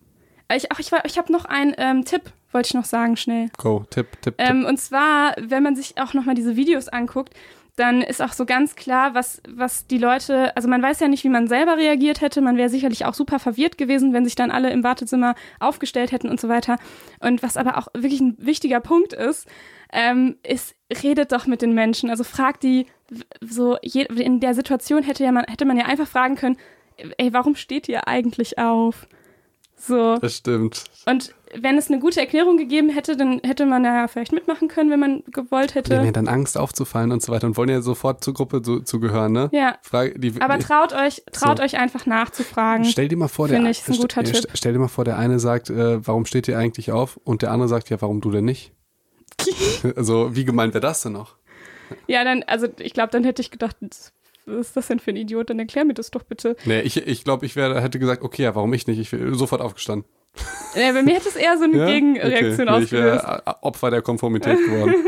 Ich, 0.55 0.71
ach, 0.71 0.79
ich, 0.79 0.91
war- 0.91 1.03
ich 1.05 1.17
habe 1.17 1.31
noch 1.31 1.45
einen 1.45 1.75
ähm, 1.77 2.05
Tipp, 2.05 2.21
wollte 2.51 2.67
ich 2.67 2.73
noch 2.73 2.85
sagen, 2.85 3.17
schnell. 3.17 3.49
Go, 3.57 3.85
Tipp, 3.89 4.11
Tipp, 4.21 4.21
Tipp. 4.21 4.35
Ähm, 4.37 4.65
und 4.65 4.79
zwar, 4.79 5.35
wenn 5.39 5.63
man 5.63 5.75
sich 5.75 5.99
auch 5.99 6.13
nochmal 6.13 6.35
diese 6.35 6.55
Videos 6.55 6.87
anguckt, 6.87 7.33
dann 7.79 8.01
ist 8.01 8.21
auch 8.21 8.33
so 8.33 8.45
ganz 8.45 8.75
klar, 8.75 9.13
was, 9.15 9.41
was 9.47 9.87
die 9.87 9.97
Leute, 9.97 10.53
also 10.57 10.67
man 10.67 10.81
weiß 10.81 10.99
ja 10.99 11.07
nicht, 11.07 11.23
wie 11.23 11.29
man 11.29 11.47
selber 11.47 11.77
reagiert 11.77 12.19
hätte. 12.19 12.41
Man 12.41 12.57
wäre 12.57 12.67
sicherlich 12.67 13.05
auch 13.05 13.13
super 13.13 13.39
verwirrt 13.39 13.77
gewesen, 13.77 14.11
wenn 14.11 14.25
sich 14.25 14.35
dann 14.35 14.51
alle 14.51 14.69
im 14.71 14.83
Wartezimmer 14.83 15.33
aufgestellt 15.61 16.11
hätten 16.11 16.27
und 16.27 16.41
so 16.41 16.49
weiter. 16.49 16.77
Und 17.21 17.41
was 17.41 17.55
aber 17.55 17.77
auch 17.77 17.87
wirklich 17.93 18.19
ein 18.19 18.35
wichtiger 18.37 18.81
Punkt 18.81 19.13
ist, 19.13 19.47
ähm, 19.93 20.35
ist, 20.43 20.75
redet 21.01 21.31
doch 21.31 21.47
mit 21.47 21.61
den 21.61 21.73
Menschen. 21.73 22.09
Also 22.09 22.25
fragt 22.25 22.63
die, 22.63 22.85
so, 23.39 23.77
je, 23.81 24.03
in 24.03 24.41
der 24.41 24.55
Situation 24.55 25.01
hätte, 25.03 25.23
ja 25.23 25.31
man, 25.31 25.45
hätte 25.45 25.63
man 25.63 25.77
ja 25.77 25.85
einfach 25.85 26.07
fragen 26.07 26.35
können, 26.35 26.57
ey, 27.17 27.31
warum 27.31 27.55
steht 27.55 27.87
ihr 27.87 28.09
eigentlich 28.09 28.57
auf? 28.57 29.07
So. 29.77 30.17
das 30.17 30.35
stimmt. 30.35 30.83
Und 31.05 31.33
wenn 31.59 31.77
es 31.77 31.89
eine 31.89 31.99
gute 31.99 32.19
Erklärung 32.19 32.57
gegeben 32.57 32.89
hätte, 32.89 33.15
dann 33.17 33.39
hätte 33.43 33.65
man 33.65 33.83
ja 33.83 34.07
vielleicht 34.07 34.31
mitmachen 34.31 34.67
können, 34.67 34.89
wenn 34.91 34.99
man 34.99 35.23
gewollt 35.31 35.73
Die 35.75 35.79
haben 35.79 35.89
ja 35.91 35.99
hätte. 36.01 36.11
dann 36.13 36.27
Angst 36.27 36.57
aufzufallen 36.57 37.11
und 37.11 37.21
so 37.23 37.31
weiter 37.31 37.47
und 37.47 37.57
wollen 37.57 37.69
ja 37.69 37.81
sofort 37.81 38.23
zur 38.23 38.33
Gruppe 38.33 38.61
zu, 38.61 38.81
zugehören, 38.81 39.31
ne? 39.31 39.49
Ja. 39.51 39.77
Frage, 39.81 40.19
die, 40.19 40.39
Aber 40.41 40.59
traut 40.59 40.93
euch, 40.93 41.23
traut 41.31 41.57
So. 41.57 41.63
euch 41.63 41.77
einfach 41.77 42.05
nachzufragen. 42.05 42.85
Stell 42.85 43.07
dir 43.07 43.17
mal 43.17 43.27
vor, 43.27 43.47
der, 43.47 43.63
ich, 43.69 43.87
ein 43.87 43.97
guter 43.97 44.21
st- 44.21 44.31
Tipp. 44.41 44.51
stell 44.53 44.73
dir 44.73 44.79
mal 44.79 44.87
vor, 44.87 45.05
der 45.05 45.17
eine 45.17 45.39
sagt, 45.39 45.69
äh, 45.69 46.05
warum 46.05 46.25
steht 46.25 46.47
ihr 46.47 46.57
eigentlich 46.57 46.91
auf? 46.91 47.17
Und 47.23 47.41
der 47.41 47.51
andere 47.51 47.67
sagt, 47.69 47.89
ja, 47.89 48.01
warum 48.01 48.21
du 48.21 48.31
denn 48.31 48.45
nicht? 48.45 48.71
also, 49.95 50.35
wie 50.35 50.45
gemeint 50.45 50.73
wäre 50.73 50.81
das 50.81 51.01
denn 51.01 51.13
noch? 51.13 51.35
Ja, 52.07 52.23
dann, 52.23 52.43
also 52.43 52.67
ich 52.79 52.93
glaube, 52.93 53.09
dann 53.11 53.23
hätte 53.23 53.41
ich 53.41 53.51
gedacht, 53.51 53.77
was 54.45 54.67
ist 54.67 54.77
das 54.77 54.87
denn 54.87 54.99
für 54.99 55.11
ein 55.11 55.15
Idiot? 55.15 55.49
Dann 55.49 55.59
erklär 55.59 55.85
mir 55.85 55.93
das 55.93 56.11
doch 56.11 56.23
bitte. 56.23 56.55
Nee, 56.65 56.81
ich, 56.81 56.97
ich 56.97 57.23
glaube, 57.23 57.45
ich 57.45 57.55
wär, 57.55 57.81
hätte 57.81 57.99
gesagt, 57.99 58.23
okay, 58.23 58.43
ja, 58.43 58.55
warum 58.55 58.73
ich 58.73 58.87
nicht? 58.87 58.99
Ich 58.99 59.11
wäre 59.11 59.33
sofort 59.35 59.61
aufgestanden. 59.61 60.09
Ja, 60.75 60.91
bei 60.93 61.01
mir 61.03 61.15
hätte 61.15 61.29
es 61.29 61.35
eher 61.35 61.57
so 61.57 61.63
eine 61.63 61.77
Ja? 61.77 61.85
Gegenreaktion 61.87 62.69
okay. 62.69 62.77
nee, 62.79 62.83
Ich 62.83 62.83
ausgelöst. 62.93 63.23
wäre 63.25 63.43
äh, 63.45 63.53
Opfer 63.61 63.89
der 63.91 64.01
Konformität 64.01 64.57
geworden. 64.57 64.95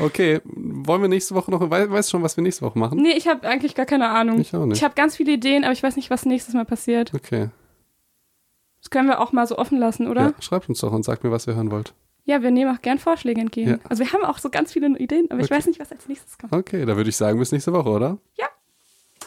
Okay, 0.00 0.40
wollen 0.44 1.02
wir 1.02 1.08
nächste 1.08 1.36
Woche 1.36 1.52
noch, 1.52 1.70
wei- 1.70 1.88
weißt 1.88 2.08
du 2.08 2.16
schon, 2.16 2.22
was 2.24 2.36
wir 2.36 2.42
nächste 2.42 2.62
Woche 2.62 2.76
machen? 2.76 3.00
Nee, 3.00 3.12
ich 3.12 3.28
habe 3.28 3.46
eigentlich 3.46 3.76
gar 3.76 3.86
keine 3.86 4.08
Ahnung. 4.08 4.40
Ich 4.40 4.52
auch 4.52 4.66
nicht. 4.66 4.78
Ich 4.78 4.82
habe 4.82 4.96
ganz 4.96 5.14
viele 5.14 5.30
Ideen, 5.30 5.62
aber 5.62 5.72
ich 5.72 5.84
weiß 5.84 5.94
nicht, 5.94 6.10
was 6.10 6.26
nächstes 6.26 6.52
Mal 6.52 6.64
passiert. 6.64 7.14
Okay, 7.14 7.50
Das 8.80 8.90
können 8.90 9.06
wir 9.06 9.20
auch 9.20 9.30
mal 9.30 9.46
so 9.46 9.56
offen 9.56 9.78
lassen, 9.78 10.08
oder? 10.08 10.20
ja, 10.20 10.34
schreibt 10.40 10.68
uns 10.68 10.80
doch 10.80 10.90
und 10.92 11.04
sagt 11.04 11.22
mir, 11.22 11.30
was 11.30 11.46
ihr 11.46 11.54
hören 11.54 11.70
wollt. 11.70 11.94
Ja, 12.24 12.42
wir 12.42 12.50
nehmen 12.50 12.74
auch 12.76 12.82
gern 12.82 12.98
Vorschläge 12.98 13.40
entgegen. 13.40 13.70
Ja. 13.70 13.78
Also 13.88 14.02
wir 14.04 14.12
haben 14.12 14.24
auch 14.24 14.38
so 14.38 14.50
ganz 14.50 14.72
viele 14.72 14.88
Ideen, 14.98 15.26
aber 15.30 15.38
ich 15.38 15.46
Okay. 15.46 15.54
weiß 15.58 15.66
nicht, 15.66 15.78
was 15.78 15.92
als 15.92 16.08
nächstes 16.08 16.38
kommt. 16.38 16.52
Okay, 16.52 16.84
da 16.86 16.96
würde 16.96 17.10
ich 17.10 17.16
sagen, 17.16 17.38
bis 17.38 17.52
nächste 17.52 17.72
Woche, 17.72 17.88
oder? 17.90 18.18
Ja. 18.36 18.46